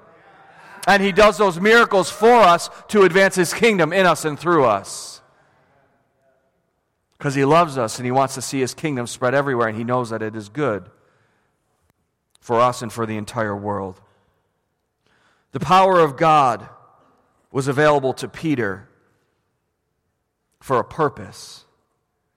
And 0.85 1.01
He 1.01 1.11
does 1.11 1.39
those 1.39 1.59
miracles 1.59 2.11
for 2.11 2.35
us 2.35 2.69
to 2.89 3.01
advance 3.01 3.33
His 3.33 3.55
kingdom 3.55 3.91
in 3.91 4.05
us 4.05 4.23
and 4.23 4.37
through 4.37 4.65
us. 4.65 5.23
Because 7.17 7.33
He 7.33 7.43
loves 7.43 7.79
us 7.79 7.97
and 7.97 8.05
He 8.05 8.11
wants 8.11 8.35
to 8.35 8.41
see 8.43 8.59
His 8.59 8.75
kingdom 8.75 9.07
spread 9.07 9.33
everywhere, 9.33 9.67
and 9.67 9.75
He 9.75 9.83
knows 9.83 10.11
that 10.11 10.21
it 10.21 10.35
is 10.35 10.47
good 10.47 10.91
for 12.47 12.61
us 12.61 12.81
and 12.81 12.93
for 12.93 13.05
the 13.05 13.17
entire 13.17 13.53
world. 13.53 13.99
The 15.51 15.59
power 15.59 15.99
of 15.99 16.15
God 16.15 16.69
was 17.51 17.67
available 17.67 18.13
to 18.13 18.29
Peter 18.29 18.87
for 20.61 20.79
a 20.79 20.83
purpose. 20.85 21.65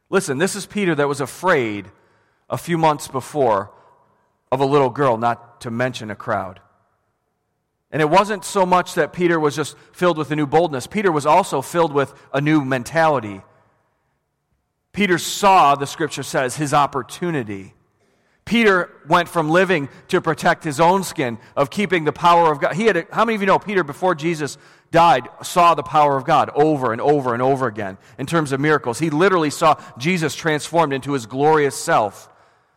Listen, 0.09 0.39
this 0.39 0.57
is 0.57 0.67
Peter 0.67 0.97
that 0.97 1.07
was 1.07 1.21
afraid 1.21 1.93
a 2.49 2.59
few 2.59 2.77
months 2.77 3.07
before 3.07 3.71
of 4.51 4.59
a 4.59 4.65
little 4.65 4.91
girl, 4.91 5.17
not 5.17 5.61
to 5.61 5.71
mention 5.71 6.11
a 6.11 6.17
crowd. 6.17 6.59
And 7.93 8.03
it 8.03 8.11
wasn't 8.11 8.45
so 8.45 8.67
much 8.67 8.95
that 8.95 9.13
Peter 9.13 9.39
was 9.39 9.55
just 9.55 9.77
filled 9.93 10.19
with 10.19 10.33
a 10.33 10.37
new 10.37 10.47
boldness, 10.47 10.89
Peter 10.89 11.13
was 11.13 11.25
also 11.25 11.63
filled 11.63 11.93
with 11.93 12.13
a 12.35 12.41
new 12.41 12.65
mentality. 12.65 13.43
Peter 14.93 15.19
saw, 15.19 15.77
the 15.77 15.87
scripture 15.87 16.25
says, 16.25 16.57
his 16.57 16.75
opportunity. 16.75 17.75
Peter 18.51 18.91
went 19.07 19.29
from 19.29 19.49
living 19.49 19.89
to 20.09 20.21
protect 20.21 20.65
his 20.65 20.81
own 20.81 21.05
skin, 21.05 21.39
of 21.55 21.71
keeping 21.71 22.03
the 22.03 22.13
power 22.13 22.51
of 22.51 22.61
God. 22.61 22.75
He 22.75 22.87
had 22.87 22.97
a, 22.97 23.07
how 23.13 23.25
many 23.25 23.37
of 23.37 23.43
you 23.43 23.47
know 23.47 23.61
Peter, 23.61 23.85
before 23.85 24.17
Jesus 24.17 24.59
died, 24.91 25.29
saw 25.41 25.77
the 25.77 25.85
power 25.85 26.17
of 26.17 26.25
God 26.25 26.51
over 26.57 26.91
and 26.91 27.01
over 27.01 27.33
and 27.33 27.41
over 27.41 27.69
again 27.69 27.97
in 28.19 28.27
terms 28.27 28.51
of 28.51 28.59
miracles? 28.59 28.99
He 28.99 29.09
literally 29.09 29.51
saw 29.51 29.81
Jesus 29.99 30.35
transformed 30.35 30.93
into 30.93 31.13
his 31.13 31.27
glorious 31.27 31.77
self 31.77 32.29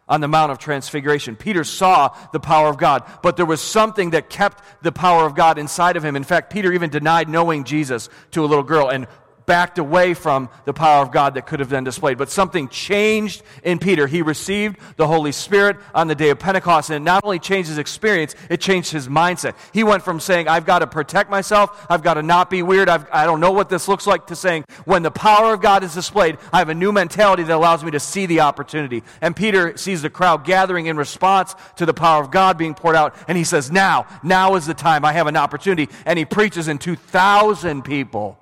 on 0.08 0.22
the 0.22 0.28
Mount 0.28 0.52
of 0.52 0.60
Transfiguration. 0.60 1.36
Peter 1.36 1.64
saw 1.64 2.16
the 2.34 2.40
power 2.40 2.68
of 2.68 2.78
God, 2.78 3.04
but 3.24 3.36
there 3.36 3.44
was 3.44 3.60
something 3.60 4.12
that 4.12 4.30
kept 4.30 4.64
the 4.84 4.92
power 4.92 5.26
of 5.26 5.34
God 5.34 5.58
inside 5.58 5.98
of 5.98 6.06
him. 6.06 6.16
In 6.16 6.24
fact, 6.24 6.54
Peter 6.54 6.72
even 6.72 6.92
denied 6.92 7.28
knowing 7.28 7.64
Jesus 7.64 8.10
to 8.30 8.44
a 8.44 8.46
little 8.46 8.64
girl 8.64 8.90
and 8.90 9.08
backed 9.46 9.78
away 9.78 10.14
from 10.14 10.50
the 10.66 10.74
power 10.74 11.02
of 11.02 11.12
God 11.12 11.34
that 11.36 11.46
could 11.46 11.60
have 11.60 11.70
been 11.70 11.84
displayed. 11.84 12.18
But 12.18 12.30
something 12.30 12.68
changed 12.70 13.44
in 13.64 13.80
Peter. 13.80 14.08
He 14.08 14.22
received 14.22 14.78
the 14.98 15.08
Holy 15.08 15.32
Spirit 15.32 15.78
on 15.94 16.08
the 16.08 16.16
day 16.16 16.30
of 16.30 16.40
Pentecost, 16.40 16.90
and 16.90 16.98
it 16.98 17.06
not 17.06 17.24
only 17.24 17.40
changed 17.40 17.70
his 17.70 17.78
experience, 17.78 18.36
it 18.50 18.62
changed 18.62 18.92
his 18.92 19.08
mindset. 19.08 19.56
He 19.74 19.84
went 19.84 20.04
from 20.04 20.20
saying, 20.20 20.48
I've 20.48 20.66
got 20.66 20.80
to 20.80 20.88
protect 20.88 21.30
myself, 21.30 21.86
I've 21.90 22.04
got 22.04 22.16
to 22.16 22.24
not 22.24 22.50
be 22.50 22.64
weird, 22.64 22.90
I've, 22.90 23.06
I 23.12 23.26
do 23.26 23.32
not 23.32 23.40
know 23.40 23.52
what 23.52 23.70
this 23.70 23.88
looks 23.88 24.08
like, 24.08 24.28
to 24.28 24.36
saying, 24.36 24.66
when 24.86 25.04
the 25.04 25.12
power 25.12 25.54
of 25.54 25.62
God 25.62 25.84
is 25.84 25.94
displayed, 25.94 26.38
I 26.52 26.60
have 26.60 26.70
a 26.70 26.76
new 26.76 26.92
mentality 26.92 27.44
that 27.44 27.56
allows 27.56 27.84
me 27.84 27.92
to 27.92 28.00
see 28.00 28.26
the 28.26 28.42
opportunity. 28.42 29.04
And 29.22 29.36
Peter 29.36 29.78
sees 29.78 30.02
the 30.02 30.10
crowd 30.10 30.46
gathering 30.46 30.88
in 30.88 30.98
response 30.98 31.56
to 31.78 31.86
the 31.86 31.94
power 31.94 32.24
of 32.24 32.32
God 32.32 32.58
being 32.58 32.74
poured 32.74 32.96
out, 32.96 33.16
and 33.28 33.38
he 33.38 33.44
says, 33.44 33.72
Now, 33.72 34.08
now 34.24 34.56
is 34.56 34.66
the 34.66 34.74
time. 34.74 35.06
I 35.06 35.14
have 35.14 35.28
an 35.28 35.38
opportunity. 35.38 35.92
And 36.06 36.18
he 36.18 36.26
preaches 36.26 36.68
in 36.68 36.78
2,000 36.78 37.84
people 37.84 38.40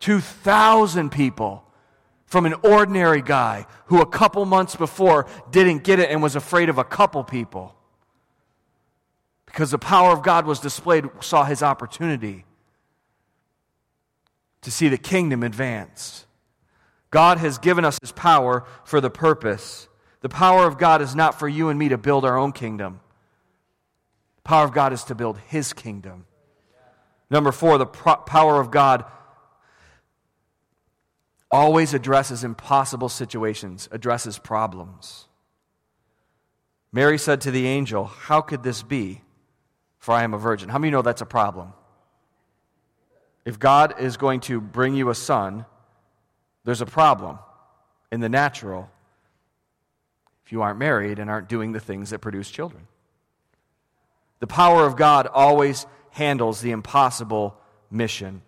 2,000 0.00 1.10
people 1.10 1.64
from 2.26 2.46
an 2.46 2.54
ordinary 2.62 3.22
guy 3.22 3.66
who 3.86 4.00
a 4.00 4.06
couple 4.06 4.44
months 4.44 4.76
before 4.76 5.26
didn't 5.50 5.84
get 5.84 5.98
it 5.98 6.10
and 6.10 6.22
was 6.22 6.36
afraid 6.36 6.68
of 6.68 6.78
a 6.78 6.84
couple 6.84 7.22
people. 7.24 7.74
Because 9.46 9.72
the 9.72 9.78
power 9.78 10.12
of 10.12 10.22
God 10.22 10.46
was 10.46 10.60
displayed, 10.60 11.06
saw 11.20 11.44
his 11.44 11.62
opportunity 11.62 12.44
to 14.62 14.70
see 14.70 14.88
the 14.88 14.98
kingdom 14.98 15.42
advance. 15.42 16.26
God 17.10 17.38
has 17.38 17.58
given 17.58 17.84
us 17.84 17.98
his 18.00 18.12
power 18.12 18.64
for 18.84 19.00
the 19.00 19.10
purpose. 19.10 19.88
The 20.20 20.28
power 20.28 20.66
of 20.66 20.78
God 20.78 21.02
is 21.02 21.16
not 21.16 21.38
for 21.38 21.48
you 21.48 21.68
and 21.68 21.78
me 21.78 21.88
to 21.88 21.98
build 21.98 22.24
our 22.24 22.38
own 22.38 22.52
kingdom. 22.52 23.00
The 24.36 24.48
power 24.48 24.64
of 24.64 24.72
God 24.72 24.92
is 24.92 25.02
to 25.04 25.14
build 25.14 25.38
his 25.38 25.72
kingdom. 25.72 26.26
Number 27.28 27.52
four, 27.52 27.78
the 27.78 27.86
pro- 27.86 28.16
power 28.16 28.60
of 28.60 28.70
God 28.70 29.04
always 31.50 31.94
addresses 31.94 32.44
impossible 32.44 33.08
situations, 33.08 33.88
addresses 33.90 34.38
problems. 34.38 35.26
Mary 36.92 37.18
said 37.18 37.40
to 37.42 37.50
the 37.50 37.66
angel, 37.66 38.04
How 38.04 38.40
could 38.40 38.62
this 38.62 38.82
be? 38.82 39.22
For 39.98 40.12
I 40.12 40.22
am 40.22 40.32
a 40.32 40.38
virgin. 40.38 40.68
How 40.68 40.78
many 40.78 40.90
know 40.90 41.02
that's 41.02 41.20
a 41.20 41.26
problem? 41.26 41.72
If 43.44 43.58
God 43.58 44.00
is 44.00 44.16
going 44.16 44.40
to 44.40 44.60
bring 44.60 44.94
you 44.94 45.10
a 45.10 45.14
son, 45.14 45.66
there's 46.64 46.80
a 46.80 46.86
problem 46.86 47.38
in 48.10 48.20
the 48.20 48.28
natural 48.28 48.90
if 50.44 50.52
you 50.52 50.62
aren't 50.62 50.78
married 50.78 51.18
and 51.18 51.30
aren't 51.30 51.48
doing 51.48 51.72
the 51.72 51.80
things 51.80 52.10
that 52.10 52.18
produce 52.18 52.50
children. 52.50 52.86
The 54.40 54.46
power 54.46 54.86
of 54.86 54.96
God 54.96 55.26
always 55.26 55.86
handles 56.10 56.60
the 56.60 56.72
impossible 56.72 57.56
mission. 57.90 58.42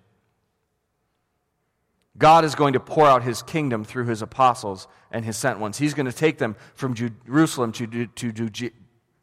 God 2.19 2.45
is 2.45 2.55
going 2.55 2.75
to 2.75 2.81
pour 2.81 3.07
out 3.07 3.23
his 3.23 3.43
kingdom 3.43 3.85
through 3.85 4.05
his 4.05 4.21
apostles 4.21 4.87
and 5.11 5.25
his 5.25 5.37
sent 5.37 5.59
ones. 5.59 5.79
He's 5.79 5.95
going 5.95 6.07
to 6.07 6.13
take 6.13 6.39
them 6.39 6.57
from 6.75 6.95
Jerusalem 6.95 7.73
to, 7.73 8.07
to, 8.07 8.71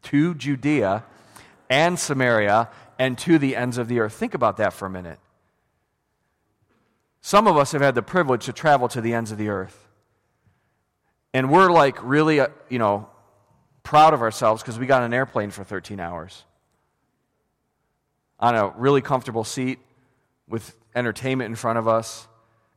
to, 0.02 0.36
Judea 0.36 1.04
and 1.70 2.00
Samaria 2.00 2.70
and 2.98 3.18
to 3.20 3.38
the 3.38 3.56
ends 3.56 3.78
of 3.78 3.88
the 3.88 4.00
earth. 4.00 4.14
Think 4.14 4.34
about 4.34 4.58
that 4.58 4.74
for 4.74 4.88
a 4.88 4.90
minute. 4.90 5.20
Some 7.22 7.48
of 7.48 7.58
us 7.58 7.74
have 7.74 7.82
had 7.82 7.96
the 7.96 8.02
privilege 8.02 8.46
to 8.46 8.54
travel 8.54 8.88
to 8.90 9.02
the 9.02 9.14
ends 9.14 9.32
of 9.32 9.38
the 9.38 9.50
earth. 9.50 9.88
And 11.34 11.52
we're 11.52 11.72
like 11.72 12.02
really, 12.02 12.40
uh, 12.40 12.48
you 12.70 12.80
know, 12.80 13.08
proud 13.84 14.14
of 14.14 14.22
ourselves 14.22 14.64
because 14.64 14.80
we 14.80 14.86
got 14.88 15.04
an 15.04 15.14
airplane 15.14 15.52
for 15.52 15.64
13 15.64 16.00
hours 16.00 16.44
on 18.40 18.56
a 18.56 18.70
really 18.70 19.02
comfortable 19.02 19.44
seat 19.44 19.80
with 20.48 20.76
entertainment 20.96 21.50
in 21.50 21.56
front 21.56 21.78
of 21.78 21.88
us 21.88 22.28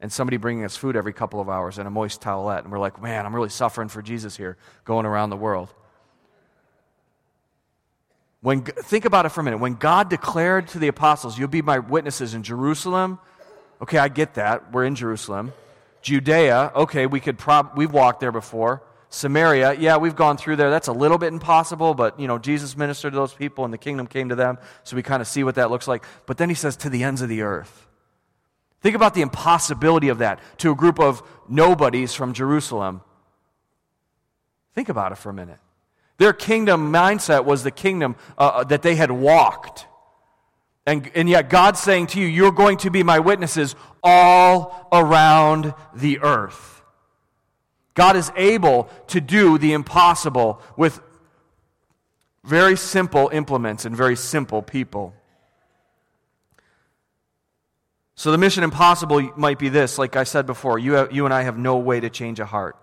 and 0.03 0.13
somebody 0.13 0.37
bringing 0.37 0.65
us 0.65 0.77
food 0.77 0.97
every 0.97 1.13
couple 1.13 1.41
of 1.41 1.49
hours 1.49 1.79
and 1.79 1.87
a 1.87 1.91
moist 1.91 2.21
towelette. 2.21 2.65
And 2.65 2.73
we're 2.73 2.81
like, 2.81 3.01
man, 3.01 3.25
I'm 3.25 3.35
really 3.35 3.49
suffering 3.49 3.89
for 3.89 4.03
Jesus 4.03 4.37
here, 4.37 4.59
going 4.85 5.07
around 5.07 5.31
the 5.31 5.37
world. 5.37 5.73
When, 8.41 8.63
think 8.63 9.05
about 9.05 9.27
it 9.27 9.29
for 9.29 9.41
a 9.41 9.45
minute. 9.45 9.59
When 9.59 9.77
God 9.77 10.11
declared 10.11 10.67
to 10.69 10.81
the 10.81 10.89
apostles, 10.89 11.39
You'll 11.39 11.47
be 11.47 11.63
my 11.63 11.79
witnesses 11.79 12.35
in 12.35 12.43
Jerusalem, 12.43 13.21
okay, 13.81 13.99
I 13.99 14.09
get 14.09 14.35
that. 14.35 14.73
We're 14.73 14.85
in 14.85 14.97
Jerusalem. 14.97 15.53
Judea, 16.03 16.73
okay, 16.75 17.07
we 17.07 17.21
could 17.21 17.39
prob- 17.39 17.77
we've 17.77 17.93
walked 17.93 18.19
there 18.19 18.33
before. 18.33 18.83
Samaria, 19.09 19.75
yeah, 19.75 19.99
we've 19.99 20.17
gone 20.17 20.37
through 20.37 20.57
there. 20.57 20.71
That's 20.71 20.89
a 20.89 20.93
little 20.93 21.19
bit 21.19 21.33
impossible, 21.33 21.95
but 21.95 22.19
you 22.19 22.27
know, 22.27 22.39
Jesus 22.39 22.77
ministered 22.77 23.13
to 23.13 23.19
those 23.19 23.35
people 23.35 23.65
and 23.65 23.73
the 23.73 23.79
kingdom 23.79 24.09
came 24.09 24.31
to 24.31 24.35
them, 24.35 24.59
so 24.83 24.97
we 24.97 25.05
kind 25.05 25.23
of 25.23 25.29
see 25.29 25.45
what 25.45 25.55
that 25.55 25.71
looks 25.71 25.87
like. 25.87 26.03
But 26.27 26.39
then 26.39 26.49
he 26.49 26.57
says 26.57 26.75
to 26.79 26.91
the 26.91 27.05
ends 27.05 27.23
of 27.23 27.29
the 27.29 27.43
earth. 27.43 27.87
Think 28.83 28.97
about 28.97 29.15
the 29.15 29.23
impossibility 29.23 30.09
of 30.09 30.19
that 30.19 30.41
to 30.59 30.73
a 30.73 30.75
group 30.75 30.99
of 30.99 31.23
nobodies 31.49 32.15
from 32.15 32.33
Jerusalem. 32.33 33.01
Think 34.75 34.89
about 34.89 35.13
it 35.13 35.19
for 35.19 35.31
a 35.31 35.35
minute. 35.35 35.59
Their 36.19 36.33
kingdom 36.33 36.93
mindset 36.93 37.45
was 37.45 37.63
the 37.63 37.71
kingdom 37.71 38.17
uh, 38.37 38.41
uh, 38.41 38.65
that 38.65 38.83
they 38.83 38.97
had 38.97 39.11
walked. 39.11 39.87
And, 40.85 41.11
and 41.15 41.29
yet, 41.29 41.49
God's 41.49 41.79
saying 41.81 42.09
to 42.09 42.21
you, 42.21 42.27
You're 42.27 42.53
going 42.53 42.79
to 42.79 42.91
be 42.91 43.05
my 43.05 43.21
witnesses 43.21 43.77
all 44.03 44.89
around 44.93 45.75
the 45.95 46.19
earth. 46.21 46.83
God 47.95 48.17
is 48.17 48.33
able 48.37 48.89
to 49.09 49.21
do 49.21 49.59
the 49.59 49.75
impossible 49.75 50.61
with 50.77 51.01
very 52.45 52.77
simple 52.77 53.31
implements 53.33 53.85
and 53.85 53.97
very 53.97 54.17
simple 54.17 54.63
people. 54.63 55.15
So 58.15 58.31
the 58.31 58.39
mission 58.39 58.63
impossible 58.63 59.33
might 59.37 59.59
be 59.59 59.69
this, 59.69 59.99
like 59.99 60.17
I 60.17 60.25
said 60.25 60.47
before, 60.47 60.79
you, 60.79 60.93
have, 60.95 61.13
you 61.13 61.25
and 61.25 61.33
I 61.33 61.43
have 61.43 61.57
no 61.57 61.79
way 61.79 62.01
to 62.01 62.11
change 62.11 62.41
a 62.41 62.47
heart. 62.47 62.77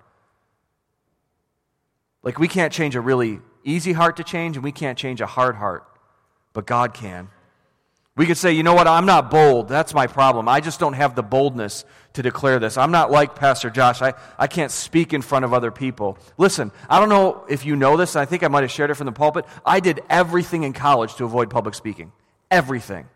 Like, 2.24 2.40
we 2.40 2.48
can't 2.48 2.74
change 2.74 2.96
a 2.96 3.02
really 3.02 3.40
easy 3.64 3.94
heart 3.94 4.18
to 4.18 4.24
change, 4.24 4.58
and 4.58 4.64
we 4.64 4.72
can't 4.72 4.98
change 4.98 5.22
a 5.22 5.26
hard 5.26 5.56
heart, 5.56 5.86
but 6.54 6.66
God 6.66 6.94
can. 6.94 7.30
We 8.18 8.26
could 8.26 8.38
say, 8.38 8.52
you 8.52 8.64
know 8.64 8.74
what, 8.74 8.88
I'm 8.88 9.06
not 9.06 9.32
bold. 9.32 9.70
That's 9.70 9.94
my 9.94 10.08
problem. 10.08 10.50
I 10.50 10.60
just 10.60 10.78
don't 10.78 10.92
have 10.94 11.16
the 11.16 11.24
boldness 11.24 11.86
to 12.14 12.22
declare 12.22 12.60
this. 12.60 12.76
I'm 12.76 12.92
not 12.92 13.12
like 13.12 13.36
Pastor 13.36 13.70
Josh. 13.70 14.02
I, 14.02 14.14
I 14.38 14.48
can't 14.48 14.72
speak 14.72 15.14
in 15.14 15.22
front 15.22 15.46
of 15.46 15.54
other 15.54 15.72
people. 15.72 16.18
Listen, 16.38 16.74
I 16.90 17.00
don't 17.00 17.08
know 17.08 17.46
if 17.48 17.66
you 17.66 17.78
know 17.78 17.96
this. 17.96 18.18
I 18.18 18.26
think 18.26 18.44
I 18.44 18.50
might 18.50 18.64
have 18.64 18.72
shared 18.72 18.90
it 18.90 18.96
from 18.96 19.06
the 19.06 19.14
pulpit. 19.14 19.46
I 19.66 19.80
did 19.80 20.02
everything 20.10 20.64
in 20.64 20.74
college 20.74 21.16
to 21.16 21.24
avoid 21.24 21.50
public 21.50 21.76
speaking. 21.76 22.12
Everything. 22.52 23.08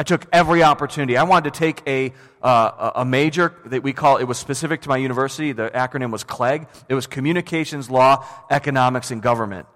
I 0.00 0.02
took 0.02 0.24
every 0.32 0.62
opportunity. 0.62 1.18
I 1.18 1.24
wanted 1.24 1.52
to 1.52 1.58
take 1.58 1.82
a, 1.86 2.14
uh, 2.42 2.92
a 2.94 3.04
major 3.04 3.54
that 3.66 3.82
we 3.82 3.92
call, 3.92 4.16
it 4.16 4.24
was 4.24 4.38
specific 4.38 4.80
to 4.80 4.88
my 4.88 4.96
university. 4.96 5.52
The 5.52 5.68
acronym 5.68 6.10
was 6.10 6.24
CLEG. 6.24 6.66
It 6.88 6.94
was 6.94 7.06
Communications, 7.06 7.90
Law, 7.90 8.24
Economics, 8.48 9.10
and 9.10 9.20
Government. 9.20 9.66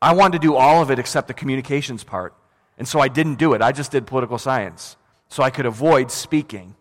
I 0.00 0.14
wanted 0.14 0.40
to 0.40 0.48
do 0.48 0.54
all 0.56 0.80
of 0.80 0.90
it 0.90 0.98
except 0.98 1.28
the 1.28 1.34
communications 1.34 2.02
part. 2.02 2.32
And 2.78 2.88
so 2.88 2.98
I 2.98 3.08
didn't 3.08 3.34
do 3.34 3.52
it. 3.52 3.60
I 3.60 3.72
just 3.72 3.92
did 3.92 4.06
political 4.06 4.38
science. 4.38 4.96
So 5.28 5.42
I 5.42 5.50
could 5.50 5.66
avoid 5.66 6.10
speaking. 6.10 6.74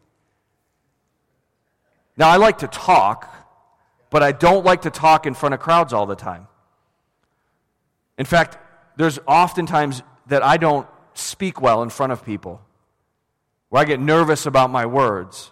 Now, 2.16 2.30
I 2.30 2.38
like 2.38 2.60
to 2.60 2.70
talk, 2.70 3.30
but 4.10 4.24
I 4.24 4.32
don't 4.32 4.64
like 4.64 4.84
to 4.84 4.92
talk 4.92 5.26
in 5.26 5.34
front 5.34 5.54
of 5.54 5.60
crowds 5.60 5.92
all 5.92 6.06
the 6.06 6.16
time. 6.16 6.48
In 8.18 8.26
fact, 8.26 8.58
there's 8.96 9.20
oftentimes 9.28 10.04
that 10.28 10.42
I 10.42 10.56
don't 10.56 10.88
speak 11.14 11.62
well 11.62 11.84
in 11.84 11.89
front 11.89 12.12
of 12.12 12.26
people, 12.26 12.62
where 13.70 13.82
I 13.82 13.86
get 13.86 13.99
nervous 13.99 14.45
about 14.45 14.70
my 14.70 14.86
words. 14.86 15.51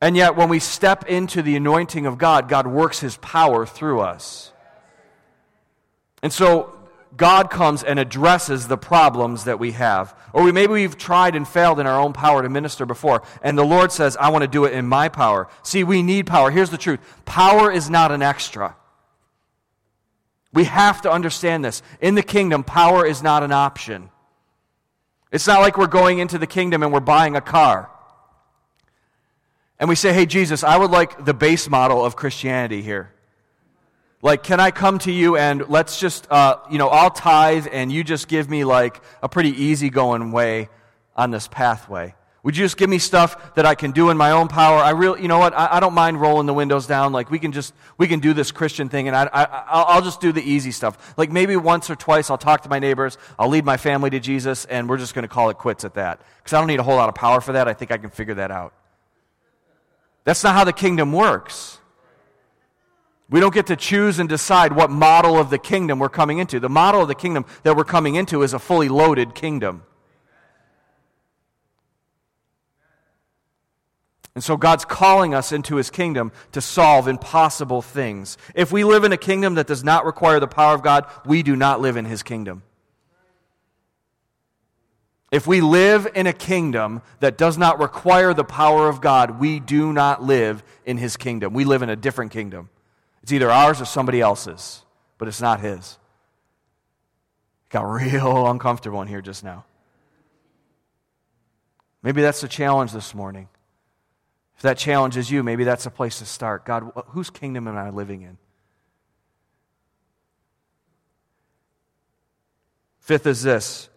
And 0.00 0.16
yet, 0.16 0.36
when 0.36 0.48
we 0.48 0.60
step 0.60 1.06
into 1.06 1.42
the 1.42 1.56
anointing 1.56 2.06
of 2.06 2.18
God, 2.18 2.48
God 2.48 2.66
works 2.66 3.00
his 3.00 3.16
power 3.16 3.66
through 3.66 4.00
us. 4.00 4.52
And 6.22 6.32
so, 6.32 6.78
God 7.16 7.50
comes 7.50 7.82
and 7.82 7.98
addresses 7.98 8.68
the 8.68 8.78
problems 8.78 9.44
that 9.44 9.58
we 9.58 9.72
have. 9.72 10.14
Or 10.32 10.44
we, 10.44 10.52
maybe 10.52 10.72
we've 10.72 10.96
tried 10.96 11.34
and 11.34 11.46
failed 11.48 11.80
in 11.80 11.86
our 11.86 12.00
own 12.00 12.12
power 12.12 12.42
to 12.42 12.48
minister 12.48 12.86
before, 12.86 13.22
and 13.42 13.58
the 13.58 13.64
Lord 13.64 13.90
says, 13.90 14.16
I 14.16 14.28
want 14.28 14.42
to 14.42 14.48
do 14.48 14.64
it 14.64 14.72
in 14.72 14.86
my 14.86 15.08
power. 15.08 15.48
See, 15.62 15.84
we 15.84 16.02
need 16.02 16.26
power. 16.26 16.50
Here's 16.50 16.70
the 16.70 16.78
truth 16.78 17.00
power 17.24 17.72
is 17.72 17.90
not 17.90 18.12
an 18.12 18.22
extra. 18.22 18.76
We 20.52 20.64
have 20.64 21.02
to 21.02 21.10
understand 21.10 21.64
this. 21.64 21.82
In 22.00 22.14
the 22.14 22.22
kingdom, 22.22 22.64
power 22.64 23.04
is 23.04 23.22
not 23.22 23.42
an 23.42 23.52
option. 23.52 24.10
It's 25.30 25.46
not 25.46 25.60
like 25.60 25.76
we're 25.76 25.86
going 25.86 26.18
into 26.18 26.38
the 26.38 26.46
kingdom 26.46 26.82
and 26.82 26.92
we're 26.92 27.00
buying 27.00 27.36
a 27.36 27.40
car. 27.40 27.90
And 29.78 29.88
we 29.88 29.94
say, 29.94 30.12
hey, 30.12 30.26
Jesus, 30.26 30.64
I 30.64 30.76
would 30.76 30.90
like 30.90 31.24
the 31.24 31.34
base 31.34 31.68
model 31.68 32.04
of 32.04 32.16
Christianity 32.16 32.82
here. 32.82 33.12
Like, 34.20 34.42
can 34.42 34.58
I 34.58 34.72
come 34.72 34.98
to 35.00 35.12
you 35.12 35.36
and 35.36 35.68
let's 35.68 36.00
just, 36.00 36.28
uh, 36.30 36.58
you 36.70 36.78
know, 36.78 36.88
I'll 36.88 37.10
tithe 37.10 37.68
and 37.70 37.92
you 37.92 38.02
just 38.02 38.26
give 38.26 38.50
me 38.50 38.64
like 38.64 39.00
a 39.22 39.28
pretty 39.28 39.50
easygoing 39.50 40.32
way 40.32 40.68
on 41.14 41.30
this 41.30 41.46
pathway? 41.46 42.14
Would 42.44 42.56
you 42.56 42.64
just 42.64 42.76
give 42.76 42.88
me 42.88 42.98
stuff 42.98 43.54
that 43.56 43.66
I 43.66 43.74
can 43.74 43.90
do 43.90 44.10
in 44.10 44.16
my 44.16 44.30
own 44.30 44.46
power? 44.46 44.78
I 44.78 44.90
really, 44.90 45.20
you 45.22 45.28
know 45.28 45.38
what? 45.38 45.52
I, 45.54 45.76
I 45.76 45.80
don't 45.80 45.92
mind 45.92 46.20
rolling 46.20 46.46
the 46.46 46.54
windows 46.54 46.86
down. 46.86 47.12
Like 47.12 47.30
we 47.30 47.38
can 47.38 47.50
just, 47.50 47.74
we 47.98 48.06
can 48.06 48.20
do 48.20 48.32
this 48.32 48.52
Christian 48.52 48.88
thing, 48.88 49.08
and 49.08 49.16
I, 49.16 49.28
I, 49.32 49.44
I'll 49.68 50.02
just 50.02 50.20
do 50.20 50.30
the 50.30 50.42
easy 50.42 50.70
stuff. 50.70 51.14
Like 51.16 51.32
maybe 51.32 51.56
once 51.56 51.90
or 51.90 51.96
twice, 51.96 52.30
I'll 52.30 52.38
talk 52.38 52.62
to 52.62 52.68
my 52.68 52.78
neighbors, 52.78 53.18
I'll 53.38 53.48
lead 53.48 53.64
my 53.64 53.76
family 53.76 54.10
to 54.10 54.20
Jesus, 54.20 54.64
and 54.66 54.88
we're 54.88 54.98
just 54.98 55.14
going 55.14 55.24
to 55.24 55.28
call 55.28 55.50
it 55.50 55.58
quits 55.58 55.84
at 55.84 55.94
that. 55.94 56.20
Because 56.38 56.52
I 56.52 56.60
don't 56.60 56.68
need 56.68 56.78
a 56.78 56.84
whole 56.84 56.96
lot 56.96 57.08
of 57.08 57.16
power 57.16 57.40
for 57.40 57.52
that. 57.52 57.66
I 57.66 57.74
think 57.74 57.90
I 57.90 57.98
can 57.98 58.10
figure 58.10 58.34
that 58.34 58.50
out. 58.50 58.72
That's 60.24 60.44
not 60.44 60.54
how 60.54 60.64
the 60.64 60.72
kingdom 60.72 61.12
works. 61.12 61.78
We 63.30 63.40
don't 63.40 63.52
get 63.52 63.66
to 63.66 63.76
choose 63.76 64.20
and 64.20 64.28
decide 64.28 64.72
what 64.72 64.90
model 64.90 65.38
of 65.38 65.50
the 65.50 65.58
kingdom 65.58 65.98
we're 65.98 66.08
coming 66.08 66.38
into. 66.38 66.60
The 66.60 66.68
model 66.68 67.02
of 67.02 67.08
the 67.08 67.14
kingdom 67.14 67.44
that 67.62 67.76
we're 67.76 67.84
coming 67.84 68.14
into 68.14 68.42
is 68.42 68.54
a 68.54 68.58
fully 68.58 68.88
loaded 68.88 69.34
kingdom. 69.34 69.82
And 74.38 74.44
so 74.44 74.56
God's 74.56 74.84
calling 74.84 75.34
us 75.34 75.50
into 75.50 75.74
his 75.74 75.90
kingdom 75.90 76.30
to 76.52 76.60
solve 76.60 77.08
impossible 77.08 77.82
things. 77.82 78.38
If 78.54 78.70
we 78.70 78.84
live 78.84 79.02
in 79.02 79.10
a 79.10 79.16
kingdom 79.16 79.56
that 79.56 79.66
does 79.66 79.82
not 79.82 80.04
require 80.04 80.38
the 80.38 80.46
power 80.46 80.76
of 80.76 80.82
God, 80.84 81.06
we 81.26 81.42
do 81.42 81.56
not 81.56 81.80
live 81.80 81.96
in 81.96 82.04
his 82.04 82.22
kingdom. 82.22 82.62
If 85.32 85.48
we 85.48 85.60
live 85.60 86.06
in 86.14 86.28
a 86.28 86.32
kingdom 86.32 87.02
that 87.18 87.36
does 87.36 87.58
not 87.58 87.80
require 87.80 88.32
the 88.32 88.44
power 88.44 88.88
of 88.88 89.00
God, 89.00 89.40
we 89.40 89.58
do 89.58 89.92
not 89.92 90.22
live 90.22 90.62
in 90.86 90.98
his 90.98 91.16
kingdom. 91.16 91.52
We 91.52 91.64
live 91.64 91.82
in 91.82 91.90
a 91.90 91.96
different 91.96 92.30
kingdom. 92.30 92.70
It's 93.24 93.32
either 93.32 93.50
ours 93.50 93.80
or 93.80 93.86
somebody 93.86 94.20
else's, 94.20 94.84
but 95.18 95.26
it's 95.26 95.40
not 95.40 95.58
his. 95.58 95.98
Got 97.70 97.90
real 97.90 98.46
uncomfortable 98.52 99.02
in 99.02 99.08
here 99.08 99.20
just 99.20 99.42
now. 99.42 99.64
Maybe 102.04 102.22
that's 102.22 102.40
the 102.40 102.46
challenge 102.46 102.92
this 102.92 103.16
morning. 103.16 103.48
If 104.58 104.62
that 104.62 104.76
challenges 104.76 105.30
you, 105.30 105.44
maybe 105.44 105.62
that's 105.62 105.86
a 105.86 105.90
place 105.90 106.18
to 106.18 106.26
start. 106.26 106.64
God, 106.64 106.90
whose 107.10 107.30
kingdom 107.30 107.68
am 107.68 107.76
I 107.76 107.90
living 107.90 108.22
in? 108.22 108.38
Fifth 112.98 113.28
is 113.28 113.44
this 113.44 113.88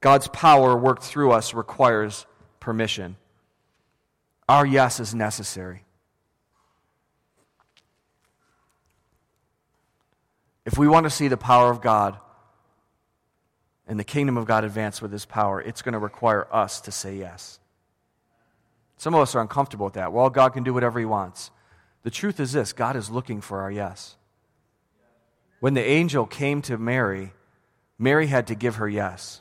God's 0.00 0.28
power 0.28 0.78
worked 0.78 1.02
through 1.02 1.32
us 1.32 1.52
requires 1.52 2.26
permission. 2.60 3.16
Our 4.48 4.64
yes 4.64 5.00
is 5.00 5.12
necessary. 5.16 5.84
If 10.64 10.78
we 10.78 10.86
want 10.86 11.04
to 11.04 11.10
see 11.10 11.26
the 11.26 11.36
power 11.36 11.72
of 11.72 11.80
God 11.80 12.16
and 13.88 13.98
the 13.98 14.04
kingdom 14.04 14.36
of 14.36 14.44
God 14.44 14.62
advance 14.62 15.02
with 15.02 15.10
his 15.10 15.24
power, 15.24 15.60
it's 15.60 15.82
going 15.82 15.94
to 15.94 15.98
require 15.98 16.46
us 16.52 16.80
to 16.82 16.92
say 16.92 17.16
yes. 17.16 17.58
Some 18.98 19.14
of 19.14 19.20
us 19.20 19.34
are 19.34 19.40
uncomfortable 19.40 19.86
with 19.86 19.94
that. 19.94 20.12
Well, 20.12 20.28
God 20.28 20.50
can 20.50 20.64
do 20.64 20.74
whatever 20.74 20.98
He 20.98 21.04
wants. 21.06 21.50
The 22.02 22.10
truth 22.10 22.40
is 22.40 22.52
this 22.52 22.72
God 22.72 22.96
is 22.96 23.10
looking 23.10 23.40
for 23.40 23.62
our 23.62 23.70
yes. 23.70 24.16
When 25.60 25.74
the 25.74 25.84
angel 25.84 26.26
came 26.26 26.62
to 26.62 26.78
Mary, 26.78 27.32
Mary 27.98 28.26
had 28.26 28.48
to 28.48 28.54
give 28.54 28.76
her 28.76 28.88
yes. 28.88 29.40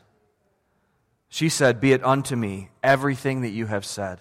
She 1.30 1.50
said, 1.50 1.82
Be 1.82 1.92
it 1.92 2.04
unto 2.04 2.36
me 2.36 2.70
everything 2.82 3.42
that 3.42 3.50
you 3.50 3.66
have 3.66 3.86
said. 3.86 4.20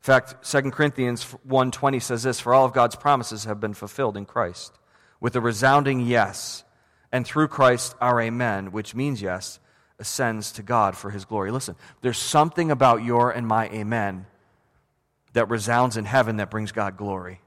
In 0.00 0.04
fact, 0.04 0.48
2 0.48 0.70
Corinthians 0.70 1.24
1:20 1.46 2.00
says 2.00 2.22
this, 2.22 2.40
for 2.40 2.54
all 2.54 2.64
of 2.64 2.72
God's 2.72 2.96
promises 2.96 3.44
have 3.44 3.60
been 3.60 3.74
fulfilled 3.74 4.16
in 4.16 4.24
Christ 4.24 4.72
with 5.20 5.36
a 5.36 5.40
resounding 5.40 6.00
yes, 6.00 6.64
and 7.12 7.26
through 7.26 7.48
Christ 7.48 7.94
our 8.00 8.20
amen, 8.20 8.72
which 8.72 8.94
means 8.94 9.20
yes, 9.20 9.58
ascends 9.98 10.52
to 10.52 10.62
God 10.62 10.96
for 10.96 11.10
his 11.10 11.24
glory. 11.24 11.50
Listen, 11.50 11.74
there's 12.00 12.18
something 12.18 12.70
about 12.70 13.02
your 13.02 13.30
and 13.30 13.46
my 13.46 13.68
amen 13.68 14.26
that 15.32 15.48
resounds 15.50 15.96
in 15.96 16.04
heaven 16.04 16.36
that 16.36 16.50
brings 16.50 16.72
God 16.72 16.96
glory. 16.96 17.40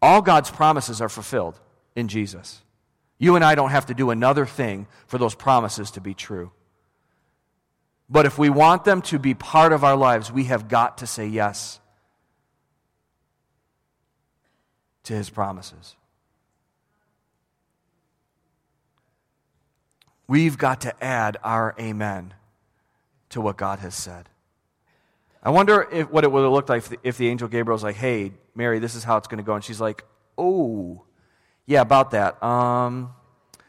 All 0.00 0.22
God's 0.22 0.50
promises 0.50 1.00
are 1.00 1.08
fulfilled 1.08 1.58
in 1.94 2.08
Jesus. 2.08 2.62
You 3.18 3.34
and 3.34 3.44
I 3.44 3.54
don't 3.54 3.70
have 3.70 3.86
to 3.86 3.94
do 3.94 4.10
another 4.10 4.46
thing 4.46 4.86
for 5.06 5.18
those 5.18 5.34
promises 5.34 5.90
to 5.92 6.00
be 6.00 6.14
true. 6.14 6.52
But 8.08 8.26
if 8.26 8.38
we 8.38 8.50
want 8.50 8.84
them 8.84 9.02
to 9.02 9.18
be 9.18 9.34
part 9.34 9.72
of 9.72 9.82
our 9.82 9.96
lives, 9.96 10.30
we 10.30 10.44
have 10.44 10.68
got 10.68 10.98
to 10.98 11.06
say 11.06 11.26
yes 11.26 11.80
to 15.04 15.14
his 15.14 15.30
promises. 15.30 15.96
We've 20.28 20.58
got 20.58 20.80
to 20.82 21.04
add 21.04 21.36
our 21.44 21.74
amen 21.78 22.34
to 23.30 23.40
what 23.40 23.56
God 23.56 23.78
has 23.80 23.94
said. 23.94 24.28
I 25.42 25.50
wonder 25.50 25.86
if, 25.92 26.10
what 26.10 26.24
it 26.24 26.32
would 26.32 26.42
have 26.42 26.52
looked 26.52 26.68
like 26.68 26.78
if 26.78 26.88
the, 26.88 26.98
if 27.04 27.18
the 27.18 27.28
angel 27.28 27.46
Gabriel 27.46 27.74
was 27.74 27.84
like, 27.84 27.96
hey, 27.96 28.32
Mary, 28.54 28.80
this 28.80 28.96
is 28.96 29.04
how 29.04 29.16
it's 29.16 29.28
going 29.28 29.38
to 29.38 29.44
go. 29.44 29.54
And 29.54 29.62
she's 29.62 29.80
like, 29.80 30.04
oh, 30.36 31.04
yeah, 31.66 31.82
about 31.82 32.10
that. 32.10 32.42
Um, 32.42 33.14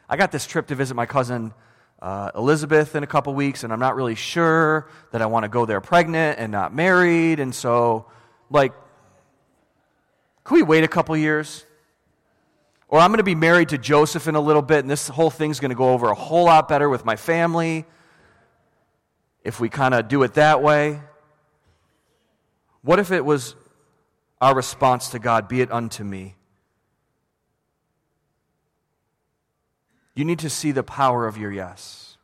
I 0.08 0.16
got 0.16 0.32
this 0.32 0.46
trip 0.46 0.66
to 0.68 0.74
visit 0.74 0.94
my 0.94 1.06
cousin 1.06 1.52
uh, 2.00 2.30
Elizabeth 2.34 2.96
in 2.96 3.02
a 3.02 3.06
couple 3.06 3.34
weeks, 3.34 3.64
and 3.64 3.72
I'm 3.72 3.80
not 3.80 3.94
really 3.94 4.14
sure 4.14 4.88
that 5.12 5.22
I 5.22 5.26
want 5.26 5.44
to 5.44 5.48
go 5.48 5.66
there 5.66 5.80
pregnant 5.80 6.38
and 6.38 6.50
not 6.50 6.74
married. 6.74 7.40
And 7.40 7.54
so, 7.54 8.06
like, 8.50 8.72
could 10.44 10.54
we 10.54 10.62
wait 10.62 10.84
a 10.84 10.88
couple 10.88 11.16
years? 11.16 11.64
Or 12.88 12.98
I'm 12.98 13.10
going 13.10 13.18
to 13.18 13.24
be 13.24 13.34
married 13.34 13.68
to 13.70 13.78
Joseph 13.78 14.28
in 14.28 14.34
a 14.34 14.40
little 14.40 14.62
bit, 14.62 14.78
and 14.80 14.90
this 14.90 15.08
whole 15.08 15.30
thing's 15.30 15.60
going 15.60 15.70
to 15.70 15.74
go 15.74 15.90
over 15.90 16.08
a 16.08 16.14
whole 16.14 16.46
lot 16.46 16.68
better 16.68 16.88
with 16.88 17.04
my 17.04 17.16
family 17.16 17.84
if 19.44 19.60
we 19.60 19.68
kind 19.68 19.94
of 19.94 20.08
do 20.08 20.22
it 20.22 20.34
that 20.34 20.62
way. 20.62 21.00
What 22.82 22.98
if 22.98 23.12
it 23.12 23.24
was 23.24 23.54
our 24.40 24.54
response 24.54 25.10
to 25.10 25.18
God, 25.18 25.48
be 25.48 25.60
it 25.60 25.70
unto 25.70 26.02
me? 26.02 26.36
You 30.14 30.24
need 30.24 30.38
to 30.40 30.50
see 30.50 30.72
the 30.72 30.82
power 30.82 31.26
of 31.26 31.36
your 31.36 31.52
yes. 31.52 32.16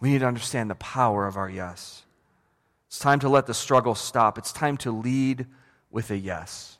We 0.00 0.10
need 0.10 0.18
to 0.18 0.26
understand 0.26 0.70
the 0.70 0.74
power 0.74 1.26
of 1.26 1.36
our 1.36 1.48
yes. 1.48 2.02
It's 2.88 2.98
time 2.98 3.20
to 3.20 3.28
let 3.28 3.46
the 3.46 3.54
struggle 3.54 3.94
stop. 3.94 4.38
It's 4.38 4.52
time 4.52 4.76
to 4.78 4.90
lead 4.90 5.46
with 5.90 6.10
a 6.10 6.16
yes. 6.16 6.77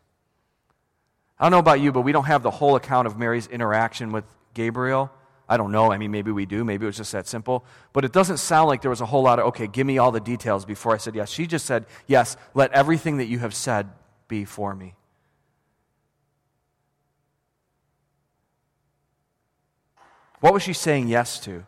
I 1.39 1.45
don't 1.45 1.53
know 1.53 1.59
about 1.59 1.81
you, 1.81 1.93
but 1.93 2.01
we 2.03 2.13
don't 2.13 2.25
have 2.25 2.43
the 2.43 2.51
whole 2.51 2.77
account 2.77 3.07
of 3.07 3.19
Mary's 3.19 3.47
interaction 3.47 4.11
with 4.11 4.25
Gabriel. 4.55 5.11
I 5.49 5.57
don't 5.57 5.73
know. 5.73 5.93
I 5.93 5.99
mean, 5.99 6.11
maybe 6.11 6.31
we 6.31 6.47
do. 6.47 6.65
Maybe 6.65 6.85
it 6.85 6.89
was 6.89 6.97
just 6.97 7.13
that 7.13 7.27
simple. 7.27 7.65
But 7.93 8.05
it 8.05 8.13
doesn't 8.13 8.39
sound 8.39 8.69
like 8.69 8.83
there 8.83 8.91
was 8.91 9.01
a 9.01 9.07
whole 9.07 9.23
lot 9.23 9.39
of, 9.39 9.47
okay, 9.47 9.67
give 9.67 9.87
me 9.87 9.99
all 9.99 10.11
the 10.11 10.21
details 10.21 10.65
before 10.65 10.95
I 10.95 10.99
said 10.99 11.15
yes. 11.15 11.31
She 11.31 11.47
just 11.47 11.65
said, 11.65 11.87
yes, 12.07 12.37
let 12.55 12.73
everything 12.73 13.19
that 13.19 13.27
you 13.27 13.39
have 13.39 13.55
said 13.55 13.89
be 14.27 14.45
for 14.45 14.75
me. 14.75 14.95
What 20.41 20.53
was 20.53 20.63
she 20.63 20.73
saying 20.73 21.09
yes 21.09 21.41
to? 21.41 21.65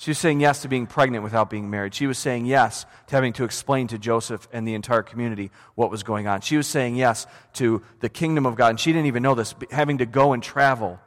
She 0.00 0.12
was 0.12 0.18
saying 0.18 0.40
yes 0.40 0.62
to 0.62 0.68
being 0.68 0.86
pregnant 0.86 1.24
without 1.24 1.50
being 1.50 1.68
married. 1.68 1.94
She 1.94 2.06
was 2.06 2.16
saying 2.16 2.46
yes 2.46 2.86
to 3.08 3.14
having 3.14 3.34
to 3.34 3.44
explain 3.44 3.86
to 3.88 3.98
Joseph 3.98 4.48
and 4.50 4.66
the 4.66 4.72
entire 4.72 5.02
community 5.02 5.50
what 5.74 5.90
was 5.90 6.04
going 6.04 6.26
on. 6.26 6.40
She 6.40 6.56
was 6.56 6.66
saying 6.66 6.96
yes 6.96 7.26
to 7.54 7.82
the 7.98 8.08
kingdom 8.08 8.46
of 8.46 8.56
God. 8.56 8.68
And 8.70 8.80
she 8.80 8.94
didn't 8.94 9.08
even 9.08 9.22
know 9.22 9.34
this, 9.34 9.54
having 9.70 9.98
to 9.98 10.06
go 10.06 10.32
and 10.32 10.42
travel 10.42 10.98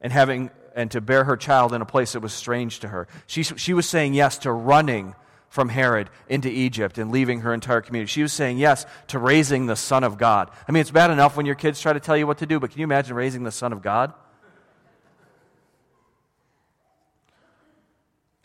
and 0.00 0.12
having 0.12 0.52
and 0.76 0.88
to 0.92 1.00
bear 1.00 1.24
her 1.24 1.36
child 1.36 1.74
in 1.74 1.82
a 1.82 1.84
place 1.84 2.12
that 2.12 2.20
was 2.20 2.32
strange 2.32 2.78
to 2.78 2.88
her. 2.88 3.08
She, 3.26 3.42
she 3.42 3.74
was 3.74 3.88
saying 3.88 4.14
yes 4.14 4.38
to 4.38 4.52
running 4.52 5.16
from 5.48 5.68
Herod 5.68 6.08
into 6.28 6.48
Egypt 6.48 6.96
and 6.96 7.10
leaving 7.10 7.40
her 7.40 7.52
entire 7.52 7.80
community. 7.80 8.08
She 8.08 8.22
was 8.22 8.32
saying 8.32 8.58
yes 8.58 8.86
to 9.08 9.18
raising 9.18 9.66
the 9.66 9.74
Son 9.74 10.04
of 10.04 10.16
God. 10.16 10.48
I 10.68 10.70
mean, 10.70 10.82
it's 10.82 10.92
bad 10.92 11.10
enough 11.10 11.36
when 11.36 11.46
your 11.46 11.56
kids 11.56 11.80
try 11.80 11.92
to 11.92 11.98
tell 11.98 12.16
you 12.16 12.28
what 12.28 12.38
to 12.38 12.46
do, 12.46 12.60
but 12.60 12.70
can 12.70 12.78
you 12.78 12.84
imagine 12.84 13.16
raising 13.16 13.42
the 13.42 13.50
Son 13.50 13.72
of 13.72 13.82
God? 13.82 14.12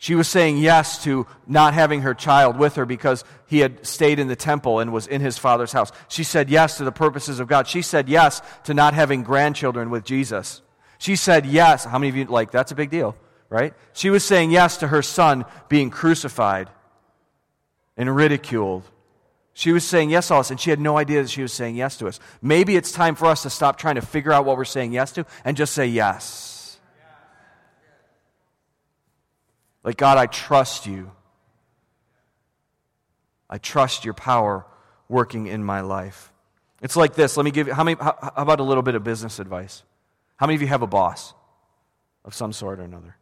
She 0.04 0.14
was 0.14 0.28
saying 0.28 0.58
yes 0.58 1.02
to 1.04 1.26
not 1.46 1.72
having 1.72 2.02
her 2.02 2.12
child 2.12 2.58
with 2.58 2.76
her 2.76 2.84
because 2.84 3.24
he 3.46 3.60
had 3.60 3.86
stayed 3.86 4.18
in 4.18 4.28
the 4.28 4.36
temple 4.36 4.80
and 4.80 4.92
was 4.92 5.06
in 5.06 5.22
his 5.22 5.38
father's 5.38 5.72
house. 5.72 5.92
She 6.08 6.24
said 6.24 6.50
yes 6.50 6.76
to 6.76 6.84
the 6.84 6.92
purposes 6.92 7.40
of 7.40 7.48
God. 7.48 7.66
She 7.66 7.80
said 7.80 8.06
yes 8.06 8.42
to 8.64 8.74
not 8.74 8.92
having 8.92 9.22
grandchildren 9.22 9.88
with 9.88 10.04
Jesus. 10.04 10.60
She 10.98 11.16
said 11.16 11.46
yes. 11.46 11.86
How 11.86 11.98
many 11.98 12.10
of 12.10 12.16
you, 12.16 12.26
like, 12.26 12.50
that's 12.50 12.70
a 12.70 12.74
big 12.74 12.90
deal, 12.90 13.16
right? 13.48 13.72
She 13.94 14.10
was 14.10 14.22
saying 14.22 14.50
yes 14.50 14.76
to 14.76 14.88
her 14.88 15.00
son 15.00 15.46
being 15.70 15.88
crucified 15.88 16.68
and 17.96 18.14
ridiculed. 18.14 18.82
She 19.54 19.72
was 19.72 19.84
saying 19.84 20.10
yes 20.10 20.28
to 20.28 20.34
us, 20.34 20.50
and 20.50 20.60
she 20.60 20.68
had 20.68 20.80
no 20.80 20.98
idea 20.98 21.22
that 21.22 21.30
she 21.30 21.40
was 21.40 21.54
saying 21.54 21.76
yes 21.76 21.96
to 21.96 22.08
us. 22.08 22.20
Maybe 22.42 22.76
it's 22.76 22.92
time 22.92 23.14
for 23.14 23.24
us 23.24 23.44
to 23.44 23.48
stop 23.48 23.78
trying 23.78 23.94
to 23.94 24.02
figure 24.02 24.32
out 24.34 24.44
what 24.44 24.58
we're 24.58 24.66
saying 24.66 24.92
yes 24.92 25.12
to 25.12 25.24
and 25.46 25.56
just 25.56 25.72
say 25.72 25.86
yes. 25.86 26.53
Like, 29.84 29.96
God, 29.98 30.18
I 30.18 30.26
trust 30.26 30.86
you. 30.86 31.10
I 33.48 33.58
trust 33.58 34.04
your 34.04 34.14
power 34.14 34.66
working 35.08 35.46
in 35.46 35.62
my 35.62 35.82
life. 35.82 36.32
It's 36.82 36.96
like 36.96 37.14
this. 37.14 37.36
Let 37.36 37.44
me 37.44 37.50
give 37.50 37.68
you, 37.68 37.74
how, 37.74 37.84
many, 37.84 37.96
how, 38.00 38.16
how 38.20 38.32
about 38.42 38.60
a 38.60 38.62
little 38.62 38.82
bit 38.82 38.94
of 38.94 39.04
business 39.04 39.38
advice? 39.38 39.82
How 40.36 40.46
many 40.46 40.56
of 40.56 40.62
you 40.62 40.68
have 40.68 40.82
a 40.82 40.86
boss 40.86 41.34
of 42.24 42.34
some 42.34 42.52
sort 42.52 42.80
or 42.80 42.82
another? 42.82 43.16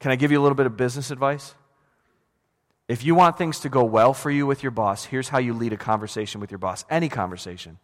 Can 0.00 0.12
I 0.12 0.16
give 0.16 0.30
you 0.30 0.40
a 0.40 0.42
little 0.42 0.56
bit 0.56 0.66
of 0.66 0.76
business 0.76 1.10
advice? 1.10 1.54
If 2.86 3.04
you 3.04 3.14
want 3.14 3.36
things 3.36 3.60
to 3.60 3.68
go 3.68 3.84
well 3.84 4.14
for 4.14 4.30
you 4.30 4.46
with 4.46 4.62
your 4.62 4.70
boss, 4.70 5.04
here's 5.04 5.28
how 5.28 5.38
you 5.38 5.52
lead 5.52 5.72
a 5.72 5.76
conversation 5.76 6.40
with 6.40 6.50
your 6.50 6.58
boss. 6.58 6.84
Any 6.88 7.08
conversation. 7.08 7.78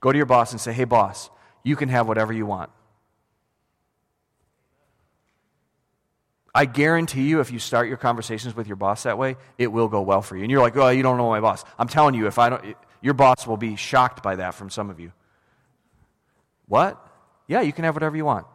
Go 0.00 0.12
to 0.12 0.16
your 0.18 0.26
boss 0.26 0.52
and 0.52 0.60
say, 0.60 0.72
hey, 0.72 0.84
boss, 0.84 1.30
you 1.62 1.76
can 1.76 1.88
have 1.88 2.06
whatever 2.08 2.32
you 2.32 2.44
want. 2.44 2.70
I 6.54 6.66
guarantee 6.66 7.28
you, 7.28 7.40
if 7.40 7.50
you 7.50 7.58
start 7.58 7.88
your 7.88 7.96
conversations 7.96 8.54
with 8.54 8.66
your 8.66 8.76
boss 8.76 9.04
that 9.04 9.16
way, 9.16 9.36
it 9.56 9.68
will 9.68 9.88
go 9.88 10.02
well 10.02 10.20
for 10.20 10.36
you. 10.36 10.42
And 10.42 10.50
you're 10.50 10.60
like, 10.60 10.76
oh, 10.76 10.88
you 10.90 11.02
don't 11.02 11.16
know 11.16 11.30
my 11.30 11.40
boss. 11.40 11.64
I'm 11.78 11.88
telling 11.88 12.14
you, 12.14 12.26
if 12.26 12.38
I 12.38 12.50
don't, 12.50 12.76
your 13.00 13.14
boss 13.14 13.46
will 13.46 13.56
be 13.56 13.76
shocked 13.76 14.22
by 14.22 14.36
that 14.36 14.54
from 14.54 14.68
some 14.68 14.90
of 14.90 15.00
you. 15.00 15.12
What? 16.68 17.02
Yeah, 17.48 17.62
you 17.62 17.72
can 17.72 17.84
have 17.84 17.94
whatever 17.94 18.16
you 18.16 18.26
want. 18.26 18.46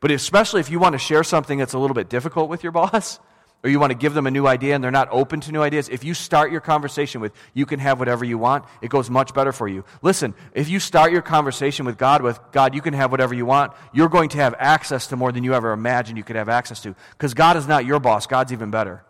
But 0.00 0.10
especially 0.10 0.60
if 0.60 0.70
you 0.70 0.78
want 0.78 0.94
to 0.94 0.98
share 0.98 1.22
something 1.22 1.58
that's 1.58 1.74
a 1.74 1.78
little 1.78 1.94
bit 1.94 2.08
difficult 2.08 2.48
with 2.48 2.62
your 2.64 2.72
boss, 2.80 3.20
or 3.62 3.68
you 3.68 3.78
want 3.78 3.90
to 3.90 3.98
give 3.98 4.14
them 4.14 4.26
a 4.26 4.30
new 4.30 4.46
idea 4.46 4.74
and 4.74 4.82
they're 4.82 4.90
not 4.90 5.08
open 5.10 5.40
to 5.40 5.52
new 5.52 5.60
ideas, 5.60 5.88
if 5.90 6.02
you 6.02 6.14
start 6.14 6.50
your 6.50 6.62
conversation 6.62 7.20
with, 7.20 7.32
you 7.52 7.66
can 7.66 7.78
have 7.78 7.98
whatever 7.98 8.24
you 8.24 8.38
want, 8.38 8.64
it 8.80 8.88
goes 8.88 9.10
much 9.10 9.34
better 9.34 9.52
for 9.52 9.68
you. 9.68 9.84
Listen, 10.00 10.34
if 10.54 10.68
you 10.68 10.80
start 10.80 11.12
your 11.12 11.20
conversation 11.20 11.84
with 11.84 11.98
God 11.98 12.22
with, 12.22 12.40
God, 12.52 12.74
you 12.74 12.80
can 12.80 12.94
have 12.94 13.10
whatever 13.10 13.34
you 13.34 13.44
want, 13.44 13.72
you're 13.92 14.08
going 14.08 14.30
to 14.30 14.38
have 14.38 14.54
access 14.58 15.08
to 15.08 15.16
more 15.16 15.30
than 15.30 15.44
you 15.44 15.52
ever 15.52 15.72
imagined 15.72 16.16
you 16.16 16.24
could 16.24 16.36
have 16.36 16.48
access 16.48 16.80
to. 16.82 16.94
Because 17.12 17.34
God 17.34 17.56
is 17.56 17.68
not 17.68 17.84
your 17.84 18.00
boss, 18.00 18.26
God's 18.26 18.52
even 18.52 18.70
better. 18.70 19.04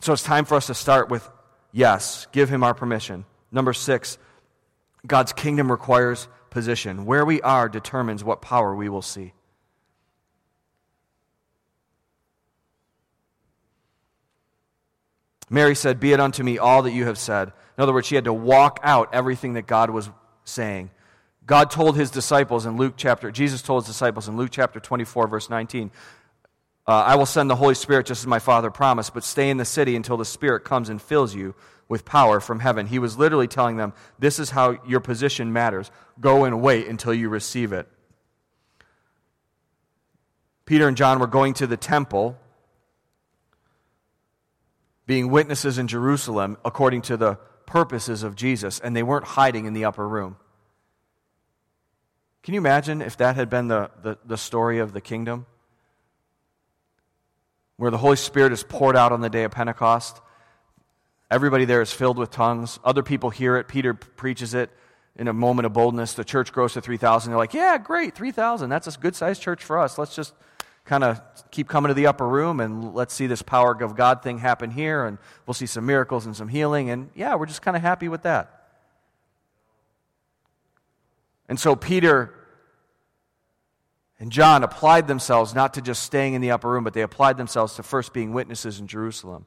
So 0.00 0.12
it's 0.12 0.22
time 0.22 0.44
for 0.44 0.56
us 0.56 0.66
to 0.66 0.74
start 0.74 1.08
with 1.08 1.26
yes, 1.72 2.26
give 2.32 2.50
Him 2.50 2.62
our 2.62 2.74
permission. 2.74 3.24
Number 3.50 3.72
six, 3.72 4.18
God's 5.06 5.32
kingdom 5.32 5.70
requires 5.70 6.28
position. 6.50 7.06
Where 7.06 7.24
we 7.24 7.40
are 7.40 7.70
determines 7.70 8.22
what 8.22 8.42
power 8.42 8.74
we 8.74 8.90
will 8.90 9.02
see. 9.02 9.32
Mary 15.50 15.74
said, 15.74 16.00
Be 16.00 16.12
it 16.12 16.20
unto 16.20 16.42
me 16.42 16.58
all 16.58 16.82
that 16.82 16.92
you 16.92 17.06
have 17.06 17.18
said. 17.18 17.52
In 17.76 17.82
other 17.82 17.92
words, 17.92 18.06
she 18.06 18.14
had 18.14 18.24
to 18.24 18.32
walk 18.32 18.80
out 18.82 19.10
everything 19.12 19.54
that 19.54 19.66
God 19.66 19.90
was 19.90 20.10
saying. 20.44 20.90
God 21.46 21.70
told 21.70 21.96
his 21.96 22.10
disciples 22.10 22.64
in 22.64 22.76
Luke 22.76 22.94
chapter, 22.96 23.30
Jesus 23.30 23.60
told 23.60 23.82
his 23.84 23.92
disciples 23.92 24.28
in 24.28 24.36
Luke 24.36 24.50
chapter 24.50 24.80
24, 24.80 25.28
verse 25.28 25.50
19, 25.50 25.90
uh, 26.86 26.92
I 26.92 27.16
will 27.16 27.26
send 27.26 27.48
the 27.48 27.56
Holy 27.56 27.74
Spirit 27.74 28.06
just 28.06 28.22
as 28.22 28.26
my 28.26 28.38
Father 28.38 28.70
promised, 28.70 29.14
but 29.14 29.24
stay 29.24 29.50
in 29.50 29.56
the 29.56 29.64
city 29.64 29.96
until 29.96 30.16
the 30.16 30.24
Spirit 30.24 30.64
comes 30.64 30.88
and 30.88 31.00
fills 31.00 31.34
you 31.34 31.54
with 31.88 32.04
power 32.04 32.40
from 32.40 32.60
heaven. 32.60 32.86
He 32.86 32.98
was 32.98 33.18
literally 33.18 33.48
telling 33.48 33.76
them, 33.76 33.92
This 34.18 34.38
is 34.38 34.50
how 34.50 34.78
your 34.86 35.00
position 35.00 35.52
matters. 35.52 35.90
Go 36.20 36.44
and 36.44 36.60
wait 36.60 36.86
until 36.86 37.14
you 37.14 37.28
receive 37.28 37.72
it. 37.72 37.88
Peter 40.66 40.88
and 40.88 40.96
John 40.96 41.18
were 41.18 41.26
going 41.26 41.54
to 41.54 41.66
the 41.66 41.76
temple 41.76 42.38
being 45.06 45.28
witnesses 45.28 45.78
in 45.78 45.88
Jerusalem 45.88 46.56
according 46.64 47.02
to 47.02 47.16
the 47.16 47.38
purposes 47.66 48.22
of 48.22 48.36
Jesus, 48.36 48.80
and 48.80 48.94
they 48.94 49.02
weren't 49.02 49.24
hiding 49.24 49.66
in 49.66 49.72
the 49.72 49.84
upper 49.84 50.06
room. 50.06 50.36
Can 52.42 52.54
you 52.54 52.60
imagine 52.60 53.00
if 53.00 53.16
that 53.16 53.36
had 53.36 53.48
been 53.48 53.68
the, 53.68 53.90
the, 54.02 54.18
the, 54.24 54.36
story 54.36 54.78
of 54.78 54.92
the 54.92 55.00
kingdom? 55.00 55.46
Where 57.76 57.90
the 57.90 57.96
Holy 57.96 58.16
Spirit 58.16 58.52
is 58.52 58.62
poured 58.62 58.96
out 58.96 59.12
on 59.12 59.22
the 59.22 59.30
day 59.30 59.44
of 59.44 59.50
Pentecost. 59.50 60.20
Everybody 61.30 61.64
there 61.64 61.80
is 61.80 61.90
filled 61.90 62.18
with 62.18 62.30
tongues. 62.30 62.78
Other 62.84 63.02
people 63.02 63.30
hear 63.30 63.56
it. 63.56 63.66
Peter 63.66 63.94
preaches 63.94 64.52
it 64.52 64.70
in 65.16 65.26
a 65.26 65.32
moment 65.32 65.64
of 65.64 65.72
boldness. 65.72 66.12
The 66.12 66.24
church 66.24 66.52
grows 66.52 66.74
to 66.74 66.82
3,000. 66.82 67.30
They're 67.30 67.38
like, 67.38 67.54
yeah, 67.54 67.78
great, 67.78 68.14
3,000. 68.14 68.68
That's 68.68 68.86
a 68.86 68.98
good 68.98 69.16
sized 69.16 69.40
church 69.40 69.64
for 69.64 69.78
us. 69.78 69.96
Let's 69.96 70.14
just 70.14 70.34
kind 70.84 71.02
of 71.02 71.20
keep 71.50 71.68
coming 71.68 71.88
to 71.88 71.94
the 71.94 72.06
upper 72.06 72.28
room 72.28 72.60
and 72.60 72.94
let's 72.94 73.14
see 73.14 73.26
this 73.26 73.42
power 73.42 73.72
of 73.82 73.96
God 73.96 74.22
thing 74.22 74.38
happen 74.38 74.70
here, 74.70 75.04
and 75.04 75.18
we'll 75.46 75.54
see 75.54 75.66
some 75.66 75.86
miracles 75.86 76.26
and 76.26 76.36
some 76.36 76.48
healing. 76.48 76.90
And 76.90 77.10
yeah, 77.14 77.34
we're 77.34 77.46
just 77.46 77.62
kind 77.62 77.76
of 77.76 77.82
happy 77.82 78.08
with 78.08 78.22
that. 78.22 78.50
And 81.48 81.58
so 81.58 81.76
Peter 81.76 82.34
and 84.18 84.30
John 84.30 84.62
applied 84.62 85.06
themselves 85.06 85.54
not 85.54 85.74
to 85.74 85.82
just 85.82 86.02
staying 86.02 86.34
in 86.34 86.40
the 86.40 86.50
upper 86.50 86.70
room, 86.70 86.84
but 86.84 86.94
they 86.94 87.02
applied 87.02 87.36
themselves 87.36 87.74
to 87.74 87.82
first 87.82 88.12
being 88.12 88.32
witnesses 88.32 88.80
in 88.80 88.86
Jerusalem. 88.86 89.46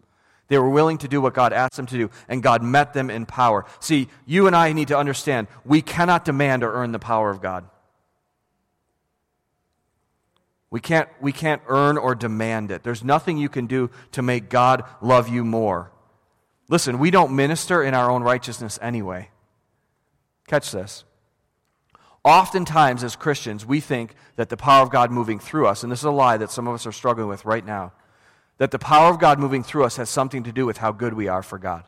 They 0.50 0.58
were 0.58 0.70
willing 0.70 0.98
to 1.00 1.08
do 1.08 1.20
what 1.20 1.34
God 1.34 1.54
asked 1.54 1.76
them 1.76 1.88
to 1.88 1.98
do, 1.98 2.10
and 2.30 2.42
God 2.42 2.64
met 2.64 2.94
them 2.94 3.10
in 3.10 3.26
power. 3.26 3.66
See, 3.80 4.08
you 4.26 4.48
and 4.48 4.56
I 4.56 4.74
need 4.74 4.90
to 4.90 4.98
understand 4.98 5.48
we 5.66 5.82
cannot 5.82 6.26
demand 6.26 6.64
or 6.64 6.74
earn 6.74 6.92
the 6.92 7.00
power 7.00 7.30
of 7.30 7.42
God. 7.42 7.66
We 10.78 10.82
can't, 10.82 11.10
we 11.20 11.32
can't 11.32 11.64
earn 11.68 11.98
or 11.98 12.14
demand 12.14 12.70
it. 12.70 12.84
There's 12.84 13.04
nothing 13.04 13.40
you 13.40 13.50
can 13.50 13.66
do 13.66 13.90
to 14.12 14.22
make 14.22 14.48
God 14.48 14.84
love 15.02 15.28
you 15.28 15.44
more. 15.44 15.92
Listen, 16.70 17.00
we 17.00 17.10
don't 17.10 17.36
minister 17.36 17.82
in 17.82 17.96
our 17.96 18.12
own 18.12 18.22
righteousness 18.22 18.78
anyway. 18.80 19.32
Catch 20.46 20.72
this. 20.72 21.04
Oftentimes, 22.24 23.04
as 23.04 23.16
Christians, 23.16 23.66
we 23.66 23.80
think 23.80 24.14
that 24.36 24.50
the 24.50 24.56
power 24.56 24.84
of 24.84 24.92
God 24.92 25.10
moving 25.10 25.40
through 25.40 25.66
us, 25.66 25.82
and 25.82 25.92
this 25.92 26.02
is 26.02 26.06
a 26.06 26.12
lie 26.12 26.38
that 26.38 26.52
some 26.52 26.68
of 26.68 26.76
us 26.76 26.86
are 26.86 26.92
struggling 26.92 27.28
with 27.28 27.44
right 27.44 27.66
now, 27.66 27.92
that 28.60 28.70
the 28.70 28.78
power 28.78 29.10
of 29.10 29.18
God 29.18 29.40
moving 29.40 29.64
through 29.64 29.84
us 29.84 29.98
has 29.98 30.12
something 30.12 30.44
to 30.44 30.52
do 30.52 30.68
with 30.68 30.78
how 30.78 30.92
good 30.92 31.16
we 31.16 31.28
are 31.28 31.42
for 31.42 31.58
God. 31.58 31.86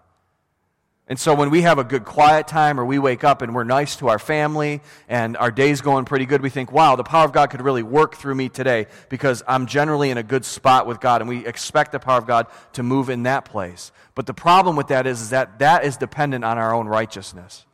And 1.10 1.20
so 1.20 1.34
when 1.34 1.50
we 1.50 1.64
have 1.64 1.80
a 1.80 1.84
good 1.84 2.06
quiet 2.06 2.48
time 2.48 2.80
or 2.80 2.86
we 2.86 3.00
wake 3.00 3.24
up 3.24 3.42
and 3.42 3.56
we're 3.56 3.64
nice 3.64 3.96
to 3.96 4.10
our 4.10 4.20
family 4.20 4.80
and 5.08 5.36
our 5.38 5.50
day's 5.50 5.82
going 5.82 6.06
pretty 6.06 6.28
good, 6.28 6.44
we 6.44 6.52
think, 6.52 6.72
wow, 6.72 6.96
the 6.96 7.04
power 7.04 7.26
of 7.26 7.34
God 7.34 7.50
could 7.50 7.62
really 7.62 7.82
work 7.82 8.16
through 8.16 8.36
me 8.36 8.48
today 8.48 8.86
because 9.10 9.42
I'm 9.48 9.66
generally 9.66 10.12
in 10.12 10.20
a 10.20 10.24
good 10.24 10.46
spot 10.46 10.86
with 10.86 11.00
God. 11.00 11.22
And 11.22 11.28
we 11.28 11.48
expect 11.48 11.94
the 11.94 12.00
power 12.00 12.20
of 12.20 12.28
God 12.28 12.46
to 12.74 12.84
move 12.84 13.10
in 13.10 13.24
that 13.24 13.44
place. 13.44 13.92
But 14.14 14.28
the 14.28 14.36
problem 14.36 14.76
with 14.76 14.90
that 14.90 15.08
is, 15.08 15.20
is 15.20 15.30
that 15.32 15.58
that 15.60 15.84
is 15.84 15.98
dependent 15.98 16.46
on 16.46 16.60
our 16.60 16.76
own 16.76 16.88
righteousness. 16.88 17.66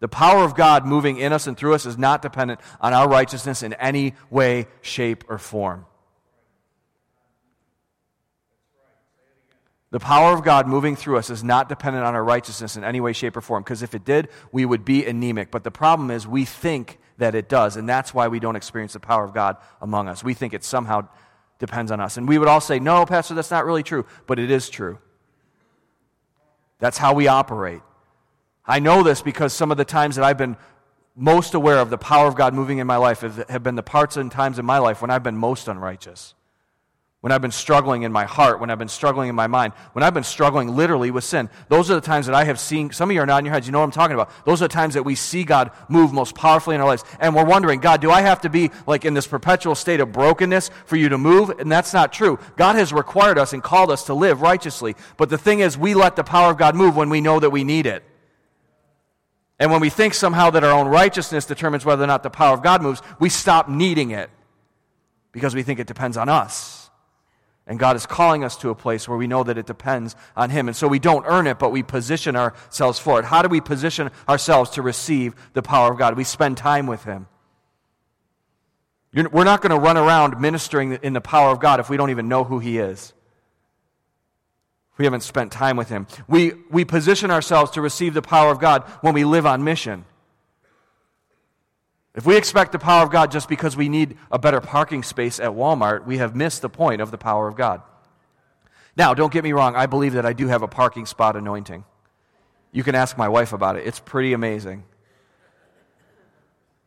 The 0.00 0.08
power 0.08 0.42
of 0.42 0.54
God 0.54 0.86
moving 0.86 1.18
in 1.18 1.34
us 1.34 1.46
and 1.46 1.58
through 1.58 1.74
us 1.74 1.84
is 1.84 1.98
not 1.98 2.22
dependent 2.22 2.60
on 2.80 2.94
our 2.94 3.08
righteousness 3.08 3.62
in 3.62 3.74
any 3.74 4.14
way, 4.30 4.66
shape, 4.80 5.24
or 5.28 5.36
form. 5.36 5.84
The 9.96 10.00
power 10.00 10.34
of 10.34 10.44
God 10.44 10.68
moving 10.68 10.94
through 10.94 11.16
us 11.16 11.30
is 11.30 11.42
not 11.42 11.70
dependent 11.70 12.04
on 12.04 12.14
our 12.14 12.22
righteousness 12.22 12.76
in 12.76 12.84
any 12.84 13.00
way, 13.00 13.14
shape, 13.14 13.34
or 13.34 13.40
form, 13.40 13.62
because 13.62 13.82
if 13.82 13.94
it 13.94 14.04
did, 14.04 14.28
we 14.52 14.66
would 14.66 14.84
be 14.84 15.06
anemic. 15.06 15.50
But 15.50 15.64
the 15.64 15.70
problem 15.70 16.10
is 16.10 16.26
we 16.26 16.44
think 16.44 16.98
that 17.16 17.34
it 17.34 17.48
does, 17.48 17.78
and 17.78 17.88
that's 17.88 18.12
why 18.12 18.28
we 18.28 18.38
don't 18.38 18.56
experience 18.56 18.92
the 18.92 19.00
power 19.00 19.24
of 19.24 19.32
God 19.32 19.56
among 19.80 20.06
us. 20.06 20.22
We 20.22 20.34
think 20.34 20.52
it 20.52 20.64
somehow 20.64 21.08
depends 21.58 21.90
on 21.90 21.98
us. 21.98 22.18
And 22.18 22.28
we 22.28 22.36
would 22.36 22.46
all 22.46 22.60
say, 22.60 22.78
no, 22.78 23.06
Pastor, 23.06 23.32
that's 23.32 23.50
not 23.50 23.64
really 23.64 23.82
true, 23.82 24.04
but 24.26 24.38
it 24.38 24.50
is 24.50 24.68
true. 24.68 24.98
That's 26.78 26.98
how 26.98 27.14
we 27.14 27.26
operate. 27.26 27.80
I 28.66 28.80
know 28.80 29.02
this 29.02 29.22
because 29.22 29.54
some 29.54 29.70
of 29.70 29.78
the 29.78 29.86
times 29.86 30.16
that 30.16 30.26
I've 30.26 30.36
been 30.36 30.58
most 31.14 31.54
aware 31.54 31.78
of 31.78 31.88
the 31.88 31.96
power 31.96 32.28
of 32.28 32.34
God 32.34 32.52
moving 32.52 32.76
in 32.76 32.86
my 32.86 32.98
life 32.98 33.22
have 33.22 33.62
been 33.62 33.76
the 33.76 33.82
parts 33.82 34.18
and 34.18 34.30
times 34.30 34.58
in 34.58 34.66
my 34.66 34.76
life 34.76 35.00
when 35.00 35.10
I've 35.10 35.22
been 35.22 35.38
most 35.38 35.68
unrighteous 35.68 36.34
when 37.22 37.32
I've 37.32 37.42
been 37.42 37.50
struggling 37.50 38.02
in 38.02 38.12
my 38.12 38.24
heart, 38.24 38.60
when 38.60 38.70
I've 38.70 38.78
been 38.78 38.88
struggling 38.88 39.28
in 39.28 39.34
my 39.34 39.46
mind, 39.46 39.72
when 39.94 40.02
I've 40.02 40.14
been 40.14 40.22
struggling 40.22 40.76
literally 40.76 41.10
with 41.10 41.24
sin. 41.24 41.48
Those 41.68 41.90
are 41.90 41.94
the 41.94 42.00
times 42.00 42.26
that 42.26 42.34
I 42.34 42.44
have 42.44 42.60
seen, 42.60 42.92
some 42.92 43.10
of 43.10 43.14
you 43.14 43.20
are 43.20 43.26
nodding 43.26 43.46
your 43.46 43.54
heads, 43.54 43.66
you 43.66 43.72
know 43.72 43.80
what 43.80 43.86
I'm 43.86 43.90
talking 43.90 44.14
about. 44.14 44.30
Those 44.44 44.62
are 44.62 44.68
the 44.68 44.74
times 44.74 44.94
that 44.94 45.02
we 45.02 45.14
see 45.14 45.42
God 45.42 45.70
move 45.88 46.12
most 46.12 46.34
powerfully 46.34 46.76
in 46.76 46.80
our 46.80 46.86
lives. 46.86 47.04
And 47.18 47.34
we're 47.34 47.44
wondering, 47.44 47.80
God, 47.80 48.00
do 48.00 48.10
I 48.10 48.20
have 48.20 48.42
to 48.42 48.50
be 48.50 48.70
like 48.86 49.04
in 49.04 49.14
this 49.14 49.26
perpetual 49.26 49.74
state 49.74 50.00
of 50.00 50.12
brokenness 50.12 50.70
for 50.84 50.96
you 50.96 51.08
to 51.08 51.18
move? 51.18 51.50
And 51.50 51.72
that's 51.72 51.92
not 51.92 52.12
true. 52.12 52.38
God 52.56 52.76
has 52.76 52.92
required 52.92 53.38
us 53.38 53.52
and 53.52 53.62
called 53.62 53.90
us 53.90 54.04
to 54.04 54.14
live 54.14 54.42
righteously. 54.42 54.94
But 55.16 55.30
the 55.30 55.38
thing 55.38 55.60
is, 55.60 55.76
we 55.76 55.94
let 55.94 56.16
the 56.16 56.24
power 56.24 56.50
of 56.50 56.58
God 56.58 56.76
move 56.76 56.96
when 56.96 57.10
we 57.10 57.20
know 57.20 57.40
that 57.40 57.50
we 57.50 57.64
need 57.64 57.86
it. 57.86 58.04
And 59.58 59.72
when 59.72 59.80
we 59.80 59.88
think 59.88 60.12
somehow 60.12 60.50
that 60.50 60.62
our 60.62 60.70
own 60.70 60.86
righteousness 60.86 61.46
determines 61.46 61.84
whether 61.84 62.04
or 62.04 62.06
not 62.06 62.22
the 62.22 62.30
power 62.30 62.54
of 62.54 62.62
God 62.62 62.82
moves, 62.82 63.00
we 63.18 63.30
stop 63.30 63.68
needing 63.68 64.10
it 64.10 64.28
because 65.32 65.54
we 65.54 65.62
think 65.62 65.80
it 65.80 65.86
depends 65.86 66.16
on 66.16 66.28
us. 66.28 66.75
And 67.66 67.80
God 67.80 67.96
is 67.96 68.06
calling 68.06 68.44
us 68.44 68.56
to 68.58 68.70
a 68.70 68.76
place 68.76 69.08
where 69.08 69.18
we 69.18 69.26
know 69.26 69.42
that 69.42 69.58
it 69.58 69.66
depends 69.66 70.14
on 70.36 70.50
Him. 70.50 70.68
And 70.68 70.76
so 70.76 70.86
we 70.86 71.00
don't 71.00 71.24
earn 71.26 71.48
it, 71.48 71.58
but 71.58 71.72
we 71.72 71.82
position 71.82 72.36
ourselves 72.36 72.98
for 72.98 73.18
it. 73.18 73.24
How 73.24 73.42
do 73.42 73.48
we 73.48 73.60
position 73.60 74.10
ourselves 74.28 74.70
to 74.70 74.82
receive 74.82 75.34
the 75.52 75.62
power 75.62 75.90
of 75.90 75.98
God? 75.98 76.16
We 76.16 76.22
spend 76.22 76.56
time 76.56 76.86
with 76.86 77.02
Him. 77.02 77.26
we're 79.12 79.44
not 79.44 79.62
going 79.62 79.70
to 79.70 79.78
run 79.78 79.96
around 79.96 80.40
ministering 80.40 80.92
in 80.92 81.12
the 81.12 81.20
power 81.20 81.50
of 81.50 81.58
God 81.58 81.80
if 81.80 81.90
we 81.90 81.96
don't 81.96 82.10
even 82.10 82.28
know 82.28 82.44
who 82.44 82.60
He 82.60 82.78
is. 82.78 83.12
We 84.96 85.04
haven't 85.04 85.22
spent 85.22 85.50
time 85.50 85.76
with 85.76 85.88
Him. 85.88 86.06
We, 86.28 86.52
we 86.70 86.84
position 86.84 87.32
ourselves 87.32 87.72
to 87.72 87.80
receive 87.80 88.14
the 88.14 88.22
power 88.22 88.50
of 88.50 88.60
God 88.60 88.84
when 89.00 89.12
we 89.12 89.24
live 89.24 89.44
on 89.44 89.64
mission. 89.64 90.04
If 92.16 92.24
we 92.24 92.34
expect 92.36 92.72
the 92.72 92.78
power 92.78 93.04
of 93.04 93.10
God 93.10 93.30
just 93.30 93.46
because 93.46 93.76
we 93.76 93.90
need 93.90 94.16
a 94.32 94.38
better 94.38 94.62
parking 94.62 95.02
space 95.02 95.38
at 95.38 95.50
Walmart, 95.50 96.06
we 96.06 96.16
have 96.16 96.34
missed 96.34 96.62
the 96.62 96.70
point 96.70 97.02
of 97.02 97.10
the 97.10 97.18
power 97.18 97.46
of 97.46 97.56
God. 97.56 97.82
Now, 98.96 99.12
don't 99.12 99.30
get 99.30 99.44
me 99.44 99.52
wrong, 99.52 99.76
I 99.76 99.84
believe 99.84 100.14
that 100.14 100.24
I 100.24 100.32
do 100.32 100.48
have 100.48 100.62
a 100.62 100.68
parking 100.68 101.04
spot 101.04 101.36
anointing. 101.36 101.84
You 102.72 102.82
can 102.82 102.94
ask 102.94 103.18
my 103.18 103.28
wife 103.28 103.52
about 103.52 103.76
it, 103.76 103.86
it's 103.86 104.00
pretty 104.00 104.32
amazing. 104.32 104.84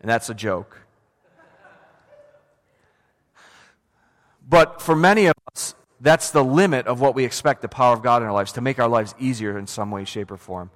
And 0.01 0.09
that's 0.09 0.31
a 0.31 0.33
joke. 0.33 0.81
But 4.47 4.81
for 4.81 4.95
many 4.95 5.27
of 5.27 5.35
us, 5.53 5.75
that's 6.01 6.31
the 6.31 6.43
limit 6.43 6.87
of 6.87 7.01
what 7.01 7.13
we 7.13 7.23
expect 7.23 7.61
the 7.61 7.69
power 7.69 7.93
of 7.93 8.01
God 8.01 8.23
in 8.23 8.27
our 8.27 8.33
lives 8.33 8.53
to 8.53 8.61
make 8.61 8.79
our 8.79 8.87
lives 8.87 9.13
easier 9.19 9.59
in 9.59 9.67
some 9.67 9.91
way, 9.91 10.05
shape, 10.05 10.31
or 10.31 10.37
form. 10.37 10.71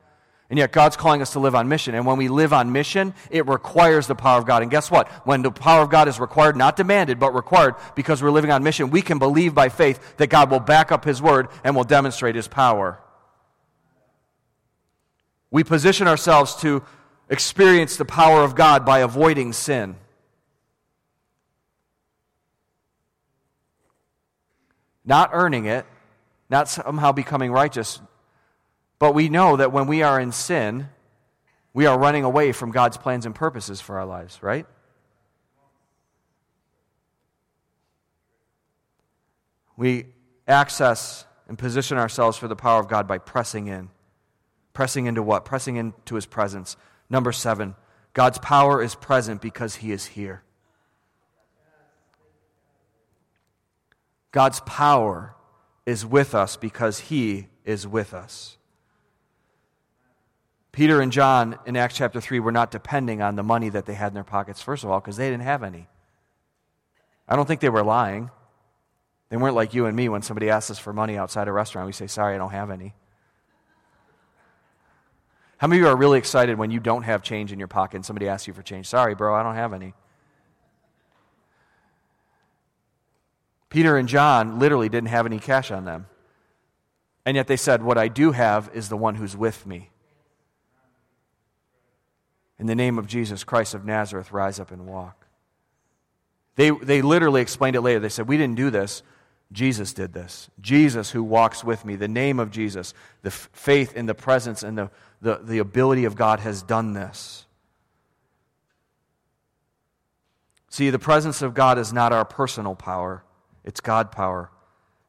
And 0.50 0.60
yet, 0.60 0.72
God's 0.72 0.98
calling 0.98 1.22
us 1.22 1.34
to 1.34 1.40
live 1.40 1.56
on 1.56 1.68
mission. 1.68 1.96
And 1.96 2.06
when 2.06 2.18
we 2.18 2.28
live 2.28 2.54
on 2.54 2.72
mission, 2.72 3.14
it 3.32 3.48
requires 3.48 4.08
the 4.08 4.16
power 4.16 4.38
of 4.38 4.46
God. 4.46 4.62
And 4.62 4.70
guess 4.70 4.92
what? 4.92 5.08
When 5.26 5.42
the 5.42 5.52
power 5.52 5.82
of 5.82 5.90
God 5.90 6.08
is 6.08 6.20
required, 6.20 6.56
not 6.56 6.76
demanded, 6.76 7.18
but 7.20 7.34
required 7.34 7.76
because 7.96 8.22
we're 8.22 8.30
living 8.30 8.52
on 8.52 8.62
mission, 8.62 8.92
we 8.92 9.02
can 9.02 9.20
believe 9.20 9.56
by 9.56 9.70
faith 9.70 10.18
that 10.18 10.28
God 10.28 10.52
will 10.52 10.60
back 10.60 10.92
up 10.92 11.06
His 11.06 11.22
word 11.22 11.48
and 11.64 11.76
will 11.76 11.86
demonstrate 11.86 12.36
His 12.36 12.48
power. 12.48 13.00
We 15.50 15.64
position 15.64 16.08
ourselves 16.08 16.56
to 16.58 16.84
experience 17.30 17.96
the 17.96 18.06
power 18.06 18.44
of 18.44 18.54
God 18.54 18.86
by 18.86 19.00
avoiding 19.00 19.54
sin. 19.54 19.96
Not 25.06 25.32
earning 25.34 25.66
it, 25.66 25.86
not 26.50 26.70
somehow 26.70 27.12
becoming 27.12 27.52
righteous, 27.52 28.00
but 29.04 29.14
we 29.14 29.28
know 29.28 29.58
that 29.58 29.74
when 29.74 29.86
we 29.86 30.02
are 30.02 30.18
in 30.18 30.32
sin, 30.32 30.88
we 31.74 31.86
are 31.86 32.00
running 32.00 32.24
away 32.24 32.54
from 32.54 32.72
God's 32.72 32.96
plans 32.96 33.26
and 33.26 33.36
purposes 33.36 33.82
for 33.82 34.00
our 34.00 34.06
lives, 34.06 34.42
right? 34.42 34.66
We 39.76 40.06
access 40.48 41.26
and 41.50 41.60
position 41.60 41.98
ourselves 41.98 42.38
for 42.38 42.48
the 42.48 42.56
power 42.56 42.80
of 42.80 42.88
God 42.88 43.06
by 43.06 43.18
pressing 43.18 43.68
in. 43.68 43.90
Pressing 44.72 45.06
into 45.06 45.22
what? 45.22 45.44
Pressing 45.44 45.76
into 45.76 46.16
His 46.16 46.26
presence. 46.26 46.78
Number 47.10 47.34
seven, 47.34 47.76
God's 48.14 48.38
power 48.38 48.82
is 48.82 48.96
present 48.96 49.42
because 49.42 49.76
He 49.76 49.92
is 49.92 50.06
here. 50.06 50.44
God's 54.32 54.62
power 54.62 55.36
is 55.86 56.06
with 56.06 56.34
us 56.34 56.56
because 56.56 57.00
He 57.00 57.48
is 57.66 57.86
with 57.86 58.14
us. 58.14 58.58
Peter 60.74 61.00
and 61.02 61.12
John 61.12 61.60
in 61.68 61.78
Acts 61.78 61.96
chapter 61.96 62.20
3 62.20 62.40
were 62.40 62.52
not 62.52 62.72
depending 62.72 63.22
on 63.22 63.36
the 63.36 63.44
money 63.44 63.70
that 63.70 63.86
they 63.86 63.94
had 63.94 64.08
in 64.08 64.16
their 64.16 64.24
pockets, 64.24 64.60
first 64.60 64.84
of 64.84 64.90
all, 64.90 65.00
because 65.00 65.18
they 65.18 65.30
didn't 65.30 65.44
have 65.44 65.62
any. 65.62 65.88
I 67.28 67.36
don't 67.36 67.48
think 67.48 67.62
they 67.62 67.70
were 67.70 67.84
lying. 67.84 68.32
They 69.30 69.38
weren't 69.38 69.56
like 69.56 69.76
you 69.76 69.86
and 69.86 69.96
me 69.96 70.10
when 70.10 70.24
somebody 70.24 70.50
asks 70.50 70.72
us 70.72 70.80
for 70.80 70.92
money 70.92 71.16
outside 71.16 71.48
a 71.48 71.52
restaurant. 71.52 71.86
We 71.86 71.94
say, 71.94 72.08
Sorry, 72.08 72.34
I 72.34 72.38
don't 72.40 72.52
have 72.52 72.72
any. 72.72 72.96
How 75.58 75.68
many 75.68 75.80
of 75.80 75.86
you 75.86 75.90
are 75.90 75.96
really 75.96 76.18
excited 76.18 76.58
when 76.58 76.72
you 76.72 76.80
don't 76.80 77.04
have 77.04 77.22
change 77.22 77.52
in 77.54 77.60
your 77.60 77.68
pocket 77.68 77.98
and 77.98 78.06
somebody 78.06 78.28
asks 78.28 78.48
you 78.48 78.54
for 78.54 78.64
change? 78.64 78.88
Sorry, 78.88 79.16
bro, 79.16 79.34
I 79.34 79.44
don't 79.44 79.56
have 79.56 79.74
any. 79.74 79.94
Peter 83.70 83.96
and 83.96 84.10
John 84.10 84.60
literally 84.60 84.90
didn't 84.90 85.10
have 85.10 85.26
any 85.26 85.40
cash 85.40 85.72
on 85.72 85.86
them. 85.86 86.08
And 87.26 87.38
yet 87.38 87.48
they 87.48 87.58
said, 87.58 87.84
What 87.84 87.98
I 88.00 88.08
do 88.08 88.32
have 88.32 88.72
is 88.74 88.90
the 88.90 88.98
one 88.98 89.16
who's 89.16 89.38
with 89.38 89.68
me. 89.68 89.92
In 92.60 92.68
the 92.68 92.76
name 92.76 92.98
of 92.98 93.08
Jesus 93.08 93.44
Christ 93.44 93.74
of 93.74 93.86
Nazareth, 93.86 94.32
rise 94.32 94.60
up 94.60 94.72
and 94.72 94.86
walk. 94.86 95.28
They, 96.56 96.70
they 96.70 97.02
literally 97.02 97.42
explained 97.42 97.76
it 97.76 97.82
later. 97.82 98.00
They 98.00 98.10
said, 98.10 98.28
We 98.28 98.38
didn't 98.38 98.56
do 98.56 98.70
this. 98.70 99.02
Jesus 99.52 99.94
did 99.94 100.14
this. 100.14 100.50
Jesus 100.62 101.12
who 101.12 101.24
walks 101.24 101.64
with 101.64 101.86
me, 101.86 101.96
the 101.96 102.08
name 102.08 102.40
of 102.40 102.50
Jesus, 102.50 102.94
the 103.22 103.28
f- 103.28 103.50
faith 103.54 103.96
in 103.96 104.08
the 104.08 104.16
presence 104.16 104.64
and 104.64 104.78
the, 104.78 104.90
the, 105.22 105.40
the 105.44 105.60
ability 105.60 106.06
of 106.06 106.16
God 106.16 106.40
has 106.40 106.64
done 106.64 106.94
this. 106.94 107.46
See, 110.70 110.90
the 110.90 110.98
presence 110.98 111.44
of 111.44 111.54
God 111.54 111.78
is 111.78 111.94
not 111.94 112.12
our 112.12 112.26
personal 112.26 112.74
power, 112.74 113.24
it's 113.64 113.80
God 113.80 114.12
power. 114.12 114.50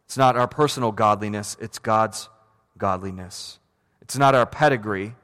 It's 0.05 0.19
not 0.19 0.37
our 0.37 0.47
personal 0.47 0.93
godliness, 0.93 1.57
it's 1.59 1.79
God's 1.79 2.29
godliness. 2.77 3.59
It's 4.03 4.19
not 4.19 4.35
our 4.35 4.45
pedigree, 4.45 5.15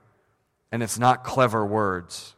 and 0.73 0.83
it's 0.83 0.99
not 0.99 1.25
clever 1.25 1.65
words. 1.65 2.35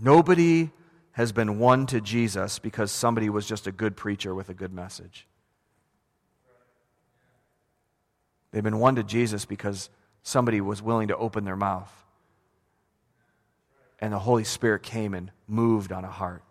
Nobody 0.00 0.70
has 1.12 1.32
been 1.32 1.58
won 1.58 1.86
to 1.86 2.00
Jesus 2.00 2.58
because 2.58 2.92
somebody 2.92 3.30
was 3.30 3.46
just 3.46 3.66
a 3.66 3.72
good 3.72 3.96
preacher 3.96 4.34
with 4.34 4.50
a 4.50 4.54
good 4.54 4.72
message. 4.72 5.26
They've 8.52 8.62
been 8.62 8.78
won 8.78 8.96
to 8.96 9.02
Jesus 9.02 9.44
because 9.44 9.88
somebody 10.22 10.60
was 10.60 10.82
willing 10.82 11.08
to 11.08 11.16
open 11.16 11.44
their 11.44 11.56
mouth. 11.56 11.92
And 13.98 14.12
the 14.12 14.18
Holy 14.18 14.44
Spirit 14.44 14.82
came 14.82 15.14
and 15.14 15.30
moved 15.48 15.92
on 15.92 16.04
a 16.04 16.10
heart 16.10 16.42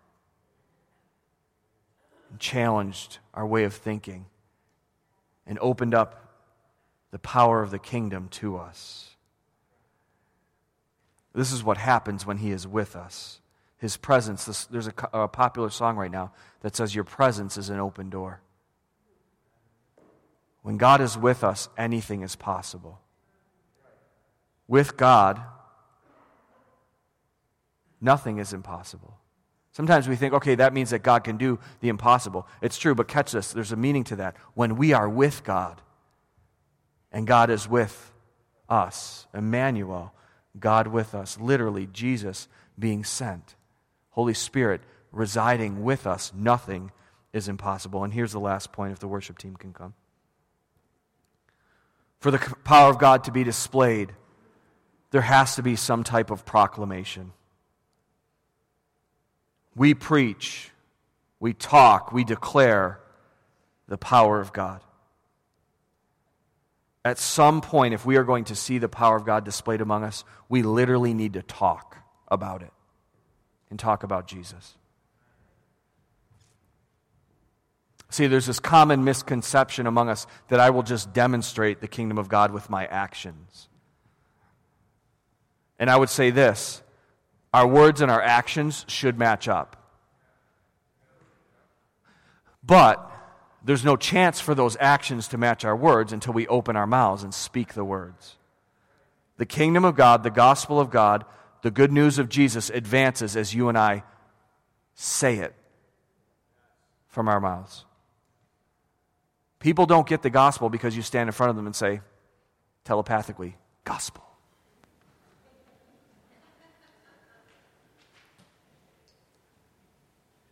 and 2.32 2.40
challenged 2.40 3.20
our 3.36 3.46
way 3.46 3.66
of 3.66 3.74
thinking 3.74 4.26
and 5.46 5.60
opened 5.60 5.94
up 5.94 6.25
the 7.16 7.20
power 7.20 7.64
of 7.64 7.72
the 7.72 7.80
kingdom 7.80 8.28
to 8.28 8.58
us. 8.58 9.16
This 11.34 11.54
is 11.54 11.64
what 11.64 11.78
happens 11.78 12.26
when 12.26 12.40
He 12.40 12.52
is 12.52 12.68
with 12.68 12.94
us. 12.94 13.40
His 13.78 13.96
presence, 13.96 14.44
this, 14.44 14.66
there's 14.66 14.90
a, 14.90 14.94
a 15.14 15.30
popular 15.30 15.70
song 15.70 15.96
right 15.96 16.12
now 16.12 16.34
that 16.60 16.76
says, 16.76 16.94
Your 16.94 17.06
presence 17.06 17.56
is 17.56 17.70
an 17.70 17.80
open 17.80 18.10
door. 18.10 18.42
When 20.62 20.76
God 20.76 21.00
is 21.00 21.18
with 21.18 21.42
us, 21.42 21.70
anything 21.78 22.22
is 22.22 22.36
possible. 22.36 23.00
With 24.68 24.98
God, 24.98 25.42
nothing 28.02 28.40
is 28.40 28.52
impossible. 28.52 29.16
Sometimes 29.72 30.10
we 30.10 30.18
think, 30.18 30.34
okay, 30.34 30.56
that 30.56 30.74
means 30.74 30.90
that 30.90 31.00
God 31.00 31.24
can 31.24 31.38
do 31.38 31.60
the 31.80 31.88
impossible. 31.88 32.46
It's 32.62 32.78
true, 32.78 32.94
but 32.94 33.08
catch 33.08 33.32
this 33.32 33.54
there's 33.54 33.72
a 33.72 33.78
meaning 33.78 34.04
to 34.04 34.18
that. 34.18 34.36
When 34.54 34.76
we 34.76 34.92
are 34.92 35.08
with 35.08 35.46
God, 35.46 35.82
and 37.16 37.26
God 37.26 37.50
is 37.50 37.68
with 37.68 38.12
us. 38.68 39.26
Emmanuel, 39.34 40.14
God 40.60 40.88
with 40.88 41.16
us. 41.16 41.40
Literally, 41.40 41.88
Jesus 41.88 42.50
being 42.78 43.06
sent. 43.06 43.56
Holy 44.10 44.34
Spirit 44.34 44.82
residing 45.14 45.86
with 45.86 46.06
us. 46.06 46.34
Nothing 46.36 46.92
is 47.32 47.48
impossible. 47.48 48.04
And 48.04 48.14
here's 48.14 48.34
the 48.34 48.40
last 48.40 48.74
point 48.74 48.92
if 48.92 49.00
the 49.00 49.08
worship 49.08 49.38
team 49.38 49.56
can 49.56 49.72
come. 49.72 49.94
For 52.20 52.32
the 52.32 52.54
power 52.66 52.90
of 52.90 53.00
God 53.00 53.24
to 53.24 53.32
be 53.32 53.46
displayed, 53.46 54.12
there 55.12 55.22
has 55.22 55.56
to 55.56 55.64
be 55.64 55.78
some 55.78 56.04
type 56.04 56.32
of 56.32 56.46
proclamation. 56.46 57.32
We 59.74 59.94
preach, 59.94 60.72
we 61.40 61.54
talk, 61.54 62.12
we 62.12 62.26
declare 62.26 63.00
the 63.88 63.98
power 63.98 64.42
of 64.42 64.52
God. 64.52 64.82
At 67.06 67.20
some 67.20 67.62
point, 67.62 67.94
if 67.94 68.04
we 68.04 68.18
are 68.18 68.24
going 68.24 68.46
to 68.46 68.56
see 68.56 68.80
the 68.80 68.90
power 68.90 69.16
of 69.16 69.26
God 69.26 69.46
displayed 69.46 69.80
among 69.80 70.04
us, 70.04 70.24
we 70.50 70.64
literally 70.64 71.14
need 71.14 71.34
to 71.34 71.44
talk 71.44 71.98
about 72.28 72.64
it 72.64 72.74
and 73.70 73.80
talk 73.80 74.02
about 74.02 74.28
Jesus. 74.28 74.76
See, 78.10 78.26
there's 78.26 78.48
this 78.48 78.60
common 78.60 79.04
misconception 79.04 79.86
among 79.86 80.10
us 80.10 80.26
that 80.48 80.60
I 80.60 80.72
will 80.72 80.82
just 80.82 81.14
demonstrate 81.14 81.80
the 81.80 81.88
kingdom 81.88 82.18
of 82.18 82.28
God 82.28 82.52
with 82.52 82.72
my 82.72 82.88
actions. 82.88 83.70
And 85.78 85.92
I 85.92 85.98
would 85.98 86.10
say 86.10 86.32
this 86.32 86.82
our 87.54 87.68
words 87.68 88.02
and 88.02 88.10
our 88.10 88.22
actions 88.22 88.84
should 88.88 89.20
match 89.20 89.48
up. 89.48 89.76
But 92.64 93.12
there's 93.66 93.84
no 93.84 93.96
chance 93.96 94.40
for 94.40 94.54
those 94.54 94.78
actions 94.80 95.28
to 95.30 95.38
match 95.38 95.66
our 95.66 95.76
words 95.76 96.14
until 96.14 96.34
we 96.34 96.48
open 96.48 96.76
our 96.76 96.86
mouths 96.86 97.24
and 97.24 97.34
speak 97.34 97.74
the 97.74 97.84
words. 97.84 98.36
The 99.38 99.46
kingdom 99.46 99.84
of 99.84 99.96
God, 99.96 100.22
the 100.22 100.30
gospel 100.30 100.80
of 100.80 100.92
God, 100.92 101.26
the 101.64 101.72
good 101.72 101.92
news 101.92 102.20
of 102.20 102.30
Jesus 102.30 102.70
advances 102.70 103.36
as 103.36 103.56
you 103.56 103.68
and 103.68 103.78
I 103.78 104.04
say 104.94 105.38
it 105.38 105.56
from 107.08 107.28
our 107.28 107.40
mouths. 107.40 107.86
People 109.60 109.88
don't 109.88 110.08
get 110.08 110.22
the 110.22 110.30
gospel 110.30 110.70
because 110.70 110.96
you 110.96 111.02
stand 111.02 111.28
in 111.28 111.34
front 111.34 111.50
of 111.50 111.56
them 111.56 111.66
and 111.66 111.76
say 111.76 112.02
telepathically, 112.84 113.58
gospel. 113.84 114.25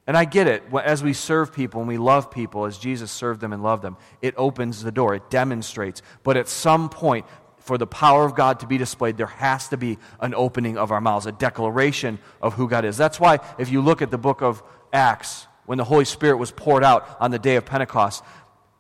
And 0.06 0.18
I 0.18 0.26
get 0.26 0.48
it. 0.48 0.64
As 0.74 1.02
we 1.02 1.14
serve 1.14 1.54
people 1.54 1.80
and 1.80 1.88
we 1.88 1.98
love 1.98 2.30
people 2.30 2.66
as 2.66 2.78
Jesus 2.78 3.12
served 3.12 3.40
them 3.40 3.54
and 3.54 3.64
loved 3.64 3.84
them, 3.84 3.98
it 4.22 4.34
opens 4.38 4.84
the 4.84 4.92
door, 4.92 5.16
it 5.16 5.30
demonstrates. 5.30 6.02
But 6.24 6.36
at 6.36 6.50
some 6.50 6.90
point, 6.90 7.26
for 7.60 7.78
the 7.78 7.88
power 7.88 8.26
of 8.26 8.36
God 8.36 8.60
to 8.60 8.68
be 8.68 8.78
displayed, 8.78 9.16
there 9.16 9.28
has 9.28 9.70
to 9.70 9.78
be 9.78 9.98
an 10.20 10.36
opening 10.36 10.78
of 10.78 10.92
our 10.92 11.00
mouths, 11.00 11.26
a 11.26 11.32
declaration 11.32 12.20
of 12.42 12.54
who 12.54 12.68
God 12.68 12.84
is. 12.84 12.98
That's 12.98 13.20
why, 13.20 13.40
if 13.58 13.72
you 13.72 13.82
look 13.82 14.02
at 14.02 14.12
the 14.12 14.18
book 14.18 14.42
of 14.42 14.62
Acts, 14.92 15.48
when 15.66 15.78
the 15.78 15.86
Holy 15.86 16.04
Spirit 16.04 16.36
was 16.36 16.52
poured 16.52 16.84
out 16.84 17.08
on 17.22 17.32
the 17.32 17.40
day 17.40 17.56
of 17.56 17.66
Pentecost, 17.66 18.22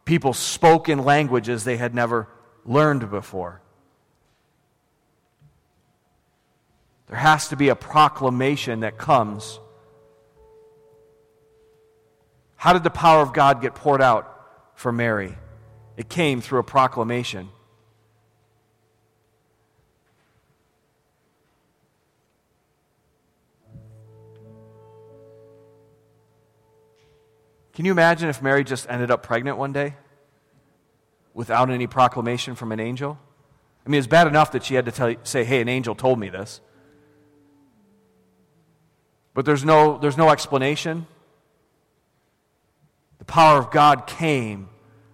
people 0.04 0.34
spoke 0.34 0.90
in 0.90 1.00
languages 1.00 1.64
they 1.64 1.78
had 1.78 1.96
never 1.96 2.28
learned 2.66 3.10
before. 3.10 3.62
There 7.08 7.18
has 7.18 7.48
to 7.50 7.56
be 7.56 7.70
a 7.70 7.76
proclamation 7.76 8.82
that 8.82 8.98
comes. 8.98 9.62
How 12.64 12.72
did 12.72 12.84
the 12.84 12.90
power 12.90 13.22
of 13.22 13.34
God 13.34 13.62
get 13.62 13.76
poured 13.76 14.02
out 14.02 14.42
for 14.74 14.94
Mary? 14.94 15.38
It 15.98 16.08
came 16.08 16.40
through 16.40 16.60
a 16.60 16.64
proclamation. 16.64 17.50
Can 27.74 27.84
you 27.84 27.92
imagine 27.92 28.30
if 28.30 28.42
Mary 28.42 28.64
just 28.64 28.90
ended 28.90 29.12
up 29.12 29.24
pregnant 29.24 29.58
one 29.58 29.74
day 29.74 29.96
without 31.34 31.70
any 31.70 31.86
proclamation 31.86 32.56
from 32.56 32.72
an 32.72 32.80
angel? 32.80 33.20
I 33.86 33.90
mean, 33.90 34.00
it's 34.00 34.08
bad 34.08 34.26
enough 34.26 34.54
that 34.54 34.64
she 34.64 34.76
had 34.76 34.86
to 34.86 34.92
tell, 34.94 35.14
say, 35.24 35.44
hey, 35.44 35.60
an 35.60 35.68
angel 35.68 35.96
told 35.96 36.18
me 36.18 36.30
this. 36.30 36.62
But 39.34 39.44
there's 39.44 39.66
no, 39.66 39.98
there's 39.98 40.18
no 40.18 40.30
explanation. 40.30 41.08
The 43.24 43.32
power 43.32 43.58
of 43.58 43.72
God 43.72 44.06
came 44.06 44.68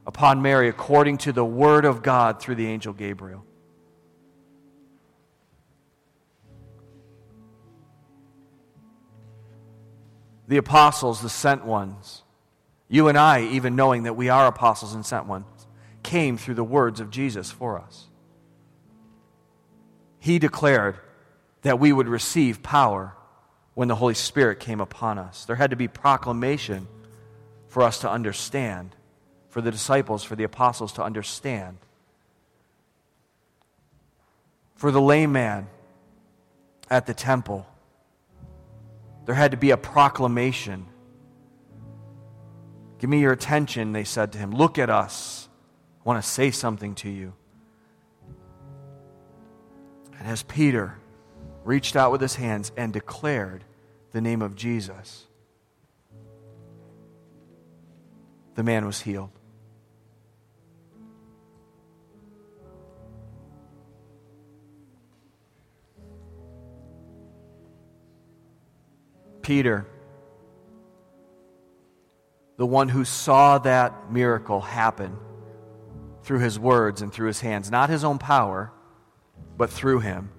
upon 0.07 0.41
Mary 0.41 0.67
according 0.67 1.19
to 1.19 1.31
the 1.31 1.45
word 1.45 1.85
of 1.85 2.01
God 2.01 2.41
through 2.41 2.55
the 2.55 2.65
angel 2.65 2.91
Gabriel. 2.91 3.45
The 10.47 10.57
apostles, 10.57 11.21
the 11.21 11.29
sent 11.29 11.63
ones, 11.63 12.23
you 12.87 13.09
and 13.09 13.15
I, 13.15 13.43
even 13.43 13.75
knowing 13.75 14.01
that 14.03 14.15
we 14.15 14.27
are 14.29 14.47
apostles 14.47 14.95
and 14.95 15.05
sent 15.05 15.27
ones, 15.27 15.45
came 16.01 16.35
through 16.35 16.55
the 16.55 16.63
words 16.63 16.99
of 16.99 17.11
Jesus 17.11 17.51
for 17.51 17.77
us. 17.77 18.07
He 20.17 20.39
declared 20.39 20.97
that 21.61 21.77
we 21.77 21.93
would 21.93 22.07
receive 22.07 22.63
power 22.63 23.15
when 23.75 23.87
the 23.87 23.95
Holy 23.95 24.15
Spirit 24.15 24.59
came 24.59 24.81
upon 24.81 25.19
us. 25.19 25.45
There 25.45 25.57
had 25.57 25.69
to 25.69 25.75
be 25.75 25.87
proclamation 25.87 26.87
for 27.69 27.81
us 27.83 27.99
to 27.99 28.09
understand, 28.09 28.95
for 29.47 29.61
the 29.61 29.71
disciples, 29.71 30.23
for 30.23 30.35
the 30.35 30.43
apostles 30.43 30.91
to 30.93 31.03
understand. 31.03 31.77
For 34.75 34.91
the 34.91 35.01
lame 35.01 35.31
man 35.31 35.67
at 36.89 37.05
the 37.05 37.13
temple, 37.13 37.65
there 39.25 39.35
had 39.35 39.51
to 39.51 39.57
be 39.57 39.71
a 39.71 39.77
proclamation 39.77 40.87
Give 42.99 43.09
me 43.09 43.21
your 43.21 43.31
attention, 43.31 43.93
they 43.93 44.03
said 44.03 44.33
to 44.33 44.37
him. 44.37 44.51
Look 44.51 44.77
at 44.77 44.89
us. 44.89 45.47
I 46.01 46.03
want 46.03 46.21
to 46.21 46.29
say 46.29 46.51
something 46.51 46.95
to 46.95 47.09
you. 47.09 47.33
And 50.19 50.27
as 50.27 50.43
Peter 50.43 50.97
reached 51.63 51.95
out 51.95 52.11
with 52.11 52.19
his 52.19 52.35
hands 52.35 52.73
and 52.75 52.91
declared 52.91 53.63
the 54.11 54.19
name 54.19 54.41
of 54.41 54.55
Jesus, 54.55 55.25
the 58.59 58.63
man 58.63 58.85
was 58.85 58.99
healed. 58.99 59.29
Peter 69.41 69.87
the 72.57 72.65
one 72.65 72.89
who 72.89 73.05
saw 73.05 73.59
that 73.59 74.11
miracle 74.11 74.59
happen 74.59 75.17
through 76.23 76.39
his 76.39 76.59
words 76.59 77.01
and 77.01 77.13
through 77.13 77.27
his 77.27 77.39
hands, 77.39 77.71
not 77.71 77.89
his 77.89 78.03
own 78.03 78.17
power, 78.17 78.73
but 79.55 79.69
through 79.69 80.01
him, 80.01 80.31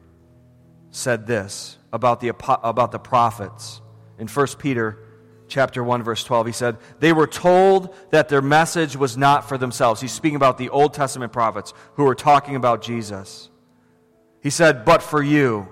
said 0.90 1.26
this 1.26 1.78
about 1.90 2.20
the, 2.20 2.28
about 2.62 2.92
the 2.92 2.98
prophets. 2.98 3.80
In 4.18 4.28
1 4.28 4.46
Peter 4.58 4.98
chapter 5.50 5.84
1 5.84 6.02
verse 6.02 6.24
12 6.24 6.46
he 6.46 6.52
said 6.52 6.78
they 7.00 7.12
were 7.12 7.26
told 7.26 7.94
that 8.10 8.28
their 8.28 8.40
message 8.40 8.96
was 8.96 9.16
not 9.16 9.48
for 9.48 9.58
themselves 9.58 10.00
he's 10.00 10.12
speaking 10.12 10.36
about 10.36 10.56
the 10.56 10.70
old 10.70 10.94
testament 10.94 11.32
prophets 11.32 11.74
who 11.94 12.04
were 12.04 12.14
talking 12.14 12.56
about 12.56 12.82
jesus 12.82 13.50
he 14.40 14.48
said 14.48 14.84
but 14.84 15.02
for 15.02 15.22
you 15.22 15.68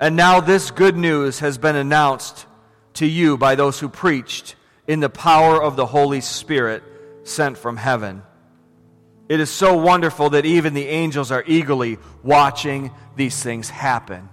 and 0.00 0.16
now 0.16 0.40
this 0.40 0.70
good 0.70 0.96
news 0.96 1.40
has 1.40 1.58
been 1.58 1.76
announced 1.76 2.46
to 2.94 3.06
you 3.06 3.36
by 3.36 3.54
those 3.54 3.80
who 3.80 3.88
preached 3.88 4.54
in 4.86 5.00
the 5.00 5.10
power 5.10 5.62
of 5.62 5.76
the 5.76 5.86
Holy 5.86 6.20
Spirit 6.20 6.82
sent 7.24 7.58
from 7.58 7.76
heaven. 7.76 8.22
It 9.28 9.40
is 9.40 9.50
so 9.50 9.76
wonderful 9.76 10.30
that 10.30 10.46
even 10.46 10.72
the 10.72 10.86
angels 10.86 11.30
are 11.30 11.44
eagerly 11.46 11.98
watching 12.22 12.90
these 13.16 13.42
things 13.42 13.68
happen. 13.68 14.28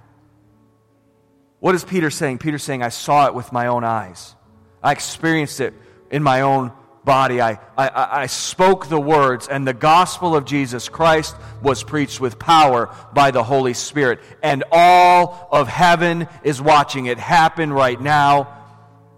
What 1.66 1.74
is 1.74 1.84
Peter 1.84 2.12
saying? 2.12 2.38
Peter's 2.38 2.62
saying, 2.62 2.84
I 2.84 2.90
saw 2.90 3.26
it 3.26 3.34
with 3.34 3.52
my 3.52 3.66
own 3.66 3.84
eyes. 3.84 4.36
I 4.84 4.92
experienced 4.92 5.60
it 5.60 5.74
in 6.12 6.22
my 6.22 6.42
own 6.42 6.72
body. 7.04 7.42
I, 7.42 7.54
I, 7.76 8.22
I 8.22 8.26
spoke 8.28 8.88
the 8.88 9.00
words, 9.00 9.48
and 9.48 9.68
the 9.68 9.74
gospel 9.74 10.36
of 10.36 10.46
Jesus 10.46 10.90
Christ 10.90 11.36
was 11.64 11.82
preached 11.82 12.22
with 12.22 12.38
power 12.38 12.96
by 13.16 13.32
the 13.32 13.42
Holy 13.42 13.74
Spirit. 13.74 14.20
And 14.44 14.64
all 14.72 15.50
of 15.52 15.68
heaven 15.68 16.28
is 16.44 16.62
watching 16.62 17.08
it 17.08 17.18
happen 17.18 17.74
right 17.74 18.00
now 18.00 18.64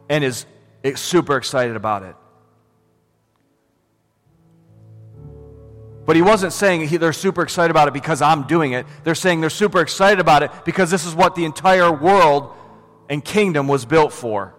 and 0.07 0.23
is 0.23 0.45
super 0.95 1.35
excited 1.35 1.75
about 1.75 2.03
it. 2.03 2.15
But 6.07 6.15
he 6.15 6.21
wasn't 6.21 6.53
saying 6.53 6.87
he, 6.87 6.95
they're 6.95 7.11
super 7.11 7.41
excited 7.41 7.69
about 7.69 7.89
it 7.89 7.93
because 7.93 8.21
I'm 8.21 8.43
doing 8.43 8.71
it. 8.71 8.87
They're 9.03 9.13
saying 9.13 9.41
they're 9.41 9.49
super 9.49 9.81
excited 9.81 10.21
about 10.21 10.41
it 10.41 10.51
because 10.63 10.89
this 10.89 11.05
is 11.05 11.13
what 11.13 11.35
the 11.35 11.43
entire 11.43 11.91
world 11.91 12.55
and 13.09 13.23
kingdom 13.23 13.67
was 13.67 13.83
built 13.83 14.13
for. 14.13 14.55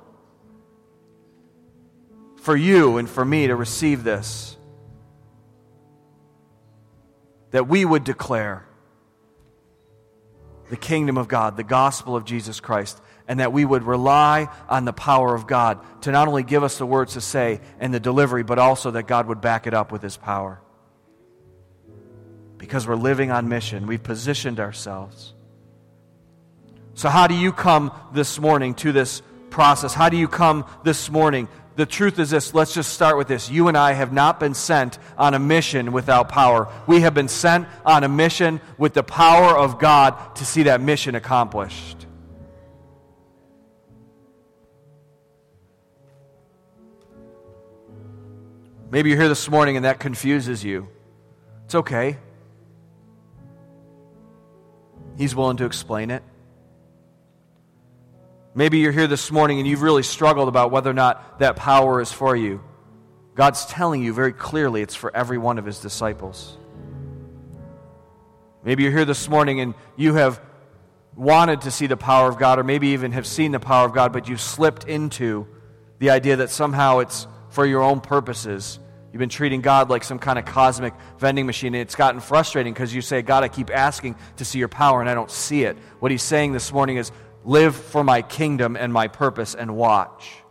For 2.42 2.55
you 2.55 2.99
and 2.99 3.09
for 3.09 3.24
me 3.24 3.46
to 3.46 3.57
receive 3.57 4.05
this. 4.05 4.59
That 7.53 7.66
we 7.66 7.82
would 7.82 8.05
declare 8.05 8.66
the 10.68 10.76
kingdom 10.76 11.16
of 11.16 11.28
God, 11.28 11.57
the 11.57 11.64
gospel 11.64 12.14
of 12.14 12.26
Jesus 12.26 12.61
Christ, 12.61 13.01
and 13.26 13.40
that 13.40 13.55
we 13.55 13.64
would 13.64 13.84
rely 13.84 14.49
on 14.68 14.84
the 14.84 14.92
power 14.92 15.34
of 15.34 15.46
God 15.46 15.80
to 16.03 16.12
not 16.12 16.28
only 16.28 16.42
give 16.42 16.62
us 16.62 16.76
the 16.76 16.84
words 16.84 17.14
to 17.14 17.22
say 17.22 17.62
and 17.80 17.94
the 17.94 18.01
delivery, 18.01 18.42
but 18.42 18.59
also 18.59 18.90
that 18.90 19.05
God 19.05 19.28
would 19.28 19.40
back 19.40 19.66
it 19.66 19.72
up 19.72 19.90
with 19.90 20.03
His 20.03 20.18
power. 20.18 20.61
Because 22.59 22.86
we're 22.86 22.96
living 22.96 23.30
on 23.30 23.48
mission, 23.48 23.86
we've 23.86 24.02
positioned 24.02 24.61
ourselves. 24.61 25.32
So, 26.94 27.09
how 27.09 27.28
do 27.28 27.34
you 27.34 27.52
come 27.52 27.92
this 28.12 28.40
morning 28.40 28.74
to 28.74 28.90
this 28.90 29.22
process? 29.50 29.94
How 29.94 30.09
do 30.09 30.16
you 30.16 30.28
come 30.28 30.64
this 30.82 31.11
morning? 31.11 31.48
The 31.76 31.86
truth 31.86 32.18
is 32.18 32.30
this 32.30 32.54
let's 32.54 32.74
just 32.74 32.92
start 32.92 33.16
with 33.16 33.28
this. 33.28 33.48
You 33.48 33.68
and 33.68 33.76
I 33.76 33.92
have 33.92 34.12
not 34.12 34.40
been 34.40 34.54
sent 34.54 34.98
on 35.16 35.32
a 35.32 35.38
mission 35.38 35.92
without 35.92 36.28
power. 36.28 36.66
We 36.88 37.02
have 37.02 37.14
been 37.14 37.28
sent 37.28 37.68
on 37.86 38.02
a 38.02 38.09
mission 38.09 38.61
with 38.78 38.94
the 38.94 39.04
power 39.04 39.56
of 39.56 39.78
God 39.78 40.34
to 40.36 40.44
see 40.44 40.64
that 40.64 40.80
mission 40.80 41.14
accomplished. 41.14 42.06
Maybe 48.90 49.11
you're 49.11 49.18
here 49.20 49.28
this 49.28 49.48
morning 49.48 49.76
and 49.76 49.84
that 49.84 50.00
confuses 50.00 50.64
you. 50.64 50.88
It's 51.66 51.76
okay. 51.76 52.18
He's 55.18 55.34
willing 55.34 55.56
to 55.58 55.64
explain 55.64 56.10
it. 56.10 56.22
Maybe 58.54 58.78
you're 58.78 58.92
here 58.92 59.08
this 59.08 59.30
morning 59.30 59.58
and 59.58 59.66
you've 59.66 59.82
really 59.82 60.04
struggled 60.04 60.48
about 60.48 60.70
whether 60.70 60.88
or 60.90 60.94
not 60.94 61.40
that 61.40 61.56
power 61.56 62.00
is 62.00 62.10
for 62.10 62.34
you. 62.34 62.62
God's 63.34 63.66
telling 63.66 64.02
you 64.02 64.14
very 64.14 64.32
clearly 64.32 64.80
it's 64.80 64.94
for 64.94 65.14
every 65.14 65.36
one 65.36 65.58
of 65.58 65.64
his 65.64 65.80
disciples. 65.80 66.56
Maybe 68.64 68.84
you're 68.84 68.92
here 68.92 69.04
this 69.04 69.28
morning 69.28 69.60
and 69.60 69.74
you 69.96 70.14
have 70.14 70.40
wanted 71.16 71.62
to 71.62 71.70
see 71.72 71.88
the 71.88 71.96
power 71.96 72.28
of 72.28 72.38
God, 72.38 72.60
or 72.60 72.64
maybe 72.64 72.88
even 72.88 73.10
have 73.12 73.26
seen 73.26 73.50
the 73.50 73.60
power 73.60 73.86
of 73.86 73.92
God, 73.92 74.12
but 74.12 74.28
you've 74.28 74.40
slipped 74.40 74.84
into 74.84 75.48
the 75.98 76.10
idea 76.10 76.36
that 76.36 76.50
somehow 76.50 77.00
it's 77.00 77.26
for 77.48 77.66
your 77.66 77.82
own 77.82 78.00
purposes. 78.00 78.78
You've 79.12 79.20
been 79.20 79.28
treating 79.28 79.62
God 79.62 79.88
like 79.88 80.04
some 80.04 80.18
kind 80.18 80.38
of 80.38 80.44
cosmic 80.44 80.92
vending 81.18 81.46
machine, 81.46 81.74
and 81.74 81.82
it's 81.82 81.94
gotten 81.94 82.20
frustrating 82.20 82.74
because 82.74 82.94
you 82.94 83.00
say, 83.00 83.22
God, 83.22 83.42
I 83.42 83.48
keep 83.48 83.70
asking 83.70 84.16
to 84.36 84.44
see 84.44 84.59
your 84.59 84.68
power, 84.68 85.00
and 85.00 85.09
I 85.09 85.14
don't 85.14 85.30
see 85.30 85.64
it. 85.64 85.78
What 85.98 86.11
he's 86.11 86.22
saying 86.22 86.52
this 86.52 86.72
morning 86.72 86.98
is, 86.98 87.11
live 87.44 87.74
for 87.74 88.04
my 88.04 88.20
kingdom 88.20 88.76
and 88.76 88.92
my 88.92 89.09
purpose 89.09 89.54
and 89.54 89.74
watch. 89.74 90.42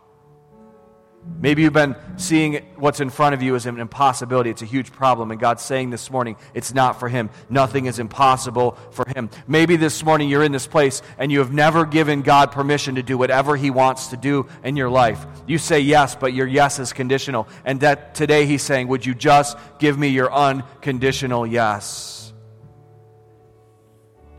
Maybe 1.40 1.62
you've 1.62 1.72
been 1.72 1.94
seeing 2.16 2.66
what's 2.76 3.00
in 3.00 3.10
front 3.10 3.34
of 3.34 3.42
you 3.42 3.54
as 3.54 3.66
an 3.66 3.78
impossibility. 3.78 4.50
It's 4.50 4.62
a 4.62 4.66
huge 4.66 4.90
problem. 4.90 5.30
And 5.30 5.38
God's 5.38 5.62
saying 5.62 5.90
this 5.90 6.10
morning, 6.10 6.36
it's 6.52 6.74
not 6.74 6.98
for 6.98 7.08
Him. 7.08 7.30
Nothing 7.48 7.86
is 7.86 7.98
impossible 7.98 8.76
for 8.90 9.06
Him. 9.14 9.30
Maybe 9.46 9.76
this 9.76 10.04
morning 10.04 10.28
you're 10.28 10.42
in 10.42 10.52
this 10.52 10.66
place 10.66 11.00
and 11.16 11.30
you 11.30 11.38
have 11.38 11.52
never 11.52 11.84
given 11.84 12.22
God 12.22 12.50
permission 12.50 12.96
to 12.96 13.02
do 13.02 13.16
whatever 13.16 13.56
He 13.56 13.70
wants 13.70 14.08
to 14.08 14.16
do 14.16 14.48
in 14.64 14.76
your 14.76 14.90
life. 14.90 15.24
You 15.46 15.58
say 15.58 15.80
yes, 15.80 16.16
but 16.16 16.32
your 16.32 16.46
yes 16.46 16.80
is 16.80 16.92
conditional. 16.92 17.46
And 17.64 17.80
that 17.80 18.16
today 18.16 18.46
He's 18.46 18.62
saying, 18.62 18.88
Would 18.88 19.06
you 19.06 19.14
just 19.14 19.56
give 19.78 19.96
me 19.96 20.08
your 20.08 20.32
unconditional 20.32 21.46
yes? 21.46 22.17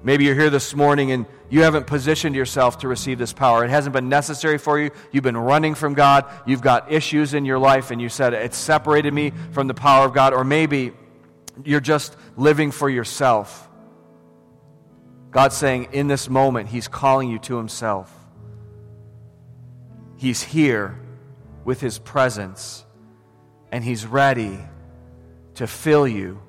Maybe 0.01 0.23
you're 0.23 0.35
here 0.35 0.49
this 0.49 0.73
morning 0.73 1.11
and 1.11 1.25
you 1.49 1.63
haven't 1.63 1.87
positioned 1.87 2.35
yourself 2.35 2.79
to 2.79 2.87
receive 2.87 3.17
this 3.17 3.33
power. 3.33 3.65
It 3.65 3.69
hasn't 3.69 3.93
been 3.93 4.07
necessary 4.07 4.57
for 4.57 4.79
you. 4.79 4.91
You've 5.11 5.23
been 5.23 5.35
running 5.35 5.75
from 5.75 5.93
God. 5.93 6.25
You've 6.45 6.61
got 6.61 6.91
issues 6.91 7.33
in 7.33 7.43
your 7.43 7.59
life, 7.59 7.91
and 7.91 8.01
you 8.01 8.07
said, 8.07 8.33
It 8.33 8.53
separated 8.53 9.13
me 9.13 9.33
from 9.51 9.67
the 9.67 9.73
power 9.73 10.05
of 10.05 10.13
God. 10.13 10.33
Or 10.33 10.43
maybe 10.43 10.93
you're 11.65 11.81
just 11.81 12.15
living 12.37 12.71
for 12.71 12.89
yourself. 12.89 13.67
God's 15.31 15.57
saying, 15.57 15.89
in 15.91 16.07
this 16.07 16.29
moment, 16.29 16.69
He's 16.69 16.87
calling 16.87 17.29
you 17.29 17.39
to 17.39 17.57
Himself. 17.57 18.13
He's 20.15 20.41
here 20.41 20.99
with 21.65 21.81
His 21.81 21.99
presence, 21.99 22.85
and 23.71 23.83
He's 23.83 24.05
ready 24.05 24.59
to 25.55 25.67
fill 25.67 26.07
you 26.07 26.41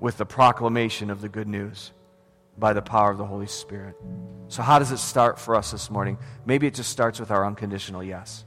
with 0.00 0.18
the 0.18 0.26
proclamation 0.26 1.10
of 1.10 1.20
the 1.20 1.28
good 1.28 1.48
news 1.48 1.92
by 2.58 2.72
the 2.72 2.82
power 2.82 3.10
of 3.10 3.18
the 3.18 3.24
Holy 3.24 3.46
Spirit. 3.46 3.96
So, 4.48 4.62
how 4.62 4.78
does 4.78 4.92
it 4.92 4.98
start 4.98 5.38
for 5.38 5.54
us 5.54 5.72
this 5.72 5.90
morning? 5.90 6.18
Maybe 6.44 6.66
it 6.66 6.74
just 6.74 6.90
starts 6.90 7.18
with 7.20 7.30
our 7.30 7.44
unconditional 7.44 8.02
yes. 8.02 8.44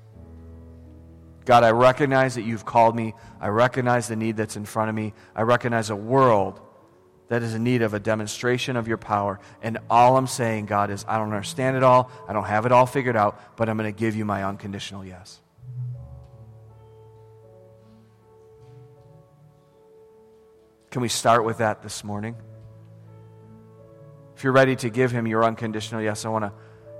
God, 1.46 1.64
I 1.64 1.72
recognize 1.72 2.36
that 2.36 2.44
you've 2.44 2.66
called 2.66 2.96
me. 2.96 3.16
I 3.40 3.48
recognize 3.48 4.08
the 4.08 4.16
need 4.16 4.38
that's 4.38 4.56
in 4.56 4.66
front 4.66 4.90
of 4.90 4.96
me. 4.96 5.14
I 5.36 5.42
recognize 5.42 5.90
a 5.90 5.96
world 5.96 6.60
that 7.30 7.44
is 7.44 7.56
in 7.56 7.64
need 7.64 7.82
of 7.82 7.94
a 7.94 8.00
demonstration 8.00 8.76
of 8.76 8.88
your 8.88 8.98
power. 8.98 9.40
And 9.62 9.78
all 9.90 10.18
I'm 10.18 10.28
saying, 10.28 10.66
God, 10.66 10.90
is 10.90 11.06
I 11.08 11.18
don't 11.18 11.28
understand 11.30 11.78
it 11.78 11.84
all. 11.84 12.12
I 12.28 12.34
don't 12.34 12.44
have 12.46 12.66
it 12.66 12.72
all 12.72 12.86
figured 12.86 13.16
out, 13.16 13.40
but 13.56 13.70
I'm 13.70 13.78
going 13.78 13.92
to 13.92 13.98
give 13.98 14.16
you 14.16 14.26
my 14.26 14.44
unconditional 14.44 15.06
yes. 15.06 15.40
Can 20.92 21.02
we 21.02 21.10
start 21.10 21.46
with 21.46 21.60
that 21.60 21.84
this 21.84 22.04
morning? 22.04 22.36
If 24.36 24.44
you're 24.44 24.54
ready 24.54 24.76
to 24.78 24.90
give 24.90 25.12
him 25.12 25.28
your 25.28 25.44
unconditional 25.44 26.02
yes, 26.02 26.26
I 26.26 26.30
want 26.30 26.46
to 26.46 26.54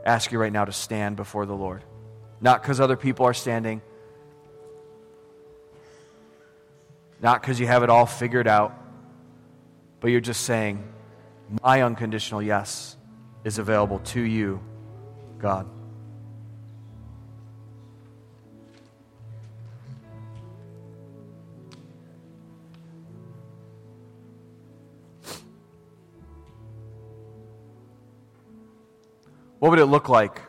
ask 0.06 0.32
you 0.32 0.40
right 0.40 0.52
now 0.52 0.66
to 0.66 0.72
stand 0.72 1.16
before 1.16 1.46
the 1.46 1.56
Lord. 1.56 1.84
Not 2.42 2.62
because 2.62 2.80
other 2.80 2.98
people 2.98 3.26
are 3.26 3.34
standing, 3.34 3.82
not 7.22 7.42
because 7.42 7.60
you 7.60 7.68
have 7.68 7.84
it 7.84 7.90
all 7.90 8.06
figured 8.06 8.48
out, 8.48 8.74
but 10.00 10.12
you're 10.12 10.22
just 10.22 10.42
saying, 10.42 10.88
My 11.64 11.82
unconditional 11.82 12.42
yes 12.42 12.96
is 13.44 13.58
available 13.58 14.00
to 14.00 14.22
you, 14.22 14.62
God. 15.40 15.68
What 29.60 29.70
would 29.70 29.80
it 29.80 29.86
look 29.86 30.08
like 30.08 30.42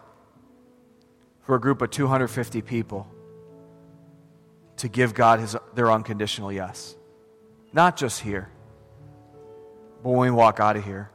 for 1.42 1.56
a 1.56 1.60
group 1.60 1.82
of 1.82 1.90
250 1.90 2.62
people 2.62 3.08
to 4.76 4.88
give 4.88 5.14
God 5.14 5.40
his, 5.40 5.56
their 5.74 5.90
unconditional 5.90 6.52
yes? 6.52 6.96
Not 7.72 7.96
just 7.96 8.20
here, 8.20 8.48
but 10.02 10.10
when 10.10 10.20
we 10.20 10.30
walk 10.30 10.60
out 10.60 10.76
of 10.76 10.84
here. 10.84 11.10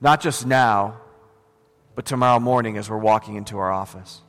Not 0.00 0.20
just 0.20 0.46
now, 0.46 1.00
but 1.94 2.04
tomorrow 2.04 2.38
morning 2.38 2.76
as 2.78 2.88
we're 2.88 2.98
walking 2.98 3.34
into 3.36 3.58
our 3.58 3.72
office. 3.72 4.20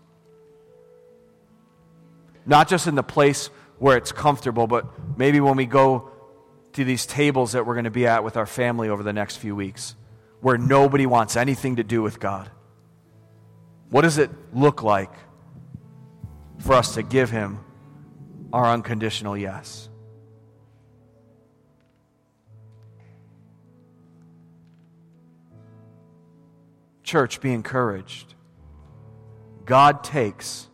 Not 2.46 2.68
just 2.68 2.88
in 2.88 2.96
the 2.96 3.04
place 3.04 3.48
where 3.78 3.98
it's 3.98 4.12
comfortable, 4.12 4.66
but 4.66 4.88
maybe 5.18 5.40
when 5.40 5.56
we 5.56 5.66
go 5.66 6.10
to 6.74 6.84
these 6.84 7.06
tables 7.06 7.52
that 7.52 7.66
we're 7.66 7.76
going 7.76 7.84
to 7.84 7.92
be 7.92 8.08
at 8.08 8.24
with 8.24 8.38
our 8.38 8.46
family 8.46 8.90
over 8.90 9.04
the 9.04 9.14
next 9.14 9.38
few 9.38 9.56
weeks 9.56 9.96
where 10.42 10.58
nobody 10.58 11.06
wants 11.06 11.36
anything 11.36 11.78
to 11.78 11.84
do 11.84 12.02
with 12.02 12.20
God? 12.20 12.52
What 13.90 14.02
does 14.02 14.18
it 14.18 14.30
look 14.54 14.84
like 14.84 15.14
for 16.60 16.74
us 16.74 16.94
to 16.96 17.04
give 17.04 17.30
Him 17.30 17.60
our 18.54 18.66
unconditional 18.66 19.38
yes? 19.38 19.90
Church, 27.04 27.40
be 27.40 27.54
encouraged. 27.54 28.36
God 29.66 30.04
takes 30.04 30.68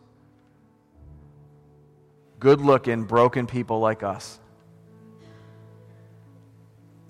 good 2.40 2.60
looking, 2.60 3.04
broken 3.04 3.46
people 3.46 3.78
like 3.78 4.02
us, 4.02 4.40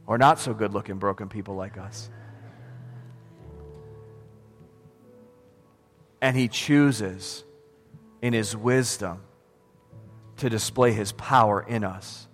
or 0.06 0.18
not 0.18 0.38
so 0.38 0.52
good 0.54 0.74
looking, 0.74 0.98
broken 0.98 1.28
people 1.28 1.54
like 1.54 1.78
us. 1.78 2.10
And 6.24 6.34
he 6.34 6.48
chooses, 6.48 7.44
in 8.22 8.32
his 8.32 8.56
wisdom, 8.56 9.20
to 10.38 10.48
display 10.48 10.90
his 10.90 11.12
power 11.12 11.60
in 11.60 11.84
us. 11.84 12.26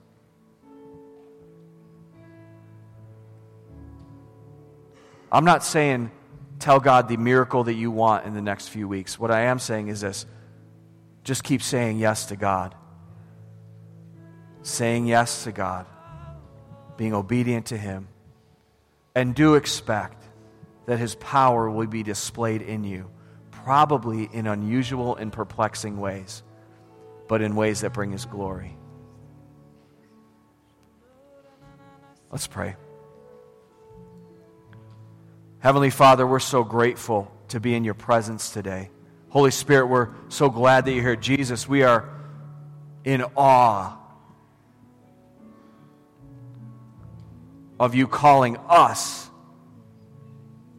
I'm 5.33 5.45
not 5.45 5.65
saying 5.65 6.13
tell 6.61 6.79
God 6.79 7.09
the 7.09 7.17
miracle 7.17 7.65
that 7.65 7.75
you 7.75 7.91
want 7.91 8.27
in 8.27 8.33
the 8.33 8.41
next 8.41 8.69
few 8.69 8.87
weeks. 8.87 9.19
What 9.19 9.33
I 9.33 9.47
am 9.47 9.59
saying 9.59 9.89
is 9.89 10.03
this 10.03 10.25
just 11.25 11.43
keep 11.43 11.61
saying 11.61 11.99
yes 11.99 12.27
to 12.27 12.37
God. 12.37 12.77
Saying 14.63 15.09
yes 15.09 15.43
to 15.43 15.51
God, 15.51 15.87
being 16.97 17.13
obedient 17.13 17.67
to 17.67 17.77
Him. 17.77 18.07
And 19.17 19.35
do 19.35 19.57
expect 19.57 20.23
that 20.87 21.01
His 21.01 21.17
power 21.17 21.69
will 21.69 21.89
be 21.89 22.05
displayed 22.05 22.63
in 22.63 22.85
you 22.85 23.11
probably 23.65 24.29
in 24.33 24.47
unusual 24.47 25.17
and 25.17 25.33
perplexing 25.33 25.99
ways, 26.01 26.43
but 27.29 27.43
in 27.43 27.55
ways 27.55 27.81
that 27.81 27.93
bring 27.93 28.11
His 28.13 28.25
glory. 28.25 28.77
Let's 32.31 32.47
pray. 32.47 32.77
Heavenly 35.59 35.91
Father, 35.91 36.27
we're 36.27 36.39
so 36.39 36.65
grateful 36.65 37.31
to 37.49 37.61
be 37.61 37.75
in 37.75 37.85
your 37.85 37.95
presence 37.95 38.51
today. 38.51 38.91
Holy 39.29 39.51
Spirit, 39.51 39.87
we're 39.87 40.09
so 40.29 40.49
glad 40.49 40.85
that 40.85 40.93
you're 40.93 41.03
here. 41.03 41.17
Jesus, 41.17 41.69
we 41.69 41.83
are 41.83 42.09
in 43.05 43.25
awe 43.37 43.97
of 47.79 47.95
you 47.95 48.07
calling 48.07 48.57
us 48.69 49.31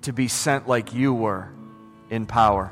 to 0.01 0.13
be 0.13 0.27
sent 0.27 0.67
like 0.67 0.93
you 0.93 1.13
were 1.13 1.51
in 2.11 2.27
power. 2.27 2.71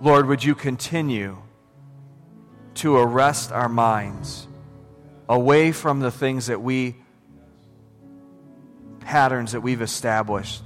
Lord, 0.00 0.26
would 0.26 0.44
you 0.44 0.54
continue 0.54 1.38
to 2.74 2.96
arrest 2.96 3.50
our 3.50 3.68
minds 3.68 4.46
away 5.28 5.72
from 5.72 6.00
the 6.00 6.10
things 6.10 6.46
that 6.46 6.60
we, 6.60 6.96
patterns 9.00 9.52
that 9.52 9.62
we've 9.62 9.80
established 9.80 10.62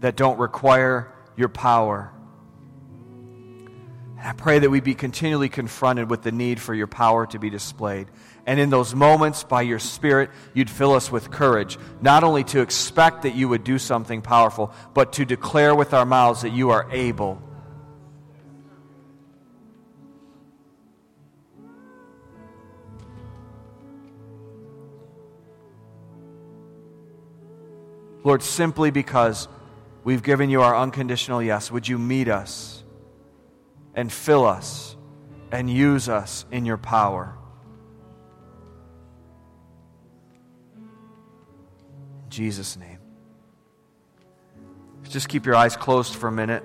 that 0.00 0.16
don't 0.16 0.38
require 0.38 1.12
your 1.36 1.48
power. 1.48 2.10
And 4.18 4.28
I 4.28 4.32
pray 4.32 4.58
that 4.58 4.70
we 4.70 4.80
be 4.80 4.94
continually 4.94 5.48
confronted 5.48 6.08
with 6.08 6.22
the 6.22 6.32
need 6.32 6.60
for 6.60 6.74
your 6.74 6.86
power 6.86 7.26
to 7.26 7.38
be 7.38 7.50
displayed. 7.50 8.08
And 8.44 8.58
in 8.58 8.70
those 8.70 8.94
moments, 8.94 9.44
by 9.44 9.62
your 9.62 9.78
Spirit, 9.78 10.30
you'd 10.52 10.70
fill 10.70 10.92
us 10.94 11.12
with 11.12 11.30
courage, 11.30 11.78
not 12.00 12.24
only 12.24 12.42
to 12.44 12.60
expect 12.60 13.22
that 13.22 13.34
you 13.34 13.48
would 13.48 13.62
do 13.62 13.78
something 13.78 14.20
powerful, 14.20 14.72
but 14.94 15.12
to 15.14 15.24
declare 15.24 15.74
with 15.74 15.94
our 15.94 16.04
mouths 16.04 16.42
that 16.42 16.50
you 16.50 16.70
are 16.70 16.88
able 16.90 17.40
Lord, 28.24 28.42
simply 28.42 28.90
because 28.90 29.48
we've 30.04 30.22
given 30.22 30.48
you 30.48 30.62
our 30.62 30.76
unconditional 30.76 31.42
yes, 31.42 31.70
would 31.70 31.88
you 31.88 31.98
meet 31.98 32.28
us 32.28 32.84
and 33.94 34.12
fill 34.12 34.46
us 34.46 34.96
and 35.50 35.68
use 35.68 36.08
us 36.08 36.44
in 36.50 36.64
your 36.64 36.78
power? 36.78 37.36
Jesus' 42.32 42.76
name. 42.76 42.98
Just 45.08 45.28
keep 45.28 45.44
your 45.44 45.54
eyes 45.54 45.76
closed 45.76 46.14
for 46.14 46.28
a 46.28 46.32
minute. 46.32 46.64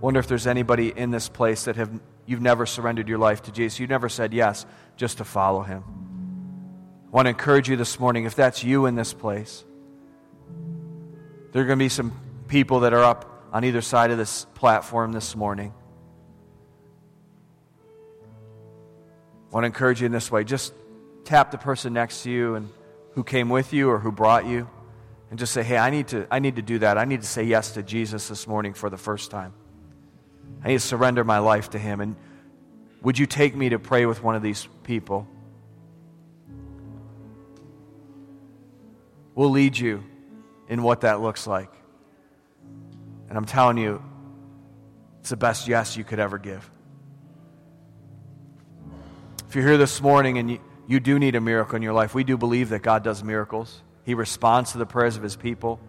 Wonder 0.00 0.18
if 0.18 0.26
there's 0.26 0.48
anybody 0.48 0.88
in 0.88 1.12
this 1.12 1.28
place 1.28 1.64
that 1.64 1.76
have 1.76 1.90
you've 2.26 2.42
never 2.42 2.66
surrendered 2.66 3.08
your 3.08 3.18
life 3.18 3.42
to 3.42 3.52
Jesus. 3.52 3.78
You've 3.78 3.90
never 3.90 4.08
said 4.08 4.34
yes 4.34 4.66
just 4.96 5.18
to 5.18 5.24
follow 5.24 5.62
him. 5.62 5.84
I 7.06 7.10
want 7.10 7.26
to 7.26 7.30
encourage 7.30 7.68
you 7.68 7.76
this 7.76 8.00
morning, 8.00 8.24
if 8.24 8.34
that's 8.34 8.64
you 8.64 8.86
in 8.86 8.96
this 8.96 9.12
place, 9.12 9.64
there 11.52 11.62
are 11.62 11.66
going 11.66 11.78
to 11.78 11.84
be 11.84 11.88
some 11.88 12.12
people 12.48 12.80
that 12.80 12.92
are 12.92 13.04
up 13.04 13.48
on 13.52 13.64
either 13.64 13.82
side 13.82 14.10
of 14.10 14.18
this 14.18 14.46
platform 14.54 15.12
this 15.12 15.36
morning. 15.36 15.72
I 19.50 19.54
want 19.54 19.64
to 19.64 19.66
encourage 19.66 20.00
you 20.00 20.06
in 20.06 20.12
this 20.12 20.32
way. 20.32 20.44
Just 20.44 20.72
tap 21.24 21.50
the 21.50 21.58
person 21.58 21.92
next 21.92 22.22
to 22.22 22.30
you 22.30 22.54
and 22.54 22.70
who 23.14 23.24
came 23.24 23.48
with 23.48 23.72
you 23.72 23.90
or 23.90 23.98
who 23.98 24.10
brought 24.10 24.46
you 24.46 24.68
and 25.30 25.38
just 25.38 25.52
say, 25.52 25.62
hey, 25.62 25.78
I 25.78 25.90
need 25.90 26.08
to, 26.08 26.26
I 26.30 26.38
need 26.38 26.56
to 26.56 26.62
do 26.62 26.78
that. 26.80 26.98
I 26.98 27.04
need 27.04 27.22
to 27.22 27.26
say 27.26 27.44
yes 27.44 27.72
to 27.72 27.82
Jesus 27.82 28.28
this 28.28 28.46
morning 28.46 28.74
for 28.74 28.90
the 28.90 28.98
first 28.98 29.30
time. 29.30 29.54
I 30.62 30.68
need 30.68 30.74
to 30.74 30.80
surrender 30.80 31.24
my 31.24 31.38
life 31.38 31.70
to 31.70 31.78
him. 31.78 32.00
And 32.00 32.16
would 33.02 33.18
you 33.18 33.26
take 33.26 33.54
me 33.56 33.70
to 33.70 33.78
pray 33.78 34.06
with 34.06 34.22
one 34.22 34.34
of 34.34 34.42
these 34.42 34.68
people? 34.84 35.26
We'll 39.34 39.50
lead 39.50 39.78
you 39.78 40.04
in 40.68 40.82
what 40.82 41.00
that 41.00 41.20
looks 41.20 41.46
like. 41.46 41.72
And 43.28 43.38
I'm 43.38 43.46
telling 43.46 43.78
you, 43.78 44.02
it's 45.20 45.30
the 45.30 45.36
best 45.36 45.68
yes 45.68 45.96
you 45.96 46.04
could 46.04 46.18
ever 46.18 46.36
give. 46.36 46.70
If 49.48 49.56
you're 49.56 49.66
here 49.66 49.78
this 49.78 50.00
morning 50.00 50.38
and 50.38 50.50
you, 50.50 50.60
you 50.86 51.00
do 51.00 51.18
need 51.18 51.34
a 51.34 51.40
miracle 51.40 51.76
in 51.76 51.82
your 51.82 51.92
life, 51.92 52.14
we 52.14 52.24
do 52.24 52.36
believe 52.36 52.70
that 52.70 52.82
God 52.82 53.02
does 53.04 53.22
miracles. 53.22 53.82
He 54.04 54.14
responds 54.14 54.72
to 54.72 54.78
the 54.78 54.86
prayers 54.86 55.16
of 55.16 55.22
His 55.22 55.36
people. 55.36 55.80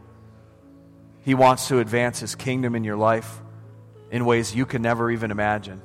He 1.22 1.34
wants 1.34 1.68
to 1.70 1.80
advance 1.80 2.20
His 2.20 2.36
kingdom 2.36 2.76
in 2.76 2.84
your 2.84 2.98
life 2.98 3.41
in 4.12 4.26
ways 4.26 4.56
you 4.56 4.66
can 4.66 4.82
never 4.82 5.10
even 5.10 5.32
imagine. 5.32 5.82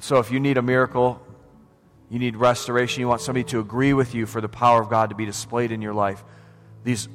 So 0.00 0.18
if 0.18 0.30
you 0.30 0.40
need 0.40 0.56
a 0.56 0.62
miracle, 0.62 1.20
you 2.10 2.18
need 2.18 2.36
restoration, 2.36 3.00
you 3.00 3.08
want 3.08 3.20
somebody 3.20 3.44
to 3.44 3.60
agree 3.60 3.92
with 3.92 4.14
you 4.14 4.26
for 4.26 4.40
the 4.40 4.48
power 4.48 4.80
of 4.80 4.88
God 4.88 5.10
to 5.10 5.16
be 5.16 5.26
displayed 5.26 5.72
in 5.72 5.82
your 5.82 5.94
life, 5.94 6.24
these 6.82 7.08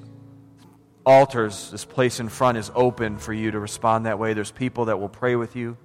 altars, 1.06 1.72
this 1.72 1.86
place 1.86 2.20
in 2.20 2.30
front 2.30 2.58
is 2.58 2.72
open 2.76 3.18
for 3.18 3.34
you 3.34 3.52
to 3.52 3.60
respond 3.60 4.06
that 4.06 4.20
way. 4.20 4.34
There's 4.34 4.52
people 4.52 4.86
that 4.86 5.00
will 5.00 5.10
pray 5.10 5.36
with 5.36 5.56
you 5.56 5.78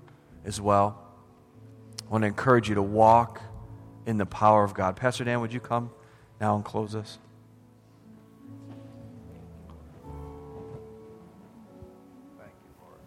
as 0.45 0.61
well. 0.61 1.01
I 2.07 2.13
want 2.13 2.23
to 2.23 2.29
encourage 2.29 2.69
you 2.69 2.75
to 2.75 2.83
walk 2.83 3.41
in 4.07 4.19
the 4.19 4.27
power 4.27 4.65
of 4.65 4.75
God. 4.75 4.97
Pastor 4.97 5.25
Dan, 5.25 5.41
would 5.41 5.53
you 5.53 5.61
come 5.61 5.91
now 6.41 6.57
and 6.57 6.65
close 6.65 6.95
us? 6.95 7.19
Thank 12.39 12.53
you, 12.65 12.73
Lord. 12.79 12.99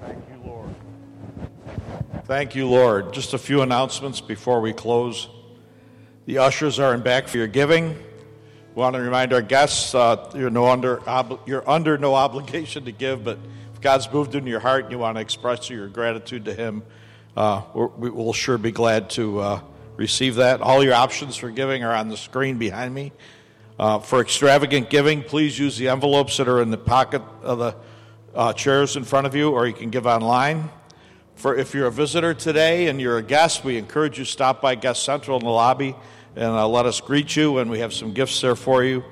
Thank 0.00 0.28
you, 0.30 0.50
Lord. 0.50 2.26
Thank 2.26 2.54
you, 2.54 2.68
Lord. 2.68 3.12
Just 3.12 3.34
a 3.34 3.38
few 3.38 3.62
announcements 3.62 4.20
before 4.20 4.60
we 4.60 4.72
close. 4.72 5.28
The 6.26 6.38
ushers 6.38 6.78
are 6.78 6.94
in 6.94 7.02
back 7.02 7.26
for 7.26 7.38
your 7.38 7.48
giving. 7.48 7.88
We 7.88 8.82
want 8.82 8.94
to 8.94 9.02
remind 9.02 9.32
our 9.32 9.42
guests 9.42 9.96
uh, 9.96 10.30
you're, 10.36 10.50
no 10.50 10.68
under, 10.68 11.02
you're 11.44 11.68
under 11.68 11.98
no 11.98 12.14
obligation 12.14 12.84
to 12.84 12.92
give, 12.92 13.24
but 13.24 13.38
if 13.74 13.80
God's 13.80 14.10
moved 14.12 14.36
in 14.36 14.46
your 14.46 14.60
heart 14.60 14.84
and 14.84 14.92
you 14.92 14.98
want 14.98 15.16
to 15.16 15.20
express 15.20 15.68
your 15.68 15.88
gratitude 15.88 16.44
to 16.44 16.54
Him, 16.54 16.84
uh, 17.36 17.62
we 17.74 18.10
will 18.10 18.32
sure 18.32 18.58
be 18.58 18.72
glad 18.72 19.10
to 19.10 19.38
uh, 19.40 19.60
receive 19.96 20.36
that. 20.36 20.60
All 20.60 20.82
your 20.82 20.94
options 20.94 21.36
for 21.36 21.50
giving 21.50 21.84
are 21.84 21.94
on 21.94 22.08
the 22.08 22.16
screen 22.16 22.58
behind 22.58 22.94
me. 22.94 23.12
Uh, 23.78 23.98
for 23.98 24.20
extravagant 24.20 24.90
giving, 24.90 25.22
please 25.22 25.58
use 25.58 25.78
the 25.78 25.88
envelopes 25.88 26.36
that 26.36 26.48
are 26.48 26.60
in 26.60 26.70
the 26.70 26.78
pocket 26.78 27.22
of 27.42 27.58
the 27.58 27.76
uh, 28.34 28.52
chairs 28.52 28.96
in 28.96 29.04
front 29.04 29.26
of 29.26 29.34
you, 29.34 29.50
or 29.50 29.66
you 29.66 29.72
can 29.72 29.90
give 29.90 30.06
online. 30.06 30.68
For 31.34 31.56
if 31.56 31.72
you're 31.72 31.86
a 31.86 31.92
visitor 31.92 32.34
today 32.34 32.88
and 32.88 33.00
you're 33.00 33.16
a 33.16 33.22
guest, 33.22 33.64
we 33.64 33.78
encourage 33.78 34.18
you 34.18 34.24
to 34.24 34.30
stop 34.30 34.60
by 34.60 34.74
Guest 34.74 35.04
Central 35.04 35.38
in 35.38 35.44
the 35.44 35.50
lobby 35.50 35.96
and 36.36 36.44
uh, 36.44 36.68
let 36.68 36.86
us 36.86 37.00
greet 37.00 37.34
you, 37.36 37.58
and 37.58 37.70
we 37.70 37.80
have 37.80 37.92
some 37.92 38.12
gifts 38.12 38.40
there 38.40 38.54
for 38.54 38.84
you. 38.84 39.02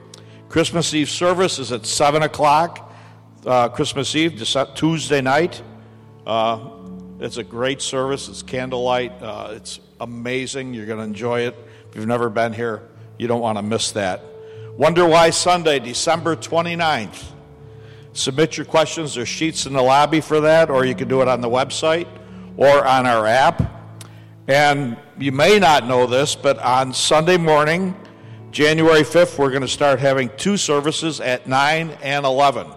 Christmas 0.48 0.94
Eve 0.94 1.10
service 1.10 1.58
is 1.58 1.72
at 1.72 1.84
7 1.84 2.22
o'clock, 2.22 2.92
uh, 3.44 3.68
Christmas 3.68 4.14
Eve, 4.14 4.42
Tuesday 4.74 5.20
night. 5.20 5.62
Uh, 6.26 6.77
it's 7.20 7.36
a 7.36 7.44
great 7.44 7.82
service. 7.82 8.28
It's 8.28 8.42
candlelight. 8.42 9.12
Uh, 9.20 9.50
it's 9.52 9.80
amazing. 10.00 10.74
You're 10.74 10.86
going 10.86 10.98
to 10.98 11.04
enjoy 11.04 11.40
it. 11.40 11.56
If 11.90 11.96
you've 11.96 12.06
never 12.06 12.30
been 12.30 12.52
here, 12.52 12.82
you 13.18 13.26
don't 13.26 13.40
want 13.40 13.58
to 13.58 13.62
miss 13.62 13.92
that. 13.92 14.22
Wonder 14.76 15.06
Why 15.06 15.30
Sunday, 15.30 15.80
December 15.80 16.36
29th. 16.36 17.24
Submit 18.12 18.56
your 18.56 18.66
questions. 18.66 19.14
There's 19.14 19.28
sheets 19.28 19.66
in 19.66 19.72
the 19.72 19.82
lobby 19.82 20.20
for 20.20 20.40
that, 20.40 20.70
or 20.70 20.84
you 20.84 20.94
can 20.94 21.08
do 21.08 21.20
it 21.20 21.28
on 21.28 21.40
the 21.40 21.48
website 21.48 22.06
or 22.56 22.86
on 22.86 23.06
our 23.06 23.26
app. 23.26 23.62
And 24.46 24.96
you 25.18 25.32
may 25.32 25.58
not 25.58 25.86
know 25.86 26.06
this, 26.06 26.36
but 26.36 26.58
on 26.60 26.94
Sunday 26.94 27.36
morning, 27.36 27.96
January 28.52 29.02
5th, 29.02 29.38
we're 29.38 29.50
going 29.50 29.62
to 29.62 29.68
start 29.68 29.98
having 29.98 30.30
two 30.36 30.56
services 30.56 31.20
at 31.20 31.46
9 31.46 31.90
and 32.02 32.24
11. 32.24 32.68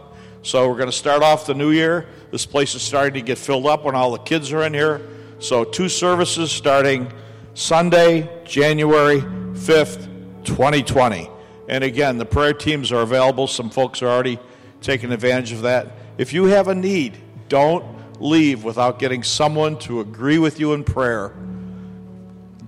So 0.42 0.68
we're 0.68 0.78
going 0.78 0.90
to 0.90 0.92
start 0.92 1.22
off 1.22 1.46
the 1.46 1.54
new 1.54 1.70
year. 1.70 2.08
This 2.32 2.46
place 2.46 2.76
is 2.76 2.82
starting 2.82 3.14
to 3.16 3.22
get 3.22 3.38
filled 3.38 3.68
up 3.68 3.84
when 3.84 3.96
all 3.96 4.12
the 4.12 4.20
kids 4.20 4.52
are 4.52 4.64
in 4.64 4.74
here. 4.74 5.02
So 5.40 5.64
two 5.64 5.90
services 5.90 6.52
starting 6.52 7.12
Sunday, 7.54 8.30
January 8.46 9.22
5th, 9.22 10.08
2020. 10.44 11.30
And 11.68 11.84
again, 11.84 12.18
the 12.18 12.26
prayer 12.26 12.54
teams 12.54 12.92
are 12.92 13.02
available. 13.02 13.48
Some 13.48 13.70
folks 13.70 14.02
are 14.02 14.08
already 14.08 14.40
taking 14.82 15.12
advantage 15.12 15.52
of 15.52 15.62
that. 15.64 15.92
If 16.18 16.34
you 16.34 16.46
have 16.46 16.68
a 16.68 16.76
need, 16.76 17.18
don't 17.50 17.86
leave 18.22 18.64
without 18.64 19.00
getting 19.00 19.24
someone 19.24 19.78
to 19.80 20.00
agree 20.00 20.38
with 20.38 20.60
you 20.60 20.74
in 20.74 20.84
prayer 20.84 21.34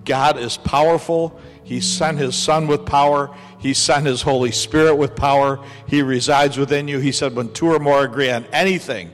God 0.05 0.37
is 0.37 0.57
powerful. 0.57 1.39
He 1.63 1.79
sent 1.79 2.17
his 2.17 2.35
Son 2.35 2.67
with 2.67 2.85
power. 2.85 3.35
He 3.59 3.73
sent 3.73 4.05
his 4.05 4.21
Holy 4.21 4.51
Spirit 4.51 4.95
with 4.95 5.15
power. 5.15 5.63
He 5.87 6.01
resides 6.01 6.57
within 6.57 6.87
you. 6.87 6.99
He 6.99 7.11
said, 7.11 7.35
when 7.35 7.53
two 7.53 7.71
or 7.71 7.79
more 7.79 8.03
agree 8.03 8.29
on 8.29 8.45
anything, 8.45 9.11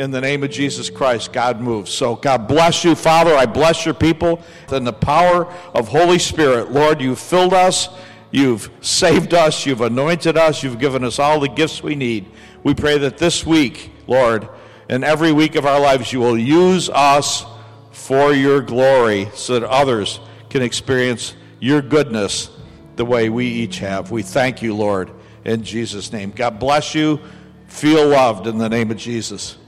in 0.00 0.10
the 0.10 0.20
name 0.20 0.42
of 0.42 0.50
Jesus 0.50 0.88
Christ, 0.88 1.30
God 1.30 1.60
moves. 1.60 1.92
So, 1.92 2.16
God 2.16 2.48
bless 2.48 2.84
you, 2.84 2.94
Father. 2.94 3.34
I 3.34 3.44
bless 3.44 3.84
your 3.84 3.92
people. 3.92 4.42
In 4.72 4.84
the 4.84 4.94
power 4.94 5.44
of 5.74 5.88
Holy 5.88 6.18
Spirit, 6.18 6.72
Lord, 6.72 7.02
you've 7.02 7.18
filled 7.18 7.52
us. 7.52 7.90
You've 8.30 8.70
saved 8.80 9.34
us. 9.34 9.66
You've 9.66 9.82
anointed 9.82 10.38
us. 10.38 10.62
You've 10.62 10.78
given 10.78 11.04
us 11.04 11.18
all 11.18 11.38
the 11.38 11.50
gifts 11.50 11.82
we 11.82 11.96
need. 11.96 12.24
We 12.62 12.72
pray 12.72 12.96
that 12.96 13.18
this 13.18 13.44
week, 13.44 13.90
Lord, 14.06 14.48
and 14.88 15.04
every 15.04 15.32
week 15.32 15.54
of 15.54 15.66
our 15.66 15.78
lives, 15.78 16.10
you 16.14 16.20
will 16.20 16.38
use 16.38 16.88
us 16.88 17.44
for 17.92 18.32
your 18.32 18.62
glory 18.62 19.28
so 19.34 19.60
that 19.60 19.68
others 19.68 20.18
can 20.48 20.62
experience 20.62 21.34
your 21.58 21.82
goodness 21.82 22.48
the 22.96 23.04
way 23.04 23.28
we 23.28 23.46
each 23.46 23.80
have. 23.80 24.10
We 24.10 24.22
thank 24.22 24.62
you, 24.62 24.74
Lord, 24.74 25.10
in 25.44 25.62
Jesus' 25.62 26.10
name. 26.10 26.30
God 26.30 26.58
bless 26.58 26.94
you. 26.94 27.20
Feel 27.66 28.08
loved 28.08 28.46
in 28.46 28.56
the 28.56 28.68
name 28.70 28.90
of 28.90 28.96
Jesus. 28.96 29.58